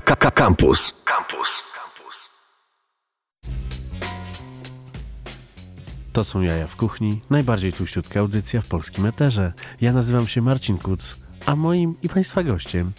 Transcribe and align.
Campus. 0.00 1.02
Campus. 1.04 1.62
To 6.12 6.24
są 6.24 6.40
Jaja 6.40 6.66
w 6.66 6.76
Kuchni, 6.76 7.20
najbardziej 7.30 7.72
tłuściutka 7.72 8.20
audycja 8.20 8.60
w 8.60 8.66
polskim 8.66 9.06
eterze. 9.06 9.52
Ja 9.80 9.92
nazywam 9.92 10.28
się 10.28 10.42
Marcin 10.42 10.78
Kuc, 10.78 11.16
a 11.46 11.56
moim 11.56 11.94
i 12.02 12.08
Państwa 12.08 12.42
gościem 12.42 12.92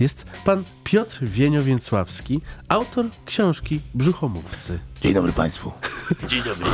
jest 0.00 0.24
pan 0.44 0.64
Piotr 0.84 1.24
Wienio-Więcławski, 1.24 2.40
autor 2.68 3.06
książki 3.26 3.80
Brzuchomówcy. 3.94 4.78
Dzień 5.00 5.14
dobry 5.14 5.32
Państwu. 5.32 5.72
Dzień 6.30 6.42
dobry. 6.42 6.66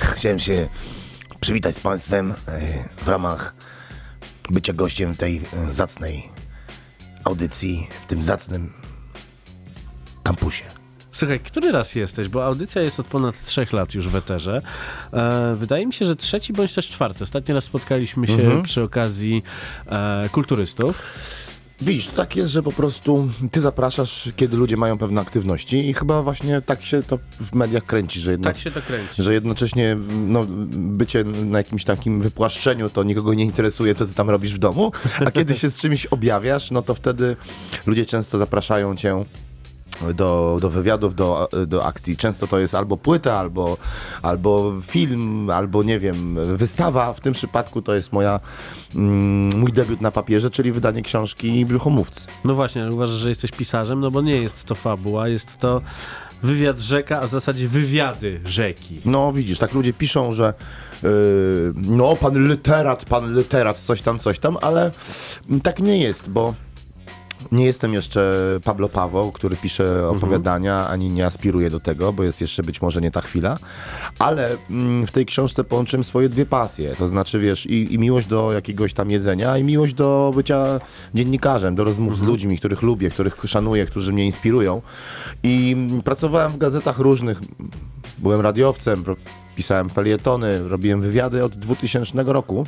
Chciałem 0.00 0.38
się 0.38 0.68
przywitać 1.40 1.76
z 1.76 1.80
Państwem 1.80 2.32
e, 2.32 2.34
w 3.04 3.08
ramach 3.08 3.54
bycia 4.50 4.72
gościem 4.72 5.16
tej 5.16 5.36
e, 5.36 5.72
zacnej 5.72 6.28
audycji, 7.24 7.88
w 8.02 8.06
tym 8.06 8.22
zacnym 8.22 8.81
kampusie. 10.22 10.64
Słuchaj, 11.10 11.40
który 11.40 11.72
raz 11.72 11.94
jesteś? 11.94 12.28
Bo 12.28 12.44
audycja 12.46 12.82
jest 12.82 13.00
od 13.00 13.06
ponad 13.06 13.44
trzech 13.44 13.72
lat 13.72 13.94
już 13.94 14.08
w 14.08 14.16
eterze. 14.16 14.62
E, 15.12 15.56
wydaje 15.58 15.86
mi 15.86 15.92
się, 15.92 16.04
że 16.04 16.16
trzeci 16.16 16.52
bądź 16.52 16.74
też 16.74 16.88
czwarty. 16.88 17.24
Ostatni 17.24 17.54
raz 17.54 17.64
spotkaliśmy 17.64 18.26
się 18.26 18.32
Mhm. 18.42 18.62
przy 18.62 18.82
okazji 18.82 19.42
e, 19.86 20.28
kulturystów. 20.32 21.02
Widzisz, 21.80 22.06
to 22.06 22.16
tak 22.16 22.36
jest, 22.36 22.52
że 22.52 22.62
po 22.62 22.72
prostu 22.72 23.28
ty 23.50 23.60
zapraszasz, 23.60 24.28
kiedy 24.36 24.56
ludzie 24.56 24.76
mają 24.76 24.98
pewne 24.98 25.20
aktywności 25.20 25.88
i 25.88 25.94
chyba 25.94 26.22
właśnie 26.22 26.60
tak 26.60 26.82
się 26.84 27.02
to 27.02 27.18
w 27.40 27.54
mediach 27.54 27.84
kręci, 27.84 28.20
że, 28.20 28.30
jedno, 28.30 28.44
Tak 28.44 28.58
się 28.58 28.70
to 28.70 28.82
kręci. 28.82 29.22
że 29.22 29.34
jednocześnie 29.34 29.96
no, 30.26 30.46
bycie 30.70 31.24
na 31.24 31.58
jakimś 31.58 31.84
takim 31.84 32.20
wypłaszczeniu 32.20 32.90
to 32.90 33.02
nikogo 33.02 33.34
nie 33.34 33.44
interesuje, 33.44 33.94
co 33.94 34.06
ty 34.06 34.14
tam 34.14 34.30
robisz 34.30 34.54
w 34.54 34.58
domu, 34.58 34.92
a 35.26 35.30
kiedy 35.30 35.54
się 35.54 35.70
z 35.70 35.80
czymś 35.80 36.06
objawiasz, 36.06 36.70
no 36.70 36.82
to 36.82 36.94
wtedy 36.94 37.36
ludzie 37.86 38.06
często 38.06 38.38
zapraszają 38.38 38.96
cię 38.96 39.24
do, 40.14 40.58
do 40.60 40.70
wywiadów, 40.70 41.14
do, 41.14 41.48
do 41.66 41.84
akcji. 41.84 42.16
Często 42.16 42.46
to 42.46 42.58
jest 42.58 42.74
albo 42.74 42.96
płyta, 42.96 43.38
albo, 43.38 43.76
albo 44.22 44.72
film, 44.86 45.50
albo 45.50 45.82
nie 45.82 45.98
wiem, 45.98 46.38
wystawa. 46.56 47.12
W 47.12 47.20
tym 47.20 47.34
przypadku 47.34 47.82
to 47.82 47.94
jest 47.94 48.12
moja, 48.12 48.40
mm, 48.94 49.50
mój 49.56 49.72
debiut 49.72 50.00
na 50.00 50.10
papierze, 50.10 50.50
czyli 50.50 50.72
wydanie 50.72 51.02
książki 51.02 51.66
Brzuchomówcy. 51.66 52.26
No 52.44 52.54
właśnie, 52.54 52.82
ale 52.82 52.92
uważasz, 52.92 53.16
że 53.16 53.28
jesteś 53.28 53.50
pisarzem? 53.50 54.00
No 54.00 54.10
bo 54.10 54.22
nie 54.22 54.36
jest 54.36 54.64
to 54.64 54.74
fabuła, 54.74 55.28
jest 55.28 55.58
to 55.58 55.80
wywiad 56.42 56.80
rzeka, 56.80 57.20
a 57.20 57.26
w 57.26 57.30
zasadzie 57.30 57.68
wywiady 57.68 58.40
rzeki. 58.44 59.00
No 59.04 59.32
widzisz, 59.32 59.58
tak 59.58 59.72
ludzie 59.72 59.92
piszą, 59.92 60.32
że 60.32 60.54
yy, 61.02 61.10
no 61.76 62.16
pan 62.16 62.48
literat, 62.48 63.04
pan 63.04 63.38
literat, 63.38 63.78
coś 63.78 64.02
tam, 64.02 64.18
coś 64.18 64.38
tam, 64.38 64.56
ale 64.60 64.90
tak 65.62 65.80
nie 65.80 65.98
jest, 65.98 66.30
bo 66.30 66.54
nie 67.52 67.64
jestem 67.64 67.94
jeszcze 67.94 68.34
Pablo 68.64 68.88
Paweł, 68.88 69.32
który 69.32 69.56
pisze 69.56 70.08
opowiadania, 70.08 70.88
ani 70.88 71.10
nie 71.10 71.26
aspiruję 71.26 71.70
do 71.70 71.80
tego, 71.80 72.12
bo 72.12 72.22
jest 72.22 72.40
jeszcze 72.40 72.62
być 72.62 72.82
może 72.82 73.00
nie 73.00 73.10
ta 73.10 73.20
chwila, 73.20 73.58
ale 74.18 74.56
mm, 74.70 75.06
w 75.06 75.10
tej 75.10 75.26
książce 75.26 75.64
połączyłem 75.64 76.04
swoje 76.04 76.28
dwie 76.28 76.46
pasje, 76.46 76.96
to 76.96 77.08
znaczy 77.08 77.40
wiesz, 77.40 77.66
i, 77.66 77.94
i 77.94 77.98
miłość 77.98 78.26
do 78.26 78.52
jakiegoś 78.52 78.94
tam 78.94 79.10
jedzenia, 79.10 79.58
i 79.58 79.64
miłość 79.64 79.94
do 79.94 80.32
bycia 80.34 80.80
dziennikarzem, 81.14 81.74
do 81.74 81.84
rozmów 81.84 82.18
z 82.18 82.22
ludźmi, 82.22 82.58
których 82.58 82.82
lubię, 82.82 83.10
których 83.10 83.36
szanuję, 83.46 83.86
którzy 83.86 84.12
mnie 84.12 84.26
inspirują. 84.26 84.82
I 85.42 85.72
mm, 85.72 86.02
pracowałem 86.02 86.52
w 86.52 86.58
gazetach 86.58 86.98
różnych, 86.98 87.40
byłem 88.18 88.40
radiowcem, 88.40 89.04
pisałem 89.56 89.90
felietony, 89.90 90.68
robiłem 90.68 91.00
wywiady 91.00 91.44
od 91.44 91.52
2000 91.52 92.22
roku. 92.22 92.66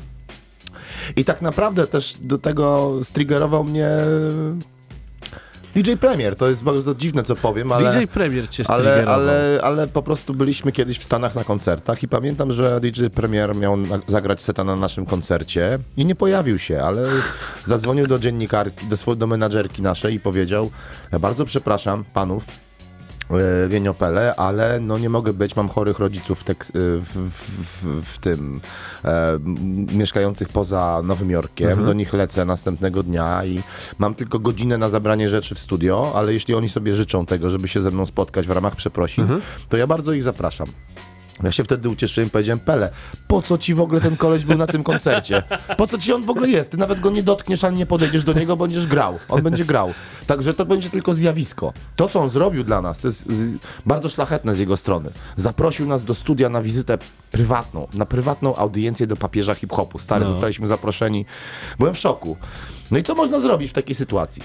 I 1.16 1.24
tak 1.24 1.42
naprawdę 1.42 1.86
też 1.86 2.16
do 2.20 2.38
tego 2.38 2.92
striggerował 3.02 3.64
mnie 3.64 3.88
DJ 5.76 5.92
Premier. 6.00 6.36
To 6.36 6.48
jest 6.48 6.64
bardzo 6.64 6.94
dziwne, 6.94 7.22
co 7.22 7.36
powiem, 7.36 7.72
ale... 7.72 7.92
DJ 7.92 8.04
Premier 8.06 8.48
cię 8.50 8.64
Ale, 8.68 8.82
striggerował. 8.82 9.14
ale, 9.14 9.58
ale 9.62 9.86
po 9.88 10.02
prostu 10.02 10.34
byliśmy 10.34 10.72
kiedyś 10.72 10.98
w 10.98 11.04
Stanach 11.04 11.34
na 11.34 11.44
koncertach 11.44 12.02
i 12.02 12.08
pamiętam, 12.08 12.52
że 12.52 12.80
DJ 12.80 13.06
Premier 13.06 13.56
miał 13.56 13.76
na- 13.76 13.98
zagrać 14.08 14.42
seta 14.42 14.64
na 14.64 14.76
naszym 14.76 15.06
koncercie 15.06 15.78
i 15.96 16.04
nie 16.06 16.14
pojawił 16.14 16.58
się, 16.58 16.82
ale 16.82 17.08
zadzwonił 17.66 18.06
do 18.06 18.18
dziennikarki, 18.18 18.86
do, 18.86 19.16
do 19.16 19.26
menadżerki 19.26 19.82
naszej 19.82 20.14
i 20.14 20.20
powiedział, 20.20 20.70
"Ja 21.12 21.18
bardzo 21.18 21.44
przepraszam 21.44 22.04
panów, 22.14 22.44
Wieniopele, 23.68 24.34
ale 24.36 24.80
no 24.80 24.98
nie 24.98 25.08
mogę 25.08 25.32
być, 25.32 25.56
mam 25.56 25.68
chorych 25.68 25.98
rodziców 25.98 26.40
w, 26.40 26.44
Teks- 26.44 26.72
w, 26.74 27.30
w, 27.30 28.02
w 28.14 28.18
tym 28.18 28.60
e, 29.04 29.38
mieszkających 29.94 30.48
poza 30.48 31.00
Nowym 31.04 31.30
Jorkiem, 31.30 31.68
do 31.84 31.92
nich 31.92 32.12
lecę 32.12 32.44
następnego 32.44 33.02
dnia 33.02 33.44
i 33.44 33.62
mam 33.98 34.14
tylko 34.14 34.38
godzinę 34.38 34.78
na 34.78 34.88
zabranie 34.88 35.28
rzeczy 35.28 35.54
w 35.54 35.58
studio, 35.58 36.12
ale 36.14 36.32
jeśli 36.32 36.54
oni 36.54 36.68
sobie 36.68 36.94
życzą 36.94 37.26
tego, 37.26 37.50
żeby 37.50 37.68
się 37.68 37.82
ze 37.82 37.90
mną 37.90 38.06
spotkać 38.06 38.46
w 38.46 38.50
ramach 38.50 38.76
przeprosin, 38.76 39.26
to 39.68 39.76
ja 39.76 39.86
bardzo 39.86 40.12
ich 40.12 40.22
zapraszam. 40.22 40.66
Ja 41.42 41.52
się 41.52 41.64
wtedy 41.64 41.88
ucieszyłem 41.88 42.28
i 42.28 42.30
powiedziałem, 42.30 42.60
Pele, 42.60 42.90
po 43.28 43.42
co 43.42 43.58
ci 43.58 43.74
w 43.74 43.80
ogóle 43.80 44.00
ten 44.00 44.16
koleś 44.16 44.44
był 44.44 44.58
na 44.58 44.66
tym 44.66 44.82
koncercie? 44.82 45.42
Po 45.76 45.86
co 45.86 45.98
ci 45.98 46.12
on 46.12 46.24
w 46.24 46.30
ogóle 46.30 46.48
jest? 46.48 46.70
Ty 46.70 46.76
nawet 46.76 47.00
go 47.00 47.10
nie 47.10 47.22
dotkniesz, 47.22 47.64
ani 47.64 47.76
nie 47.78 47.86
podejdziesz 47.86 48.24
do 48.24 48.32
niego, 48.32 48.56
będziesz 48.56 48.86
grał. 48.86 49.18
On 49.28 49.42
będzie 49.42 49.64
grał. 49.64 49.94
Także 50.26 50.54
to 50.54 50.66
będzie 50.66 50.90
tylko 50.90 51.14
zjawisko. 51.14 51.72
To, 51.96 52.08
co 52.08 52.20
on 52.20 52.30
zrobił 52.30 52.64
dla 52.64 52.82
nas, 52.82 52.98
to 52.98 53.08
jest 53.08 53.24
bardzo 53.86 54.08
szlachetne 54.08 54.54
z 54.54 54.58
jego 54.58 54.76
strony. 54.76 55.10
Zaprosił 55.36 55.86
nas 55.86 56.04
do 56.04 56.14
studia 56.14 56.48
na 56.48 56.62
wizytę 56.62 56.98
prywatną, 57.30 57.88
na 57.94 58.06
prywatną 58.06 58.56
audiencję 58.56 59.06
do 59.06 59.16
papieża 59.16 59.54
hip-hopu. 59.54 59.98
Stary, 59.98 60.24
No. 60.24 60.30
zostaliśmy 60.32 60.66
zaproszeni. 60.66 61.26
Byłem 61.78 61.94
w 61.94 61.98
szoku. 61.98 62.36
No 62.90 62.98
i 62.98 63.02
co 63.02 63.14
można 63.14 63.40
zrobić 63.40 63.70
w 63.70 63.74
takiej 63.74 63.94
sytuacji? 63.94 64.42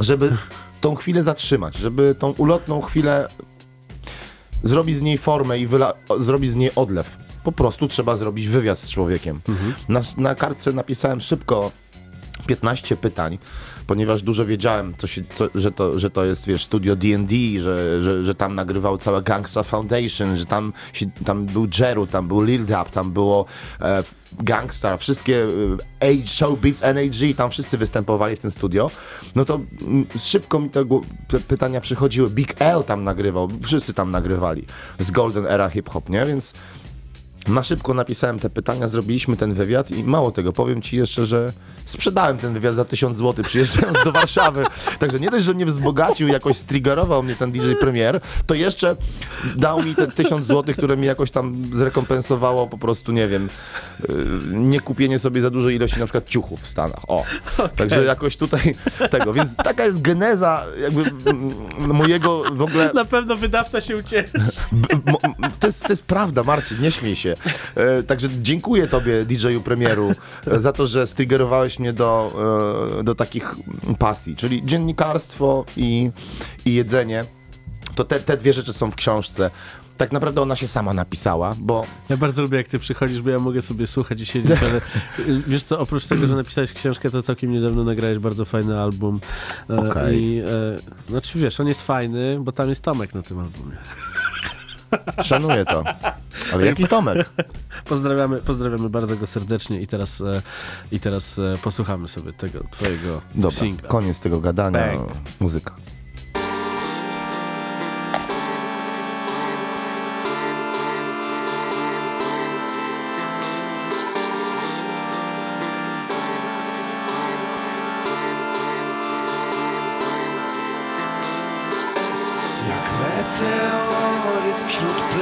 Żeby 0.00 0.36
tą 0.80 0.94
chwilę 0.94 1.22
zatrzymać, 1.22 1.76
żeby 1.76 2.14
tą 2.18 2.30
ulotną 2.30 2.80
chwilę 2.80 3.28
zrobić 4.62 4.96
z 4.96 5.02
niej 5.02 5.18
formę 5.18 5.58
i 5.58 5.68
wyla- 5.68 5.92
zrobić 6.18 6.50
z 6.50 6.56
niej 6.56 6.70
odlew. 6.74 7.16
Po 7.44 7.52
prostu 7.52 7.88
trzeba 7.88 8.16
zrobić 8.16 8.48
wywiad 8.48 8.78
z 8.78 8.88
człowiekiem. 8.88 9.40
Na, 9.88 10.00
na 10.16 10.34
kartce 10.34 10.72
napisałem 10.72 11.20
szybko 11.20 11.70
15 12.46 12.96
pytań, 12.96 13.38
ponieważ 13.86 14.22
dużo 14.22 14.46
wiedziałem, 14.46 14.94
co 14.96 15.06
się, 15.06 15.22
co, 15.32 15.48
że, 15.54 15.72
to, 15.72 15.98
że 15.98 16.10
to 16.10 16.24
jest, 16.24 16.46
wiesz, 16.46 16.64
studio 16.64 16.96
D&D, 16.96 17.34
że, 17.60 18.02
że, 18.02 18.24
że 18.24 18.34
tam 18.34 18.54
nagrywał 18.54 18.98
cała 18.98 19.20
Gangsta 19.20 19.62
Foundation, 19.62 20.36
że 20.36 20.46
tam, 20.46 20.72
się, 20.92 21.06
tam 21.24 21.46
był 21.46 21.68
Jeru, 21.80 22.06
tam 22.06 22.28
był 22.28 22.42
Lil 22.42 22.66
Dap, 22.66 22.90
tam 22.90 23.12
było 23.12 23.44
e, 23.80 24.02
wszystkie 24.98 25.46
Age, 26.00 26.26
Show 26.26 26.60
Beats, 26.60 26.82
NAG, 26.82 27.36
tam 27.36 27.50
wszyscy 27.50 27.78
występowali 27.78 28.36
w 28.36 28.38
tym 28.38 28.50
studio. 28.50 28.90
No 29.34 29.44
to 29.44 29.60
mm, 29.82 30.06
szybko 30.18 30.60
mi 30.60 30.70
te 30.70 30.84
pytania 31.48 31.80
przychodziły. 31.80 32.30
Big 32.30 32.54
L 32.58 32.84
tam 32.84 33.04
nagrywał, 33.04 33.48
wszyscy 33.62 33.94
tam 33.94 34.10
nagrywali 34.10 34.64
z 34.98 35.10
Golden 35.10 35.46
Era 35.46 35.68
Hip 35.68 35.88
Hop, 35.88 36.08
nie? 36.08 36.26
Więc 36.26 36.54
na 37.48 37.64
szybko 37.64 37.94
napisałem 37.94 38.38
te 38.38 38.50
pytania, 38.50 38.88
zrobiliśmy 38.88 39.36
ten 39.36 39.54
wywiad 39.54 39.90
i 39.90 40.04
mało 40.04 40.30
tego, 40.30 40.52
powiem 40.52 40.82
ci 40.82 40.96
jeszcze, 40.96 41.26
że 41.26 41.52
sprzedałem 41.84 42.38
ten 42.38 42.52
wywiad 42.52 42.74
za 42.74 42.84
1000 42.84 43.18
zł 43.18 43.44
przyjeżdżając 43.44 44.04
do 44.04 44.12
Warszawy. 44.12 44.64
Także 44.98 45.20
nie 45.20 45.30
dość, 45.30 45.44
że 45.44 45.54
mnie 45.54 45.66
wzbogacił, 45.66 46.28
jakoś 46.28 46.56
striggerował 46.56 47.22
mnie 47.22 47.36
ten 47.36 47.52
DJ 47.52 47.72
Premier, 47.80 48.20
to 48.46 48.54
jeszcze 48.54 48.96
dał 49.56 49.82
mi 49.82 49.94
te 49.94 50.06
1000 50.06 50.46
zł, 50.46 50.74
które 50.74 50.96
mi 50.96 51.06
jakoś 51.06 51.30
tam 51.30 51.70
zrekompensowało 51.72 52.66
po 52.66 52.78
prostu, 52.78 53.12
nie 53.12 53.28
wiem, 53.28 53.48
yy, 54.08 54.16
nie 54.46 54.80
kupienie 54.80 55.18
sobie 55.18 55.40
za 55.40 55.50
dużej 55.50 55.76
ilości 55.76 55.98
na 55.98 56.04
przykład 56.04 56.28
ciuchów 56.28 56.60
w 56.60 56.68
Stanach. 56.68 57.00
O, 57.08 57.24
także 57.76 58.04
jakoś 58.04 58.36
tutaj 58.36 58.74
tego, 59.10 59.32
więc 59.32 59.56
taka 59.56 59.84
jest 59.84 60.02
geneza 60.02 60.64
jakby 60.82 61.04
mojego 61.78 62.42
w 62.52 62.62
ogóle 62.62 62.90
Na 62.94 63.04
pewno 63.04 63.36
wydawca 63.36 63.80
się 63.80 63.96
ucieszy. 63.96 64.32
To, 65.60 65.66
jest, 65.66 65.82
to 65.82 65.92
jest 65.92 66.04
prawda, 66.04 66.42
Marcin, 66.42 66.80
nie 66.80 66.90
śmiej 66.90 67.16
się. 67.16 67.34
E, 67.74 68.02
także 68.02 68.28
dziękuję 68.42 68.86
tobie, 68.86 69.24
DJ-u 69.24 69.60
premieru, 69.60 70.12
e, 70.46 70.60
za 70.60 70.72
to, 70.72 70.86
że 70.86 71.06
striggerowałeś 71.06 71.71
do, 71.92 72.32
e, 73.00 73.04
do 73.04 73.14
takich 73.14 73.54
pasji, 73.98 74.36
czyli 74.36 74.66
dziennikarstwo 74.66 75.64
i, 75.76 76.10
i 76.64 76.74
jedzenie. 76.74 77.24
To 77.94 78.04
te, 78.04 78.20
te 78.20 78.36
dwie 78.36 78.52
rzeczy 78.52 78.72
są 78.72 78.90
w 78.90 78.94
książce. 78.94 79.50
Tak 79.96 80.12
naprawdę 80.12 80.42
ona 80.42 80.56
się 80.56 80.68
sama 80.68 80.94
napisała, 80.94 81.54
bo 81.58 81.86
Ja 82.08 82.16
bardzo 82.16 82.42
lubię, 82.42 82.56
jak 82.56 82.68
ty 82.68 82.78
przychodzisz, 82.78 83.22
bo 83.22 83.30
ja 83.30 83.38
mogę 83.38 83.62
sobie 83.62 83.86
słuchać 83.86 84.20
i 84.20 84.26
siedzieć, 84.26 84.58
ale 84.62 84.76
y, 85.28 85.42
wiesz 85.46 85.62
co, 85.62 85.80
oprócz 85.80 86.06
tego, 86.06 86.26
że 86.26 86.36
napisałeś 86.36 86.72
książkę, 86.72 87.10
to 87.10 87.22
całkiem 87.22 87.52
niedawno 87.52 87.84
nagrałeś 87.84 88.18
bardzo 88.18 88.44
fajny 88.44 88.80
album. 88.80 89.20
E, 89.70 89.76
Okej. 89.76 90.22
I, 90.22 90.38
e, 90.38 90.44
znaczy 91.08 91.38
wiesz, 91.38 91.60
on 91.60 91.68
jest 91.68 91.82
fajny, 91.82 92.38
bo 92.40 92.52
tam 92.52 92.68
jest 92.68 92.82
Tomek 92.82 93.14
na 93.14 93.22
tym 93.22 93.38
albumie. 93.38 93.76
Szanuję 95.22 95.64
to. 95.64 95.84
Ale 96.52 96.66
jaki 96.66 96.86
Tomek? 96.88 97.30
Pozdrawiamy, 97.84 98.40
pozdrawiamy 98.40 98.90
bardzo 98.90 99.16
go 99.16 99.26
serdecznie 99.26 99.80
i 99.80 99.86
teraz, 99.86 100.20
e, 100.20 100.42
i 100.92 101.00
teraz 101.00 101.38
e, 101.38 101.58
posłuchamy 101.62 102.08
sobie 102.08 102.32
tego 102.32 102.64
twojego 102.70 103.20
Dobra, 103.34 103.50
singla. 103.50 103.88
koniec 103.88 104.20
tego 104.20 104.40
gadania. 104.40 104.78
Bang. 104.96 105.10
Muzyka. 105.40 105.74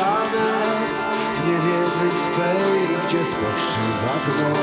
Planet 0.00 0.96
W 1.36 1.46
niewiedzy 1.46 2.16
swej, 2.24 2.88
gdzie 3.06 3.24
spoczywa 3.24 4.14
dno 4.26 4.56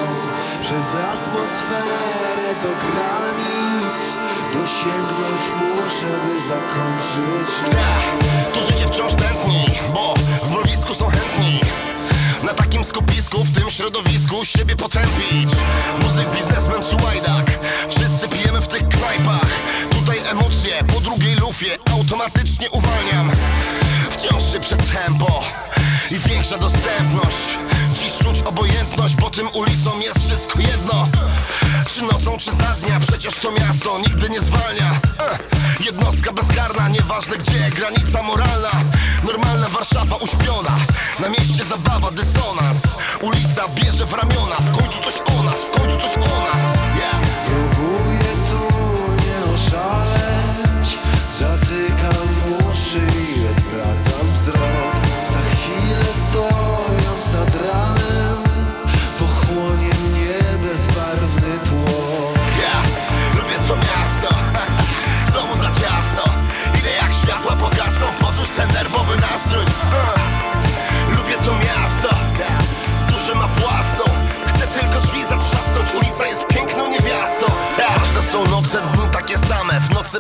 Przez 0.62 0.86
atmosferę 1.12 2.50
do 2.64 2.70
granic 2.86 4.00
Dosięgnąć 4.54 5.44
muszę, 5.60 6.06
by 6.06 6.40
zakończyć. 6.48 7.72
Ta, 7.72 8.54
tu 8.54 8.68
życie 8.68 8.88
wciąż 8.88 9.14
tętni, 9.14 9.66
bo 9.94 10.14
w 10.44 10.52
mrowisku 10.52 10.96
są 10.96 11.10
chętni. 11.10 11.62
Na 12.44 12.54
takim 12.54 12.84
skupisku, 12.84 13.44
w 13.44 13.52
tym 13.52 13.72
środowisku 13.72 14.46
siebie 14.46 14.76
potępić. 14.76 15.50
Muzyk, 16.04 16.30
biznesmen 16.36 16.84
czy 16.84 17.06
łajdak, 17.06 17.60
wszyscy 17.90 18.30
pijemy 18.30 18.62
w 18.62 18.68
tych 18.68 18.88
knajpach. 18.88 19.50
Tutaj 19.90 20.18
emocje 20.32 20.84
po 20.94 21.00
drugiej 21.00 21.36
lufie 21.36 21.78
automatycznie 21.92 22.70
uwalniam 22.70 23.32
Wciąż 24.18 24.44
przed 24.62 24.92
tempo 24.94 25.44
i 26.12 26.20
większa 26.20 26.58
dostępność. 26.58 27.58
Dziś 27.94 28.18
czuć 28.24 28.42
obojętność, 28.42 29.16
bo 29.16 29.30
tym 29.30 29.50
ulicom 29.54 30.02
jest 30.02 30.20
wszystko 30.20 30.60
jedno. 30.60 31.08
Czy 31.88 32.04
nocą, 32.04 32.38
czy 32.38 32.52
za 32.52 32.76
dnia, 32.82 33.00
przecież 33.08 33.36
to 33.36 33.52
miasto 33.52 34.00
nigdy 34.00 34.30
nie 34.30 34.42
zwalnia. 34.42 35.00
Jednostka 35.86 36.34
bezkarna, 36.34 36.90
nieważne 36.90 37.38
gdzie, 37.38 37.70
granica 37.76 38.24
moralna. 38.24 38.72
Normalna 39.24 39.70
Warszawa 39.70 40.16
uśpiona, 40.16 40.76
na 41.20 41.30
mieście 41.30 41.64
zabawa, 41.64 42.12
dysonans. 42.12 42.82
Ulica 43.22 43.68
bierze 43.68 44.06
w 44.06 44.14
ramiona, 44.14 44.56
w 44.60 44.78
końcu 44.78 45.02
coś 45.02 45.38
o 45.40 45.44
nas, 45.44 45.66
w 45.66 45.70
końcu 45.70 45.98
coś 45.98 46.16
o 46.16 46.54
nas. 46.54 46.64
Yeah. 46.98 47.77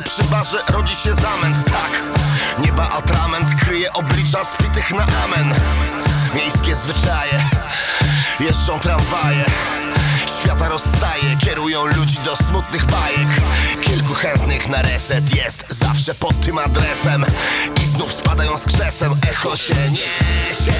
Przy 0.07 0.23
barze 0.23 0.57
rodzi 0.69 0.95
się 0.95 1.13
zamęt 1.13 1.65
Tak, 1.65 2.01
nieba 2.59 2.89
atrament 2.89 3.55
Kryje 3.61 3.93
oblicza 3.93 4.45
spitych 4.45 4.91
na 4.91 5.05
amen. 5.23 5.55
Miejskie 6.35 6.75
zwyczaje 6.75 7.45
Jeżdżą 8.39 8.79
tramwaje 8.79 9.45
Świata 10.27 10.69
rozstaje, 10.69 11.37
kierują 11.39 11.85
ludzi 11.85 12.17
do 12.25 12.35
smutnych 12.35 12.85
bajek. 12.85 13.27
Kilku 13.81 14.13
chętnych 14.13 14.69
na 14.69 14.81
reset 14.81 15.35
jest 15.35 15.65
zawsze 15.69 16.15
pod 16.15 16.41
tym 16.41 16.57
adresem. 16.57 17.25
I 17.83 17.85
znów 17.85 18.13
spadają 18.13 18.57
z 18.57 18.65
krzesem, 18.65 19.15
echo 19.29 19.57
się 19.57 19.73
niesie. 19.89 20.73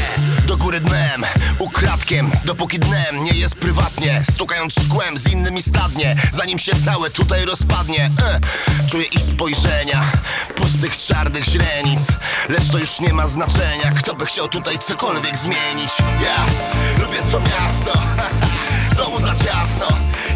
Do 0.48 0.58
góry 0.58 0.80
dnem, 0.80 1.26
ukradkiem, 1.60 2.32
dopóki 2.46 2.80
dnem 2.80 3.24
nie 3.24 3.32
jest 3.32 3.56
prywatnie. 3.56 4.24
Stukając 4.32 4.74
szkłem 4.86 5.18
z 5.18 5.28
innymi 5.28 5.62
stadnie, 5.62 6.16
zanim 6.34 6.60
się 6.60 6.72
całe 6.86 7.10
tutaj 7.10 7.46
rozpadnie. 7.46 8.12
E, 8.22 8.40
Czuję 8.90 9.06
ich 9.06 9.24
spojrzenia, 9.24 10.04
pustych 10.56 10.98
czarnych 10.98 11.46
źrenic. 11.46 12.02
Lecz 12.50 12.70
to 12.72 12.78
już 12.78 13.00
nie 13.00 13.14
ma 13.14 13.28
znaczenia, 13.28 13.92
kto 14.00 14.14
by 14.16 14.26
chciał 14.26 14.48
tutaj 14.48 14.80
cokolwiek 14.80 15.38
zmienić. 15.38 15.92
Ja 16.24 16.46
lubię 17.04 17.18
to 17.32 17.40
miasto 17.40 17.92
domu 18.98 19.20
za 19.20 19.36
ciasno. 19.36 19.88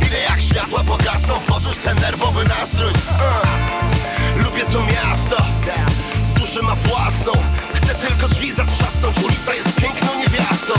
Ile 0.07 0.19
jak 0.19 0.41
światła 0.41 0.83
pogasną 0.83 1.33
Poczuć 1.47 1.77
ten 1.77 1.97
nerwowy 1.99 2.43
nastrój. 2.43 2.91
Uh. 2.91 4.43
Lubię 4.43 4.63
to 4.65 4.81
miasto. 4.85 5.45
Duszę 6.35 6.61
ma 6.61 6.75
własną. 6.75 7.31
Chcę 7.73 7.95
tylko 7.95 8.27
drzwi 8.27 8.51
zatrzasnąć 8.51 9.17
Ulica 9.17 9.53
jest 9.53 9.75
piękną 9.75 10.15
niewiastą. 10.19 10.73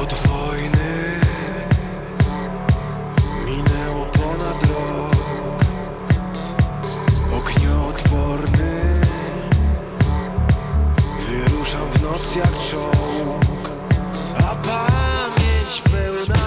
Od 0.00 0.14
wojny 0.14 1.20
minęło 3.46 4.06
ponad 4.06 4.62
rok. 4.62 5.64
Ognioodporny 7.32 9.00
Wyruszam 11.28 11.90
w 11.92 12.02
noc 12.02 12.34
jak 12.36 12.52
czołg. 12.70 13.70
A 14.38 14.54
pamięć 14.54 15.82
pełna 15.92 16.43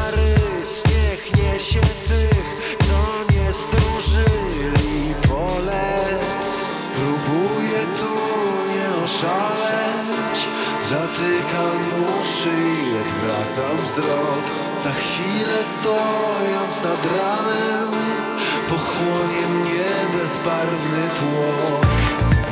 rys 1.28 1.38
Niech 1.38 1.54
niesie 1.54 1.80
tych, 2.08 2.78
co 2.88 3.34
nie 3.34 3.54
zdążyli 3.54 5.14
polec. 5.28 6.72
Próbuję 6.96 7.80
tu 8.00 8.16
nie 8.74 9.04
oszaleć. 9.04 10.38
Zatykam 10.90 11.78
uszy 12.22 12.50
i 12.50 12.98
odwracam 13.02 13.78
wzrok. 13.78 14.44
Za 14.80 14.92
chwilę 14.92 15.64
stojąc 15.64 16.84
nad 16.84 17.06
ramem 17.06 17.92
Pochłonie 18.70 19.48
mnie 19.48 20.18
bezbarwny 20.20 21.10
tłok. 21.16 21.86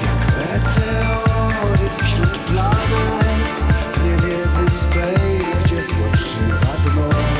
Jak 0.03 0.37
meteoryt 0.37 1.99
wśród 2.03 2.39
planet 2.39 3.55
W 3.93 4.05
niewiedzy 4.05 4.77
swej, 4.77 5.45
gdzie 5.63 5.81
spoczywa 5.83 6.73
dno 6.83 7.34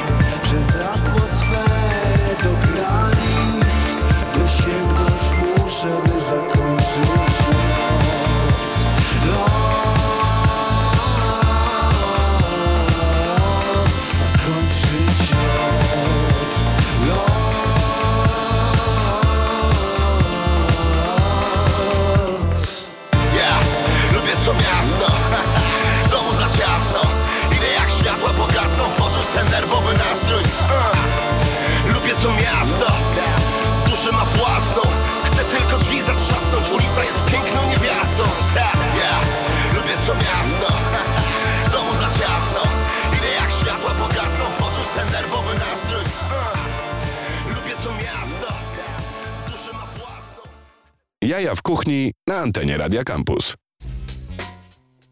Radia 52.96 53.04
Campus. 53.04 53.56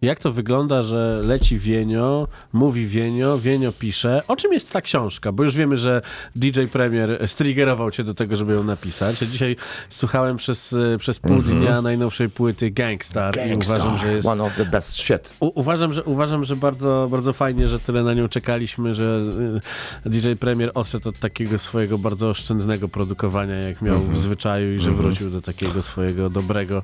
Jak 0.04 0.20
to 0.20 0.32
wygląda, 0.32 0.82
że 0.82 1.22
leci 1.24 1.60
Wienio, 1.60 2.28
mówi 2.54 2.88
Wienio, 2.88 3.40
Wienio 3.40 3.72
pisze. 3.72 4.22
O 4.28 4.36
czym 4.36 4.54
jest 4.54 4.72
ta 4.72 4.82
książka? 4.82 5.32
Bo 5.32 5.44
już 5.44 5.56
wiemy, 5.56 5.78
że 5.78 6.02
DJ 6.36 6.62
Premier 6.72 7.28
striggerował 7.28 7.92
cię 7.92 8.04
do 8.04 8.14
tego, 8.14 8.36
żeby 8.36 8.54
ją 8.54 8.64
napisać. 8.64 9.22
Ja 9.22 9.28
dzisiaj 9.28 9.56
słuchałem 9.90 10.38
przez, 10.38 10.74
e, 10.74 10.98
przez 10.98 11.20
pół 11.20 11.42
dnia 11.42 11.82
najnowszej 11.82 12.30
płyty 12.30 12.72
Gangstar, 12.72 13.36
i 13.50 13.56
uważam, 13.56 13.98
że 13.98 14.14
jest... 14.14 14.28
One 14.28 14.44
of 14.44 14.56
the 14.56 14.66
best 14.66 14.98
shit. 14.98 15.34
U, 15.40 15.52
uważam, 15.56 15.94
że, 15.94 16.04
uważam, 16.04 16.44
że 16.44 16.56
bardzo, 16.56 17.08
bardzo 17.12 17.34
fajnie, 17.34 17.68
że 17.68 17.80
tyle 17.80 18.04
na 18.04 18.14
nią 18.14 18.28
czekaliśmy, 18.28 18.94
że 18.94 19.22
y, 20.06 20.10
DJ 20.10 20.32
Premier 20.40 20.72
odszedł 20.74 21.10
od 21.10 21.20
takiego 21.20 21.60
swojego 21.60 21.98
bardzo 21.98 22.30
oszczędnego 22.30 22.88
produkowania, 22.88 23.56
jak 23.56 23.82
miał 23.82 24.00
w 24.00 24.18
zwyczaju 24.18 24.76
i 24.76 24.80
że 24.80 24.92
wrócił 24.92 25.30
do 25.30 25.42
takiego 25.42 25.82
swojego 25.82 26.30
dobrego 26.30 26.84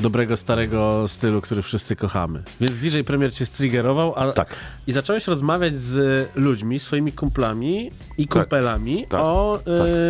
dobrego, 0.00 0.36
starego 0.36 1.08
stylu, 1.08 1.40
który 1.40 1.62
wszyscy 1.62 1.96
kochamy. 1.96 2.42
Więc 2.60 2.76
DJ 2.76 3.00
Premier 3.00 3.34
cię 3.34 3.46
striggerował 3.46 4.12
a, 4.16 4.32
Tak. 4.32 4.54
i 4.86 4.92
zacząłeś 4.92 5.26
rozmawiać 5.26 5.78
z 5.80 6.28
ludźmi, 6.34 6.78
swoimi 6.80 7.12
kumplami 7.12 7.90
i 8.18 8.26
kumpelami 8.28 9.06
tak, 9.08 9.20
o... 9.20 9.60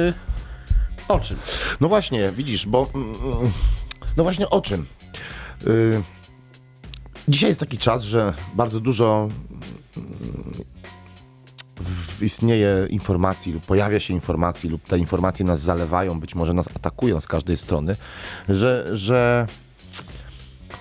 Y, 0.09 0.13
o 1.09 1.21
czym? 1.21 1.37
No 1.81 1.89
właśnie, 1.89 2.33
widzisz, 2.37 2.67
bo. 2.67 2.91
mm, 2.95 3.53
No 4.17 4.23
właśnie 4.23 4.51
o 4.51 4.61
czym? 4.61 4.87
Y, 5.67 6.03
Dzisiaj 7.29 7.51
jest 7.51 7.61
taki 7.61 7.79
czas, 7.79 8.03
że 8.03 8.35
bardzo 8.55 8.81
dużo 8.81 9.29
mm, 9.97 10.07
istnieje 12.23 12.87
informacji 12.91 13.53
lub 13.53 13.67
pojawia 13.67 14.01
się 14.01 14.15
informacji 14.15 14.71
lub 14.71 14.85
te 14.85 14.99
informacje 14.99 15.45
nas 15.47 15.61
zalewają, 15.61 16.21
być 16.21 16.35
może 16.35 16.55
nas 16.55 16.69
atakują 16.77 17.21
z 17.21 17.27
każdej 17.27 17.57
strony, 17.57 17.97
że, 18.49 18.89
że 18.93 19.47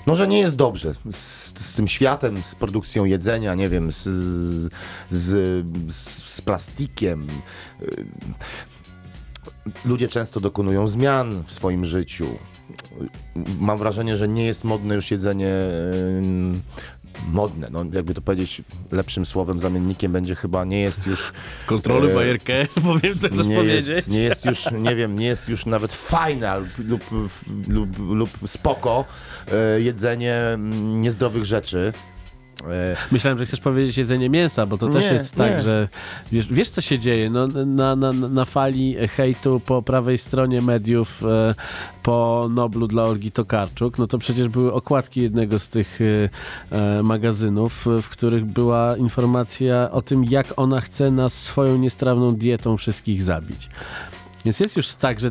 no, 0.10 0.16
że 0.16 0.28
nie 0.28 0.40
jest 0.40 0.56
dobrze 0.56 0.94
z, 1.12 1.60
z 1.60 1.76
tym 1.76 1.88
światem, 1.88 2.44
z 2.44 2.56
produkcją 2.56 3.06
jedzenia, 3.06 3.56
nie 3.56 3.70
wiem, 3.70 3.92
z, 3.92 4.04
z, 4.04 4.74
z, 5.10 5.96
z 6.26 6.42
plastikiem. 6.42 7.28
Ludzie 9.86 10.08
często 10.08 10.40
dokonują 10.40 10.88
zmian 10.88 11.44
w 11.44 11.52
swoim 11.52 11.86
życiu. 11.86 12.28
Mam 13.60 13.78
wrażenie, 13.78 14.18
że 14.18 14.28
nie 14.28 14.46
jest 14.46 14.64
modne 14.64 14.96
już 14.96 15.12
jedzenie 15.12 15.54
modne. 17.28 17.68
No, 17.72 17.86
jakby 17.94 18.14
to 18.14 18.22
powiedzieć 18.22 18.62
lepszym 18.92 19.26
słowem, 19.26 19.60
zamiennikiem 19.60 20.12
będzie 20.12 20.36
chyba 20.36 20.66
nie 20.66 20.82
jest 20.82 21.06
już 21.08 21.34
Kontroluj 21.66 22.12
E, 22.12 22.16
bajerkę, 22.16 22.66
powiem 22.84 23.20
co 23.20 23.28
chcesz 23.30 23.46
nie 23.46 23.56
powiedzieć. 23.56 23.88
jest, 23.88 24.12
nie 24.12 24.22
jest 24.22 24.46
już, 24.46 24.72
nie 24.72 24.96
wiem, 24.96 25.20
nie 25.20 25.26
jest 25.26 25.50
już 25.50 25.66
nawet 25.66 25.94
fajne 25.94 26.60
lub, 26.78 27.12
lub, 27.12 27.32
lub, 27.68 28.00
lub 28.00 28.30
spoko 28.46 29.06
e, 29.52 29.82
jedzenie 29.82 30.36
mm, 30.36 31.02
niezdrowych 31.02 31.46
rzeczy. 31.46 31.94
E, 32.64 32.96
Myślałem, 33.12 33.38
że 33.38 33.46
chcesz 33.46 33.60
powiedzieć 33.60 33.98
jedzenie 33.98 34.30
mięsa, 34.30 34.66
bo 34.66 34.78
to 34.78 34.88
też 34.88 35.04
Nie, 35.06 35.14
jest 35.14 35.36
tak, 35.36 35.52
nie. 35.52 35.62
że 35.62 35.88
wiesz, 36.32 36.48
wiesz 36.48 36.70
co 36.70 36.82
się 36.82 37.00
dzieje, 37.00 37.30
no, 37.30 37.48
na, 37.48 37.96
na, 37.96 38.14
na 38.14 38.46
fali 38.46 38.96
hejtu 39.08 39.62
po 39.66 39.82
prawej 39.82 40.18
stronie 40.18 40.62
mediów 40.62 41.24
e, 41.24 41.56
po 42.04 42.50
Noblu 42.54 42.88
dla 42.88 43.04
Olgi 43.04 43.32
Tokarczuk, 43.32 43.98
no 43.98 44.08
to 44.08 44.18
przecież 44.18 44.48
były 44.50 44.74
okładki 44.74 45.22
jednego 45.22 45.60
z 45.60 45.70
tych 45.70 46.00
e, 46.72 47.04
magazynów, 47.04 47.86
w 48.02 48.10
których 48.10 48.46
była 48.46 48.98
informacja 48.98 49.92
o 49.92 50.02
tym, 50.02 50.26
jak 50.30 50.54
ona 50.56 50.82
chce 50.82 51.12
nas 51.12 51.34
swoją 51.34 51.78
niestrawną 51.78 52.36
dietą 52.36 52.78
wszystkich 52.78 53.24
zabić. 53.24 53.70
Więc 54.46 54.60
jest 54.60 54.78
już 54.78 54.94
tak, 54.94 55.20
że 55.20 55.30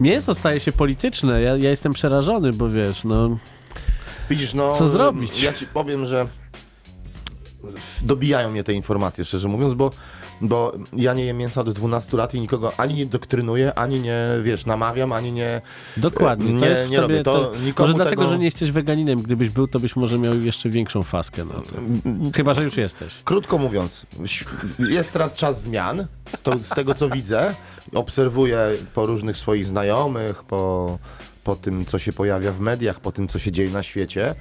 mięso 0.00 0.34
staje 0.34 0.60
się 0.60 0.72
polityczne. 0.72 1.42
Ja, 1.42 1.56
ja 1.56 1.70
jestem 1.70 1.92
przerażony, 1.92 2.52
bo 2.52 2.70
wiesz, 2.70 3.04
no... 3.04 3.38
widzisz, 4.30 4.54
no... 4.54 4.74
Co 4.74 4.88
zrobić? 4.88 5.42
Ja 5.42 5.52
ci 5.52 5.66
powiem, 5.66 6.06
że 6.06 6.26
dobijają 8.02 8.50
mnie 8.50 8.64
te 8.64 8.72
informacje, 8.72 9.24
szczerze 9.24 9.48
mówiąc, 9.48 9.74
bo, 9.74 9.90
bo 10.40 10.72
ja 10.96 11.14
nie 11.14 11.24
jem 11.24 11.36
mięsa 11.36 11.60
od 11.60 11.72
12 11.72 12.16
lat 12.16 12.34
i 12.34 12.40
nikogo 12.40 12.72
ani 12.76 12.94
nie 12.94 13.06
doktrynuję, 13.06 13.74
ani 13.74 14.00
nie, 14.00 14.18
wiesz, 14.42 14.66
namawiam, 14.66 15.12
ani 15.12 15.32
nie... 15.32 15.60
Dokładnie. 15.96 16.60
To 16.60 16.64
Nie, 16.64 16.70
jest 16.70 16.90
nie 16.90 17.00
robię. 17.00 17.22
To 17.22 17.52
nikomu 17.64 17.86
może 17.86 17.94
dlatego, 17.94 18.22
tego- 18.22 18.32
że 18.32 18.38
nie 18.38 18.44
jesteś 18.44 18.70
weganinem. 18.70 19.22
Gdybyś 19.22 19.48
był, 19.50 19.68
to 19.68 19.80
byś 19.80 19.96
może 19.96 20.18
miał 20.18 20.40
jeszcze 20.40 20.68
większą 20.70 21.02
faskę 21.02 21.44
na 21.44 21.54
to. 21.54 21.74
Chyba, 22.34 22.54
że 22.54 22.62
już 22.62 22.76
jesteś. 22.76 23.14
Krótko 23.24 23.58
mówiąc, 23.58 24.06
jest 24.78 25.12
teraz 25.12 25.34
czas 25.34 25.62
zmian. 25.62 26.06
Z, 26.36 26.42
to, 26.42 26.58
z 26.58 26.68
tego 26.68 26.94
co 26.94 27.08
widzę, 27.08 27.54
obserwuję 27.94 28.58
po 28.94 29.06
różnych 29.06 29.36
swoich 29.36 29.64
znajomych, 29.64 30.44
po, 30.44 30.98
po 31.44 31.56
tym, 31.56 31.86
co 31.86 31.98
się 31.98 32.12
pojawia 32.12 32.52
w 32.52 32.60
mediach, 32.60 33.00
po 33.00 33.12
tym, 33.12 33.28
co 33.28 33.38
się 33.38 33.52
dzieje 33.52 33.70
na 33.70 33.82
świecie, 33.82 34.34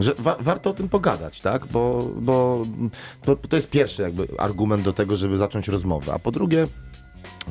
że 0.00 0.14
wa- 0.14 0.36
warto 0.40 0.70
o 0.70 0.74
tym 0.74 0.88
pogadać, 0.88 1.40
tak? 1.40 1.66
Bo, 1.66 2.10
bo, 2.16 2.62
bo 3.26 3.36
to 3.36 3.56
jest 3.56 3.70
pierwszy 3.70 4.02
jakby 4.02 4.28
argument 4.38 4.82
do 4.82 4.92
tego, 4.92 5.16
żeby 5.16 5.38
zacząć 5.38 5.68
rozmowę. 5.68 6.12
A 6.12 6.18
po 6.18 6.30
drugie, 6.32 6.68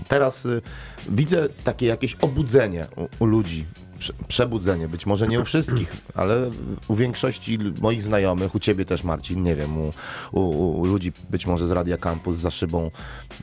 teraz 0.07 0.45
y, 0.45 0.61
widzę 1.09 1.49
takie 1.63 1.85
jakieś 1.85 2.15
obudzenie 2.15 2.87
u, 3.19 3.23
u 3.23 3.25
ludzi. 3.25 3.65
Prze- 4.01 4.13
Przebudzenie, 4.27 4.87
być 4.87 5.05
może 5.05 5.27
nie 5.27 5.39
u 5.39 5.45
wszystkich, 5.45 5.95
ale 6.15 6.51
u 6.87 6.95
większości 6.95 7.57
moich 7.81 8.01
znajomych, 8.01 8.55
u 8.55 8.59
ciebie 8.59 8.85
też 8.85 9.03
Marcin, 9.03 9.43
nie 9.43 9.55
wiem, 9.55 9.77
u, 9.77 9.91
u, 10.31 10.79
u 10.79 10.85
ludzi 10.85 11.13
być 11.29 11.47
może 11.47 11.67
z 11.67 11.71
Radia 11.71 11.97
Campus 11.97 12.37
za 12.37 12.51
szybą 12.51 12.91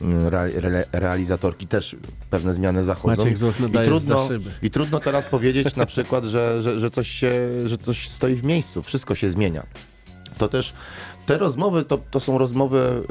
y, 0.01 0.05
re, 0.27 0.39
re, 0.39 0.85
realizatorki 0.91 1.67
też 1.67 1.95
pewne 2.29 2.53
zmiany 2.53 2.83
zachodzą. 2.83 3.25
Maciek 3.25 3.59
nadaje 3.59 3.87
trudno. 3.87 4.27
I 4.61 4.69
trudno 4.69 4.99
teraz 4.99 5.25
powiedzieć 5.25 5.75
na 5.75 5.85
przykład, 5.85 6.25
że, 6.25 6.61
że, 6.61 6.79
że, 6.79 6.89
coś 6.89 7.07
się, 7.07 7.31
że 7.65 7.77
coś 7.77 8.09
stoi 8.09 8.35
w 8.35 8.43
miejscu, 8.43 8.83
wszystko 8.83 9.15
się 9.15 9.29
zmienia. 9.29 9.65
To 10.37 10.47
też 10.47 10.73
te 11.29 11.37
rozmowy 11.37 11.83
to, 11.83 11.97
to 12.11 12.19
są 12.19 12.37
rozmowy, 12.37 13.03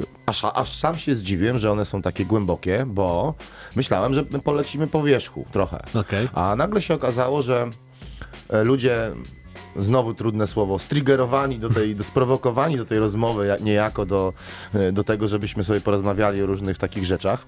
yy, 0.00 0.06
aż, 0.26 0.44
aż 0.44 0.76
sam 0.76 0.98
się 0.98 1.14
zdziwiłem, 1.14 1.58
że 1.58 1.72
one 1.72 1.84
są 1.84 2.02
takie 2.02 2.26
głębokie, 2.26 2.84
bo 2.86 3.34
myślałem, 3.76 4.14
że 4.14 4.24
my 4.30 4.40
polecimy 4.40 4.86
po 4.86 5.02
wierzchu 5.02 5.46
trochę. 5.52 5.82
Okej. 5.94 6.28
A 6.34 6.56
nagle 6.56 6.82
się 6.82 6.94
okazało, 6.94 7.42
że 7.42 7.70
e, 8.48 8.64
ludzie, 8.64 9.10
znowu 9.76 10.14
trudne 10.14 10.46
słowo, 10.46 10.78
striggerowani 10.78 11.58
do 11.58 11.70
tej, 11.70 11.94
do, 11.94 12.04
sprowokowani 12.04 12.76
do 12.76 12.84
tej 12.84 12.98
rozmowy, 12.98 13.46
ja- 13.46 13.56
niejako 13.58 14.06
do, 14.06 14.32
e, 14.74 14.92
do 14.92 15.04
tego, 15.04 15.28
żebyśmy 15.28 15.64
sobie 15.64 15.80
porozmawiali 15.80 16.42
o 16.42 16.46
różnych 16.46 16.78
takich 16.78 17.04
rzeczach. 17.04 17.46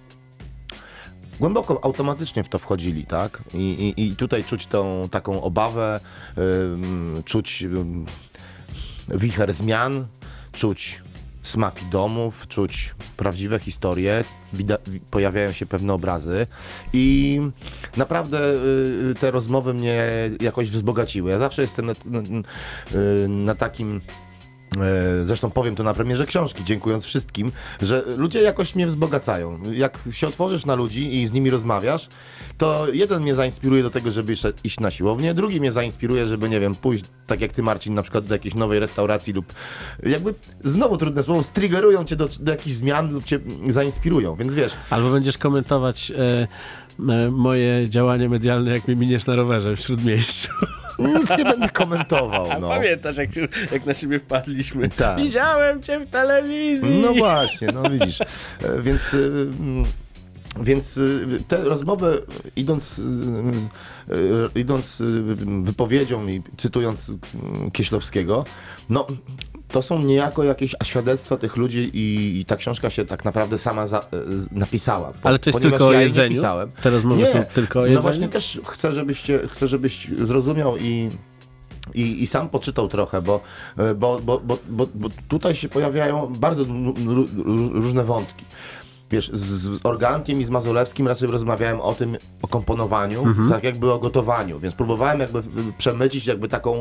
Głęboko 1.41 1.85
automatycznie 1.85 2.45
w 2.45 2.49
to 2.49 2.59
wchodzili, 2.59 3.07
tak? 3.07 3.43
I, 3.55 3.95
i, 3.97 4.07
i 4.07 4.17
tutaj 4.17 4.45
czuć 4.45 4.67
tą 4.67 5.09
taką 5.11 5.43
obawę, 5.43 6.01
ym, 6.39 7.23
czuć 7.25 7.63
ym, 7.63 8.07
wicher 9.09 9.53
zmian, 9.53 10.07
czuć 10.53 11.03
smaki 11.43 11.85
domów, 11.87 12.49
czuć 12.49 12.95
prawdziwe 13.17 13.59
historie, 13.59 14.25
pojawiają 15.11 15.53
się 15.53 15.67
pewne 15.67 15.93
obrazy 15.93 16.47
i 16.93 17.41
naprawdę 17.97 18.39
y, 19.11 19.15
te 19.21 19.31
rozmowy 19.31 19.75
mnie 19.75 20.05
jakoś 20.41 20.71
wzbogaciły. 20.71 21.31
Ja 21.31 21.39
zawsze 21.39 21.63
jestem 21.63 21.87
na, 21.87 21.95
na, 22.05 22.21
y, 22.21 23.29
na 23.29 23.55
takim 23.55 24.01
E, 24.01 24.26
Zresztą 25.25 25.51
powiem 25.51 25.77
to 25.77 25.83
na 25.83 25.95
premierze 25.95 26.27
książki, 26.27 26.65
dziękując 26.65 27.05
wszystkim, 27.05 27.53
że 27.83 28.03
ludzie 28.17 28.43
jakoś 28.43 28.75
mnie 28.75 28.87
wzbogacają. 28.87 29.59
Jak 29.73 29.99
się 30.11 30.27
otworzysz 30.29 30.67
na 30.67 30.75
ludzi 30.75 31.23
i 31.23 31.27
z 31.27 31.33
nimi 31.33 31.51
rozmawiasz, 31.51 32.09
to 32.59 32.87
jeden 32.93 33.23
mnie 33.23 33.35
zainspiruje 33.35 33.83
do 33.83 33.91
tego, 33.91 34.11
żeby 34.11 34.33
iść- 34.33 34.81
na 34.81 34.91
siłownię, 34.91 35.35
drugi 35.35 35.61
mnie 35.61 35.73
zainspiruje, 35.73 36.27
żeby, 36.27 36.49
nie 36.49 36.61
wiem, 36.61 36.75
pójść, 36.75 37.05
tak 37.27 37.41
jak 37.41 37.53
ty 37.53 37.63
Marcin, 37.63 37.95
na 37.95 38.03
przykład 38.03 38.25
do 38.27 38.35
jakiejś 38.35 38.55
nowej 38.55 38.79
restauracji 38.81 39.33
lub 39.33 39.47
jakby, 40.03 40.35
znowu 40.65 40.97
trudne 40.97 41.23
słowo, 41.23 41.43
striggerują 41.43 42.05
cię 42.05 42.17
do, 42.17 42.29
do 42.41 42.51
jakichś 42.53 42.75
zmian 42.77 43.13
lub 43.13 43.25
cię 43.25 43.39
zainspirują, 43.69 44.35
więc 44.37 44.55
wiesz, 44.55 44.73
Albo 44.91 45.11
będziesz 45.11 45.39
komentować 45.39 46.11
e, 46.11 46.49
e, 47.13 47.31
moje 47.31 47.89
działanie 47.89 48.29
medialne, 48.29 48.71
jak 48.71 48.87
mnie 48.89 48.97
miniesz 48.97 49.27
na 49.27 49.37
rowerze 49.37 49.77
w 49.77 49.81
Śródmieściu. 49.81 50.53
nic 50.99 51.39
nie 51.39 51.45
będę 51.45 51.69
komentował, 51.69 52.61
no. 52.61 52.69
Pamiętasz, 52.69 53.17
jak, 53.17 53.31
jak 53.73 53.87
na 53.87 53.95
siebie 53.95 54.19
wpadliśmy? 54.19 54.89
Tak. 54.89 55.17
Widziałem 55.17 55.83
cię 55.83 56.01
w 56.01 56.11
telewizji. 56.11 56.99
No 57.03 57.15
właśnie, 57.15 57.69
no 57.75 57.91
widzisz. 57.91 58.21
E, 58.21 58.27
Więc, 58.83 59.15
mm, 59.15 59.85
więc 60.61 60.97
y, 60.97 61.27
te 61.49 61.65
rozmowy, 61.65 62.23
idąc, 62.57 63.01
idąc 64.55 65.03
wypowiedzią 65.63 66.27
i 66.29 66.43
cytując 66.57 67.13
Kieślowskiego, 67.73 68.45
no 68.91 69.07
to 69.69 69.83
są 69.83 70.03
niejako 70.03 70.45
jakieś 70.45 70.75
świadectwa 70.85 71.37
tych 71.37 71.57
ludzi 71.57 71.91
i, 71.95 72.39
i 72.41 72.45
ta 72.45 72.57
książka 72.57 72.91
się 72.91 73.05
tak 73.05 73.25
naprawdę 73.25 73.59
sama 73.59 73.87
za, 73.87 74.01
z- 74.37 74.53
napisała. 74.53 75.13
Po- 75.23 75.29
Ale 75.29 75.39
to 75.39 75.51
jest 75.51 75.61
tylko 75.63 75.87
o 75.87 75.93
ja 75.93 75.99
nie 75.99 76.05
jedzeniu? 76.07 76.35
pisałem. 76.35 76.71
Te 76.83 76.91
rozmowy 76.91 77.27
są 77.27 77.45
tylko 77.55 77.81
o 77.83 77.87
No 77.87 78.03
właśnie 78.03 78.29
też 78.29 78.61
chcę, 78.67 78.93
żebyście, 78.93 79.41
chcę, 79.49 79.67
żebyś 79.67 80.09
zrozumiał 80.23 80.77
i 80.77 81.11
i, 81.95 82.23
I 82.23 82.27
sam 82.27 82.49
poczytał 82.49 82.89
trochę, 82.89 83.23
bo, 83.23 83.41
e, 83.79 83.95
bo, 83.95 84.21
bo, 84.25 84.41
bo, 84.41 84.59
bo, 84.69 84.87
tutaj 85.29 85.55
się 85.57 85.69
pojawiają 85.69 86.33
bardzo 86.39 86.65
różne 87.73 88.05
wątki. 88.05 88.45
Wiesz, 89.11 89.31
z, 89.33 89.41
z 89.77 89.87
Organkiem 89.87 90.41
i 90.41 90.45
z 90.45 90.51
Mazolewskim 90.51 91.09
raczej 91.09 91.29
rozmawiałem 91.31 91.81
o 91.81 91.95
tym, 91.95 92.17
o 92.43 92.49
komponowaniu, 92.49 93.25
tak 93.49 93.65
jakby 93.65 93.93
o 93.93 93.99
gotowaniu, 93.99 94.61
więc 94.61 94.75
próbowałem 94.75 95.21
jakby 95.21 95.43
przemycić 95.79 96.27
jakby 96.27 96.49
taką 96.49 96.81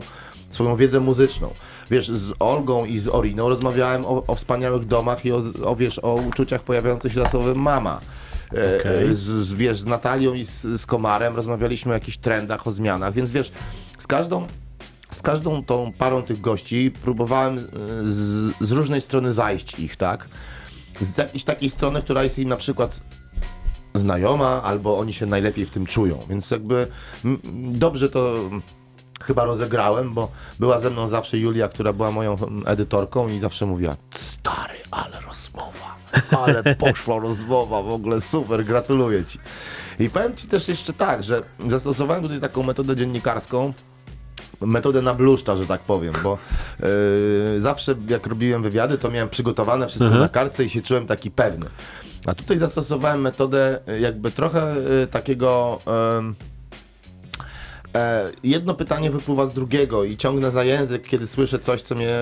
swoją 0.49 0.75
wiedzę 0.75 0.99
muzyczną. 0.99 1.49
Wiesz, 1.91 2.07
z 2.07 2.33
Olgą 2.39 2.85
i 2.85 2.99
z 2.99 3.07
Oriną 3.07 3.49
rozmawiałem 3.49 4.05
o, 4.05 4.23
o 4.27 4.35
wspaniałych 4.35 4.85
domach 4.85 5.25
i 5.25 5.31
o, 5.31 5.41
o, 5.63 5.75
wiesz, 5.75 5.99
o 5.99 6.15
uczuciach 6.15 6.63
pojawiających 6.63 7.13
się 7.13 7.21
za 7.21 7.29
słowem 7.29 7.61
mama. 7.61 8.01
E, 8.53 8.79
Okej. 8.79 9.15
z, 9.15 9.19
z, 9.19 9.53
wiesz, 9.53 9.79
z 9.79 9.85
Natalią 9.85 10.33
i 10.33 10.43
z, 10.43 10.61
z 10.61 10.85
Komarem 10.85 11.35
rozmawialiśmy 11.35 11.91
o 11.91 11.93
jakichś 11.93 12.17
trendach, 12.17 12.67
o 12.67 12.71
zmianach, 12.71 13.13
więc 13.13 13.31
wiesz, 13.31 13.51
z 13.97 14.07
każdą 14.07 14.47
z 15.11 15.21
każdą 15.21 15.63
tą 15.63 15.91
parą 15.97 16.21
tych 16.21 16.41
gości 16.41 16.91
próbowałem 17.01 17.57
e, 17.57 17.61
z, 18.03 18.53
z 18.61 18.71
różnej 18.71 19.01
strony 19.01 19.33
zajść 19.33 19.79
ich, 19.79 19.95
tak? 19.95 20.29
Z 21.01 21.17
jakiejś 21.17 21.43
takiej 21.43 21.69
strony, 21.69 22.01
która 22.01 22.23
jest 22.23 22.39
im 22.39 22.49
na 22.49 22.57
przykład 22.57 22.99
znajoma, 23.93 24.63
albo 24.63 24.97
oni 24.97 25.13
się 25.13 25.25
najlepiej 25.25 25.65
w 25.65 25.69
tym 25.69 25.85
czują. 25.85 26.19
Więc 26.29 26.51
jakby 26.51 26.87
dobrze 27.53 28.09
to 28.09 28.49
chyba 29.25 29.43
rozegrałem, 29.45 30.13
bo 30.13 30.31
była 30.59 30.79
ze 30.79 30.89
mną 30.89 31.07
zawsze 31.07 31.37
Julia, 31.37 31.67
która 31.67 31.93
była 31.93 32.11
moją 32.11 32.37
edytorką 32.65 33.27
i 33.29 33.39
zawsze 33.39 33.65
mówiła 33.65 33.95
stary, 34.11 34.73
ale 34.91 35.21
rozmowa, 35.27 35.95
ale 36.31 36.63
poszła 36.75 37.19
rozmowa, 37.19 37.81
w 37.81 37.89
ogóle 37.91 38.21
super, 38.21 38.65
gratuluję 38.65 39.23
ci. 39.25 39.39
I 39.99 40.09
powiem 40.09 40.35
ci 40.35 40.47
też 40.47 40.67
jeszcze 40.67 40.93
tak, 40.93 41.23
że 41.23 41.41
zastosowałem 41.67 42.23
tutaj 42.23 42.39
taką 42.39 42.63
metodę 42.63 42.95
dziennikarską, 42.95 43.73
metodę 44.61 45.01
na 45.01 45.13
bluszcza, 45.13 45.55
że 45.55 45.65
tak 45.67 45.81
powiem, 45.81 46.13
bo 46.23 46.37
yy, 46.79 47.61
zawsze 47.61 47.95
jak 48.07 48.27
robiłem 48.27 48.63
wywiady, 48.63 48.97
to 48.97 49.11
miałem 49.11 49.29
przygotowane 49.29 49.87
wszystko 49.87 50.05
Mhm. 50.05 50.21
na 50.21 50.29
kartce 50.29 50.63
i 50.65 50.69
się 50.69 50.81
czułem 50.81 51.07
taki 51.07 51.31
pewny. 51.31 51.65
A 52.25 52.33
tutaj 52.33 52.57
zastosowałem 52.57 53.21
metodę 53.21 53.79
y, 53.89 53.99
jakby 53.99 54.31
trochę 54.31 54.75
y, 55.03 55.07
takiego 55.07 55.79
E, 57.95 58.31
jedno 58.43 58.73
pytanie 58.73 59.11
wypływa 59.11 59.45
z 59.45 59.53
drugiego 59.53 60.03
i 60.03 60.17
ciągnę 60.17 60.51
za 60.51 60.63
język, 60.63 61.07
kiedy 61.07 61.27
słyszę 61.27 61.59
coś, 61.59 61.81
co 61.81 61.95
mnie 61.95 62.17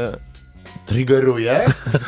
triggeruje. 0.85 1.65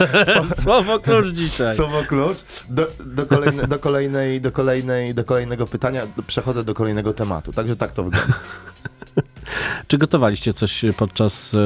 Słowo 0.64 1.00
klucz 1.00 1.28
dzisiaj. 1.28 1.76
Słowo 1.76 2.04
klucz. 2.04 2.38
Do, 2.70 2.88
do, 3.06 3.26
kolejne, 3.26 3.68
do, 3.68 3.80
kolejnej, 3.80 4.42
do, 4.42 4.52
kolejnej, 4.52 5.14
do 5.14 5.24
kolejnego 5.24 5.68
pytania 5.68 6.08
przechodzę 6.28 6.64
do 6.64 6.74
kolejnego 6.74 7.14
tematu. 7.14 7.54
Także 7.54 7.76
tak 7.76 7.92
to 7.92 8.04
wygląda. 8.04 8.34
Czy 9.88 9.98
gotowaliście 9.98 10.54
coś 10.54 10.86
podczas 10.98 11.54
e, 11.54 11.58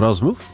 rozmów? 0.00 0.44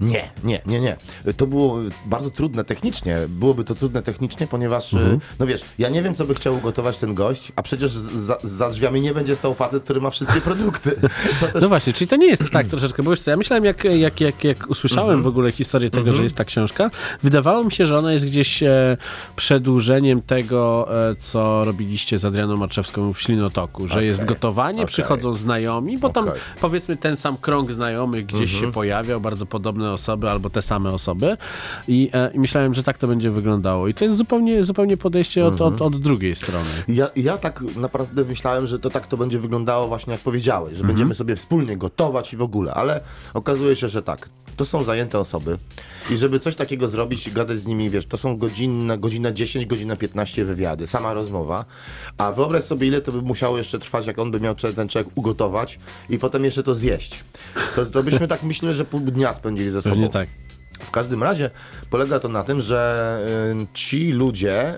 Nie, 0.00 0.30
nie, 0.44 0.60
nie, 0.66 0.80
nie. 0.80 0.96
To 1.36 1.46
było 1.46 1.78
bardzo 2.06 2.30
trudne 2.30 2.64
technicznie. 2.64 3.16
Byłoby 3.28 3.64
to 3.64 3.74
trudne 3.74 4.02
technicznie, 4.02 4.46
ponieważ, 4.46 4.94
Mhm. 4.94 5.12
y, 5.14 5.18
no 5.38 5.46
wiesz, 5.46 5.62
ja 5.78 5.88
nie 5.88 6.02
wiem, 6.02 6.14
co 6.14 6.24
by 6.24 6.34
chciał 6.34 6.56
ugotować 6.56 6.98
ten 6.98 7.14
gość, 7.14 7.52
a 7.56 7.62
przecież 7.62 7.92
za, 7.92 8.38
za 8.42 8.70
drzwiami 8.70 9.00
nie 9.00 9.14
będzie 9.14 9.36
stał 9.36 9.54
facet, 9.54 9.84
który 9.84 10.00
ma 10.00 10.10
wszystkie 10.10 10.40
produkty. 10.50 10.90
Też 11.52 11.62
No 11.62 11.68
właśnie, 11.68 11.92
czyli 11.92 12.08
to 12.08 12.16
nie 12.16 12.26
jest 12.26 12.50
tak 12.50 12.66
troszeczkę, 12.72 13.02
bo 13.02 13.10
wiesz 13.10 13.20
co, 13.20 13.30
ja 13.30 13.36
myślałem, 13.36 13.64
jak, 13.64 13.84
jak, 13.84 14.20
jak, 14.20 14.44
jak 14.44 14.70
usłyszałem 14.70 15.02
Mhm. 15.10 15.22
w 15.22 15.26
ogóle 15.26 15.52
historię 15.52 15.90
tego, 15.90 16.12
że 16.12 16.22
jest 16.22 16.34
ta 16.36 16.44
książka, 16.44 16.90
wydawało 17.22 17.64
mi 17.64 17.72
się, 17.72 17.86
że 17.86 17.98
ona 17.98 18.12
jest 18.12 18.26
gdzieś 18.26 18.62
e, 18.62 18.96
przedłużeniem 19.36 20.22
tego, 20.22 20.88
e, 21.10 21.16
co 21.16 21.64
robiliście 21.64 22.18
z 22.18 22.24
Adrianą 22.24 22.56
Marczewską 22.56 23.12
w 23.12 23.20
Ślinotoku, 23.20 23.88
że 23.88 24.04
jest 24.04 24.24
gotowanie, 24.24 24.78
okej. 24.78 24.86
przychodzą 24.86 25.34
znajomi, 25.42 25.98
bo 25.98 26.08
tam 26.10 26.28
Okej. 26.28 26.40
powiedzmy 26.60 26.96
ten 26.96 27.16
sam 27.16 27.36
krąg 27.36 27.72
znajomych 27.72 28.26
gdzieś 28.26 28.40
Mhm. 28.54 28.60
się 28.60 28.72
pojawiał, 28.72 29.20
bardzo 29.20 29.46
podobne 29.46 29.92
osoby 29.92 30.30
albo 30.30 30.50
te 30.50 30.62
same 30.62 30.90
osoby 30.90 31.36
i, 31.88 32.10
e, 32.12 32.30
i 32.34 32.38
myślałem, 32.38 32.74
że 32.74 32.82
tak 32.82 32.98
to 32.98 33.08
będzie 33.08 33.30
wyglądało. 33.30 33.88
I 33.88 33.94
to 33.94 34.04
jest 34.04 34.16
zupełnie, 34.16 34.64
zupełnie 34.64 34.96
podejście 34.96 35.46
od, 35.46 35.52
Mhm. 35.52 35.74
od, 35.74 35.82
od 35.82 35.96
drugiej 35.96 36.34
strony. 36.34 36.64
Ja, 36.88 37.08
ja 37.16 37.36
tak 37.36 37.60
naprawdę 37.76 38.24
myślałem, 38.24 38.66
że 38.66 38.78
to 38.78 38.90
tak 38.90 39.06
to 39.06 39.16
będzie 39.16 39.38
wyglądało 39.38 39.88
właśnie 39.88 40.12
jak 40.12 40.22
powiedziałeś, 40.22 40.72
że 40.72 40.80
Mhm. 40.80 40.86
będziemy 40.88 41.14
sobie 41.14 41.36
wspólnie 41.36 41.76
gotować 41.76 42.32
i 42.32 42.36
w 42.36 42.42
ogóle, 42.42 42.74
ale 42.74 43.00
okazuje 43.34 43.76
się, 43.76 43.88
że 43.88 44.02
tak. 44.02 44.28
To 44.56 44.64
są 44.64 44.84
zajęte 44.84 45.18
osoby 45.18 45.58
i 46.10 46.16
żeby 46.16 46.38
coś 46.38 46.54
takiego 46.54 46.88
zrobić, 46.88 47.30
gadać 47.30 47.60
z 47.60 47.66
nimi, 47.66 47.90
wiesz, 47.90 48.06
to 48.06 48.18
są 48.18 48.36
godzinna, 48.36 48.96
godzina 48.96 49.32
10, 49.32 49.66
godzina 49.66 49.96
15 49.96 50.44
wywiady, 50.44 50.86
sama 50.86 51.14
rozmowa, 51.14 51.64
a 52.18 52.32
wyobraź 52.32 52.64
sobie, 52.64 52.86
ile 52.86 53.00
to 53.00 53.12
by 53.12 53.22
musiało 53.22 53.58
jeszcze 53.58 53.78
trwać, 53.78 54.06
jak 54.06 54.18
on 54.18 54.30
by 54.30 54.40
miał 54.40 54.54
ten 54.54 54.88
człowiek 54.88 55.10
ugotować 55.14 55.78
i 56.10 56.18
potem 56.18 56.44
jeszcze 56.44 56.62
to 56.62 56.74
zjeść. 56.74 57.24
To, 57.76 57.86
to 57.86 58.02
byśmy 58.02 58.28
tak 58.28 58.42
myślę, 58.42 58.74
że 58.74 58.84
pół 58.84 59.00
dnia 59.00 59.34
spędzili 59.34 59.70
ze 59.70 59.82
sobą. 59.82 59.94
Pewnie 59.94 60.08
tak. 60.08 60.28
W 60.80 60.90
każdym 60.90 61.22
razie 61.22 61.50
polega 61.90 62.18
to 62.18 62.28
na 62.28 62.44
tym, 62.44 62.60
że 62.60 63.20
y, 63.62 63.66
ci 63.74 64.12
ludzie 64.12 64.76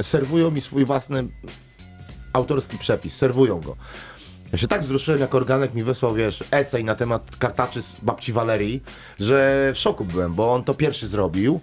y, 0.00 0.02
serwują 0.02 0.50
mi 0.50 0.60
swój 0.60 0.84
własny 0.84 1.28
autorski 2.32 2.78
przepis, 2.78 3.16
serwują 3.16 3.60
go. 3.60 3.76
Ja 4.52 4.58
się 4.58 4.66
tak 4.66 4.82
wzruszyłem, 4.82 5.20
jak 5.20 5.34
organek 5.34 5.74
mi 5.74 5.82
wysłał, 5.82 6.14
wiesz, 6.14 6.44
esej 6.50 6.84
na 6.84 6.94
temat 6.94 7.36
kartaczy 7.36 7.82
z 7.82 8.00
babci 8.02 8.32
Walerii, 8.32 8.82
że 9.20 9.70
w 9.74 9.78
szoku 9.78 10.04
byłem, 10.04 10.34
bo 10.34 10.54
on 10.54 10.64
to 10.64 10.74
pierwszy 10.74 11.06
zrobił. 11.06 11.60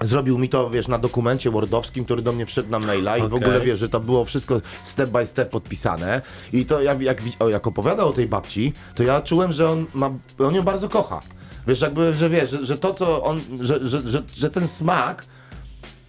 Zrobił 0.00 0.38
mi 0.38 0.48
to, 0.48 0.70
wiesz, 0.70 0.88
na 0.88 0.98
dokumencie 0.98 1.50
wordowskim, 1.50 2.04
który 2.04 2.22
do 2.22 2.32
mnie 2.32 2.46
przyszedł 2.46 2.70
na 2.70 2.78
maila 2.78 3.16
i 3.16 3.20
w 3.28 3.34
ogóle, 3.34 3.60
wiesz, 3.60 3.78
że 3.78 3.88
to 3.88 4.00
było 4.00 4.24
wszystko 4.24 4.60
step 4.82 5.10
by 5.10 5.26
step 5.26 5.50
podpisane. 5.50 6.22
I 6.52 6.66
to 6.66 6.82
ja, 6.82 6.94
jak, 7.00 7.22
o, 7.38 7.48
jak 7.48 7.66
opowiadał 7.66 8.08
o 8.08 8.12
tej 8.12 8.28
babci, 8.28 8.72
to 8.94 9.02
ja 9.02 9.20
czułem, 9.20 9.52
że 9.52 9.70
on 9.70 9.86
ma, 9.94 10.10
on 10.38 10.54
ją 10.54 10.62
bardzo 10.62 10.88
kocha. 10.88 11.20
Wiesz, 11.66 11.80
jakby, 11.80 12.16
że 12.16 12.30
wiesz, 12.30 12.50
że, 12.50 12.64
że 12.66 12.78
to, 12.78 12.94
co 12.94 13.22
on, 13.24 13.40
że, 13.60 13.86
że, 13.86 14.08
że, 14.08 14.22
że 14.34 14.50
ten 14.50 14.68
smak 14.68 15.24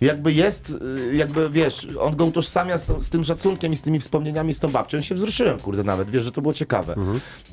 jakby 0.02 0.34
jest, 0.34 0.70
y, 1.12 1.16
jakby 1.16 1.50
wiesz, 1.50 1.88
on 2.00 2.16
go 2.16 2.26
utożsamia 2.26 2.78
z, 2.78 2.86
tą, 2.86 3.02
z 3.02 3.10
tym 3.10 3.24
szacunkiem 3.24 3.74
i 3.74 3.76
z 3.76 3.82
tymi 3.82 4.00
wspomnieniami 4.00 4.54
z 4.54 4.60
tą 4.60 4.72
babcią. 4.72 5.02
się 5.02 5.16
wzruszyłem, 5.16 5.60
kurde, 5.60 5.84
nawet, 5.84 6.10
wiesz, 6.10 6.24
że 6.24 6.32
to 6.32 6.42
było 6.42 6.54
ciekawe. 6.54 6.96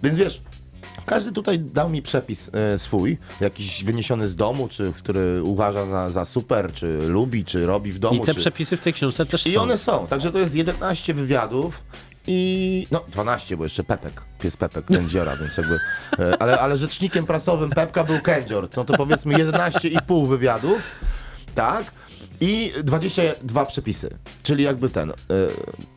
Więc 0.03 0.19
wiesz, 0.19 0.43
każdy 1.07 1.33
tutaj 1.33 1.59
dał 1.59 1.91
mi 1.91 2.03
przepis 2.03 2.51
e, 2.53 2.79
swój, 2.79 3.19
jakiś 3.41 3.85
wyniesiony 3.85 4.27
z 4.27 4.37
domu, 4.37 4.69
czy 4.69 4.93
który 4.93 5.43
uważa 5.43 5.87
za, 5.87 6.11
za 6.11 6.25
super, 6.25 6.73
czy 6.73 6.99
lubi, 7.09 7.45
czy 7.45 7.67
robi 7.67 7.93
w 7.93 7.99
domu. 7.99 8.23
I 8.23 8.27
te 8.27 8.35
czy... 8.35 8.41
przepisy 8.41 8.77
w 8.77 8.81
tej 8.81 8.93
książce 8.93 9.27
też 9.27 9.47
I 9.47 9.53
są. 9.53 9.61
one 9.61 9.79
są, 9.79 10.07
także 10.07 10.33
to 10.33 10.39
jest 10.39 10.55
11 10.55 11.15
wywiadów 11.15 11.83
i 12.27 12.87
no 12.91 13.05
12, 13.09 13.57
bo 13.57 13.65
jeszcze 13.65 13.85
Pepek, 13.85 14.23
pies 14.39 14.57
Pepek, 14.57 14.85
kędziora, 14.85 15.37
więc 15.41 15.57
jakby, 15.57 15.79
e, 16.19 16.43
ale, 16.43 16.61
ale 16.61 16.77
rzecznikiem 16.77 17.27
prasowym 17.27 17.71
Pepka 17.71 18.05
był 18.05 18.21
kędzior, 18.21 18.69
no 18.77 18.85
to 18.85 18.97
powiedzmy 18.97 19.35
11,5 19.35 20.29
wywiadów, 20.29 20.83
tak? 21.55 21.93
I 22.41 22.73
22 22.85 23.67
przepisy, 23.67 24.09
czyli 24.43 24.65
jakby 24.65 24.91
ten, 24.91 25.11
e, 25.11 25.15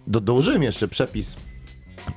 do, 0.07 0.21
dołożyłem 0.21 0.63
jeszcze 0.63 0.87
przepis 0.87 1.35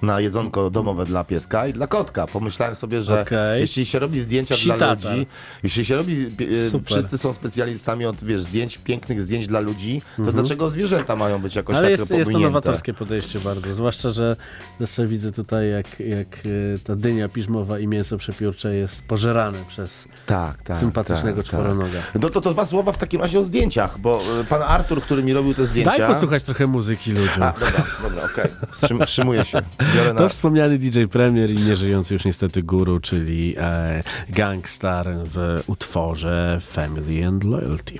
na 0.03 0.21
jedzonko 0.21 0.71
domowe 0.71 1.05
dla 1.05 1.25
pieska 1.25 1.67
i 1.67 1.73
dla 1.73 1.87
kotka. 1.87 2.27
Pomyślałem 2.27 2.75
sobie, 2.75 3.03
że 3.03 3.23
Okej. 3.23 3.61
jeśli 3.61 3.87
się 3.87 3.99
robi 3.99 4.21
zdjęcia 4.21 4.55
Psi 4.55 4.65
dla 4.65 4.77
tata. 4.77 5.11
ludzi, 5.11 5.27
jeśli 5.63 5.85
się 5.85 5.97
robi, 5.97 6.37
e, 6.67 6.71
Super. 6.71 6.87
wszyscy 6.93 7.19
są 7.19 7.33
specjalistami 7.33 8.07
od, 8.07 8.25
wiesz, 8.25 8.43
zdjęć, 8.43 8.79
pięknych 8.79 9.23
zdjęć 9.23 9.47
dla 9.47 9.61
ludzi, 9.61 10.03
to 10.25 10.33
dlaczego 10.33 10.71
zwierzęta 10.71 11.17
mają 11.17 11.39
być 11.39 11.57
jakoś 11.57 11.77
Ale 11.77 11.91
tak 11.91 12.01
jest, 12.01 12.11
jest 12.11 12.33
to 12.33 12.39
nowatorskie 12.39 12.95
podejście 12.95 13.39
bardzo, 13.41 13.73
zwłaszcza, 13.75 14.11
że 14.11 14.37
zresztą 14.79 15.09
widzę 15.09 15.33
tutaj, 15.33 15.71
jak, 15.71 16.01
jak 16.01 16.29
e, 16.75 16.79
ta 16.85 16.97
dynia 16.97 17.29
piżmowa 17.29 17.79
i 17.79 17.87
mięso 17.87 18.17
przepiórcze 18.19 18.75
jest 18.75 19.03
pożerane 19.03 19.59
przez 19.69 20.09
Tak, 20.27 20.63
tak. 20.63 20.77
sympatycznego 20.77 21.37
tak, 21.37 21.47
czworonoga. 21.47 22.01
Tak. 22.13 22.23
No 22.23 22.29
to, 22.29 22.41
to 22.41 22.53
dwa 22.53 22.67
słowa 22.67 22.93
w 22.93 22.99
takim 22.99 23.21
razie 23.21 23.39
o 23.39 23.45
zdjęciach, 23.45 23.99
bo 23.99 24.21
e, 24.41 24.45
pan 24.45 24.63
Artur, 24.63 25.03
który 25.03 25.23
mi 25.23 25.33
robił 25.33 25.55
te 25.55 25.67
zdjęcia... 25.67 25.99
Daj 25.99 26.15
posłuchać 26.15 26.43
trochę 26.43 26.67
muzyki 26.67 27.13
ludziom. 27.13 27.43
A, 27.43 27.53
dobra, 27.53 27.85
dobra, 28.03 28.25
okej. 28.25 28.51
Wstrzym, 28.71 29.07
wstrzymuję 29.07 29.45
się. 29.45 29.63
Biorę 29.97 30.13
na... 30.15 30.19
To 30.19 30.29
wspomniany 30.29 30.79
DJ 30.79 31.05
Premier 31.05 31.51
i 31.51 31.55
nieżyjący 31.55 32.15
już 32.15 32.25
niestety 32.25 32.63
guru, 32.63 33.01
czyli 33.01 33.55
e, 33.59 34.03
Gangstar 34.29 35.07
w 35.25 35.63
utworze 35.67 36.59
Family 36.61 37.27
and 37.27 37.45
Loyalty. 37.45 37.95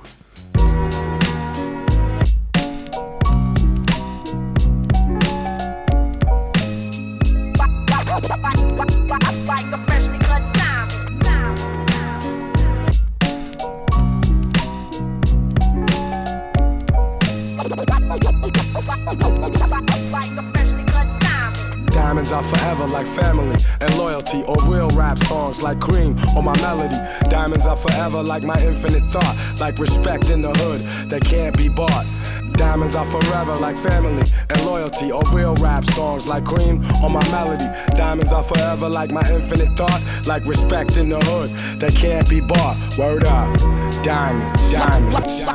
Rap 25.11 25.23
songs 25.27 25.61
like 25.61 25.79
cream 25.79 26.15
or 26.35 26.43
my 26.43 26.55
melody. 26.61 26.95
Diamonds 27.29 27.65
are 27.65 27.75
forever 27.75 28.23
like 28.23 28.43
my 28.43 28.57
infinite 28.61 29.03
thought, 29.07 29.35
like 29.59 29.77
respect 29.77 30.29
in 30.29 30.41
the 30.41 30.51
hood 30.59 30.81
that 31.09 31.21
can't 31.23 31.55
be 31.57 31.67
bought. 31.67 32.05
Diamonds 32.53 32.95
are 32.95 33.05
forever 33.05 33.55
like 33.55 33.75
family 33.75 34.23
and 34.49 34.65
loyalty, 34.65 35.11
or 35.11 35.23
real 35.33 35.55
rap 35.55 35.83
songs 35.83 36.27
like 36.27 36.45
cream 36.45 36.81
or 37.03 37.09
my 37.09 37.23
melody. 37.29 37.67
Diamonds 37.95 38.31
are 38.31 38.43
forever 38.43 38.87
like 38.87 39.11
my 39.11 39.27
infinite 39.29 39.75
thought, 39.75 40.01
like 40.25 40.45
respect 40.45 40.95
in 40.95 41.09
the 41.09 41.19
hood 41.25 41.49
that 41.79 41.93
can't 41.95 42.29
be 42.29 42.39
bought. 42.39 42.77
Word 42.97 43.25
up, 43.25 43.51
diamonds, 44.03 44.73
diamonds. 44.73 45.45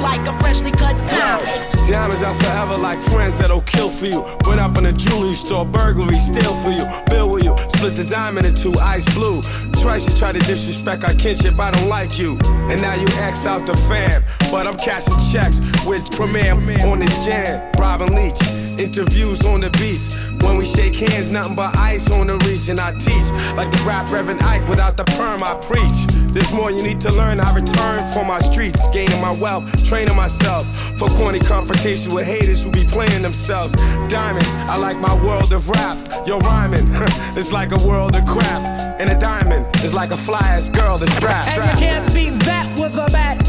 Like 0.00 0.26
a 0.26 0.38
freshly 0.40 0.72
cut 0.72 0.96
diamond. 1.10 1.70
Diamonds 1.88 2.22
are 2.22 2.34
forever 2.34 2.76
like 2.76 3.00
friends 3.00 3.38
that'll 3.38 3.62
kill 3.62 3.90
for 3.90 4.06
you. 4.06 4.22
Went 4.46 4.60
up 4.60 4.78
in 4.78 4.86
a 4.86 4.92
jewelry 4.92 5.34
store, 5.34 5.64
burglary, 5.64 6.18
steal 6.18 6.54
for 6.62 6.70
you. 6.70 6.84
Bill 7.06 7.28
with 7.30 7.44
you, 7.44 7.56
split 7.68 7.96
the 7.96 8.04
diamond 8.04 8.46
in 8.46 8.54
two, 8.54 8.72
ice 8.78 9.12
blue. 9.14 9.42
Twice 9.82 10.08
you 10.08 10.16
try 10.16 10.30
to 10.32 10.38
disrespect 10.40 11.04
our 11.04 11.14
kinship, 11.14 11.58
I 11.58 11.72
don't 11.72 11.88
like 11.88 12.18
you. 12.18 12.38
And 12.70 12.80
now 12.80 12.94
you 12.94 13.08
axed 13.18 13.44
out 13.44 13.66
the 13.66 13.76
fam. 13.76 14.22
But 14.52 14.66
I'm 14.68 14.76
cashing 14.76 15.18
checks 15.32 15.60
with 15.84 16.10
Premier 16.12 16.52
on 16.86 17.00
his 17.00 17.26
jam. 17.26 17.72
Robin 17.76 18.14
Leach, 18.14 18.40
interviews 18.78 19.44
on 19.44 19.60
the 19.60 19.70
beach. 19.70 20.08
When 20.44 20.58
we 20.58 20.66
shake 20.66 20.94
hands, 20.94 21.32
nothing 21.32 21.56
but 21.56 21.76
ice 21.76 22.08
on 22.10 22.28
the 22.28 22.36
reach. 22.46 22.68
And 22.68 22.80
I 22.80 22.92
teach 22.92 23.32
like 23.56 23.70
the 23.72 23.82
rap 23.84 24.10
Reverend 24.12 24.42
Ike 24.42 24.68
without 24.68 24.96
the 24.96 25.04
perm, 25.18 25.42
I 25.42 25.54
preach. 25.54 26.06
There's 26.32 26.52
more 26.52 26.70
you 26.70 26.82
need 26.82 27.00
to 27.02 27.12
learn. 27.12 27.40
I 27.40 27.54
return 27.54 28.04
for 28.12 28.24
my 28.24 28.40
streets, 28.40 28.88
gaining 28.90 29.20
my 29.20 29.32
wealth, 29.32 29.64
training 29.84 30.16
myself 30.16 30.66
for 30.98 31.08
corny 31.08 31.40
confrontation 31.40 32.14
with 32.14 32.26
haters 32.26 32.62
who 32.62 32.70
be 32.70 32.84
playing 32.84 33.22
themselves. 33.22 33.74
Diamonds, 34.08 34.48
I 34.68 34.76
like 34.76 34.98
my 34.98 35.14
world 35.24 35.52
of 35.52 35.68
rap. 35.68 35.98
Yo, 36.26 36.38
rhyming, 36.38 36.86
it's 37.36 37.52
like 37.52 37.72
a 37.72 37.78
world 37.86 38.16
of 38.16 38.24
crap. 38.26 38.62
And 39.00 39.10
a 39.10 39.18
diamond 39.18 39.66
is 39.82 39.94
like 39.94 40.10
a 40.10 40.16
fly 40.16 40.40
ass 40.40 40.68
girl 40.68 40.98
that's 40.98 41.12
strapped. 41.14 41.58
And 41.58 41.80
you 41.80 41.86
can't 41.86 42.14
beat 42.14 42.38
that 42.44 42.78
with 42.78 42.92
a 42.94 43.10
bat. 43.10 43.40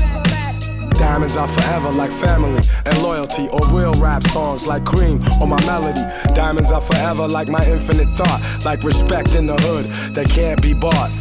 Diamonds 1.02 1.36
are 1.36 1.48
forever 1.48 1.90
like 1.90 2.12
family 2.12 2.62
and 2.86 3.02
loyalty, 3.02 3.48
or 3.52 3.68
real 3.76 3.94
rap 3.96 4.22
songs 4.28 4.68
like 4.68 4.86
cream 4.86 5.20
or 5.42 5.48
my 5.48 5.60
melody. 5.66 6.00
Diamonds 6.36 6.72
are 6.72 6.80
forever 6.80 7.28
like 7.28 7.48
my 7.48 7.66
infinite 7.66 8.08
thought, 8.10 8.40
like 8.64 8.84
respect 8.84 9.34
in 9.34 9.48
the 9.48 9.56
hood 9.62 9.88
that 10.14 10.30
can't 10.30 10.62
be 10.62 10.76
bought. 10.76 11.12